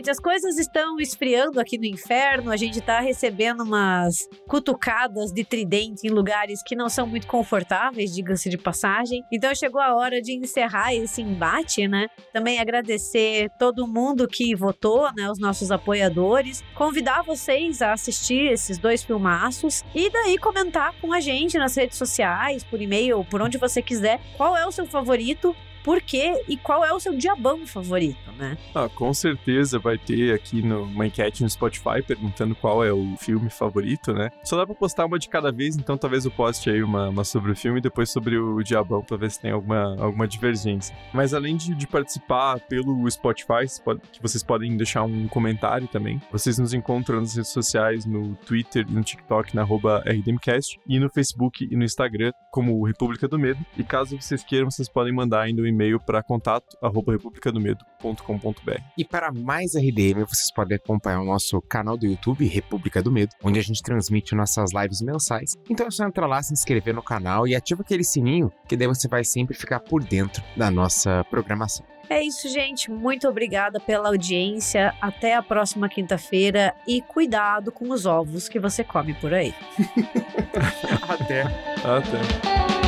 gente, 0.00 0.10
as 0.10 0.18
coisas 0.18 0.58
estão 0.58 0.98
esfriando 0.98 1.60
aqui 1.60 1.76
no 1.76 1.84
inferno. 1.84 2.50
A 2.50 2.56
gente 2.56 2.80
tá 2.80 3.00
recebendo 3.00 3.62
umas 3.62 4.26
cutucadas 4.48 5.30
de 5.30 5.44
tridente 5.44 6.06
em 6.06 6.10
lugares 6.10 6.62
que 6.64 6.74
não 6.74 6.88
são 6.88 7.06
muito 7.06 7.26
confortáveis, 7.26 8.14
diga-se 8.14 8.48
de 8.48 8.56
passagem. 8.56 9.22
Então 9.30 9.54
chegou 9.54 9.80
a 9.80 9.94
hora 9.94 10.20
de 10.22 10.32
encerrar 10.32 10.94
esse 10.94 11.20
embate, 11.20 11.86
né? 11.86 12.06
Também 12.32 12.58
agradecer 12.58 13.50
todo 13.58 13.86
mundo 13.86 14.26
que 14.26 14.54
votou, 14.54 15.12
né? 15.14 15.30
Os 15.30 15.38
nossos 15.38 15.70
apoiadores. 15.70 16.64
Convidar 16.74 17.22
vocês 17.22 17.82
a 17.82 17.92
assistir 17.92 18.50
esses 18.52 18.78
dois 18.78 19.02
filmaços 19.02 19.82
e 19.94 20.08
daí 20.08 20.38
comentar 20.38 20.94
com 21.00 21.12
a 21.12 21.20
gente 21.20 21.58
nas 21.58 21.76
redes 21.76 21.98
sociais, 21.98 22.64
por 22.64 22.80
e-mail, 22.80 23.24
por 23.24 23.42
onde 23.42 23.58
você 23.58 23.82
quiser, 23.82 24.20
qual 24.36 24.56
é 24.56 24.66
o 24.66 24.72
seu 24.72 24.86
favorito 24.86 25.54
por 25.84 26.00
quê 26.00 26.44
e 26.48 26.56
qual 26.56 26.84
é 26.84 26.92
o 26.92 27.00
seu 27.00 27.16
diabão 27.16 27.66
favorito, 27.66 28.30
né? 28.38 28.56
Ah, 28.74 28.88
com 28.88 29.12
certeza 29.12 29.78
vai 29.78 29.98
ter 29.98 30.34
aqui 30.34 30.62
no, 30.62 30.84
uma 30.84 31.06
enquete 31.06 31.42
no 31.42 31.50
Spotify 31.50 32.02
perguntando 32.06 32.54
qual 32.54 32.84
é 32.84 32.92
o 32.92 33.16
filme 33.18 33.50
favorito, 33.50 34.12
né? 34.12 34.30
Só 34.44 34.56
dá 34.56 34.66
pra 34.66 34.74
postar 34.74 35.06
uma 35.06 35.18
de 35.18 35.28
cada 35.28 35.50
vez, 35.50 35.76
então 35.76 35.96
talvez 35.96 36.24
eu 36.24 36.30
poste 36.30 36.70
aí 36.70 36.82
uma, 36.82 37.08
uma 37.08 37.24
sobre 37.24 37.52
o 37.52 37.56
filme 37.56 37.78
e 37.78 37.82
depois 37.82 38.10
sobre 38.10 38.36
o 38.36 38.62
diabão 38.62 39.02
pra 39.02 39.16
ver 39.16 39.30
se 39.30 39.40
tem 39.40 39.50
alguma, 39.50 39.96
alguma 40.00 40.26
divergência. 40.26 40.96
Mas 41.12 41.34
além 41.34 41.56
de, 41.56 41.74
de 41.74 41.86
participar 41.86 42.60
pelo 42.60 43.10
Spotify, 43.10 43.66
que 44.12 44.22
vocês 44.22 44.42
podem 44.42 44.76
deixar 44.76 45.02
um 45.04 45.28
comentário 45.28 45.88
também, 45.88 46.20
vocês 46.30 46.58
nos 46.58 46.74
encontram 46.74 47.20
nas 47.20 47.34
redes 47.34 47.50
sociais, 47.50 48.04
no 48.04 48.34
Twitter 48.46 48.86
no 48.90 49.02
TikTok, 49.02 49.54
na 49.54 49.62
arroba 49.62 50.02
RDMcast, 50.06 50.78
e 50.86 50.98
no 50.98 51.08
Facebook 51.08 51.68
e 51.70 51.76
no 51.76 51.84
Instagram, 51.84 52.32
como 52.50 52.84
República 52.84 53.28
do 53.28 53.38
Medo. 53.38 53.64
E 53.76 53.84
caso 53.84 54.20
vocês 54.20 54.42
queiram, 54.42 54.70
vocês 54.70 54.88
podem 54.88 55.12
mandar 55.12 55.42
ainda 55.42 55.62
um 55.62 55.66
e-mail 55.70 55.98
para 55.98 56.22
contato 56.22 56.76
republicadomedo.com.br. 56.82 58.80
E 58.96 59.04
para 59.04 59.32
mais 59.32 59.74
RDM, 59.74 60.24
vocês 60.26 60.52
podem 60.52 60.76
acompanhar 60.76 61.20
o 61.20 61.24
nosso 61.24 61.60
canal 61.62 61.96
do 61.96 62.06
YouTube, 62.06 62.46
República 62.46 63.02
do 63.02 63.10
Medo, 63.10 63.34
onde 63.42 63.58
a 63.58 63.62
gente 63.62 63.82
transmite 63.82 64.34
nossas 64.34 64.72
lives 64.72 65.00
mensais. 65.00 65.56
Então 65.68 65.86
é 65.86 65.90
só 65.90 66.04
entrar 66.04 66.26
lá, 66.26 66.42
se 66.42 66.52
inscrever 66.52 66.94
no 66.94 67.02
canal 67.02 67.46
e 67.46 67.54
ativa 67.54 67.82
aquele 67.82 68.04
sininho, 68.04 68.52
que 68.68 68.76
daí 68.76 68.86
você 68.86 69.08
vai 69.08 69.24
sempre 69.24 69.56
ficar 69.56 69.80
por 69.80 70.02
dentro 70.02 70.42
da 70.56 70.70
nossa 70.70 71.24
programação. 71.30 71.86
É 72.10 72.20
isso, 72.20 72.48
gente. 72.48 72.90
Muito 72.90 73.28
obrigada 73.28 73.78
pela 73.78 74.08
audiência. 74.08 74.92
Até 75.00 75.36
a 75.36 75.42
próxima 75.42 75.88
quinta-feira 75.88 76.74
e 76.84 77.00
cuidado 77.00 77.70
com 77.70 77.88
os 77.90 78.04
ovos 78.04 78.48
que 78.48 78.58
você 78.58 78.82
come 78.82 79.14
por 79.14 79.32
aí. 79.32 79.54
Até. 81.08 81.42
Até. 81.84 82.79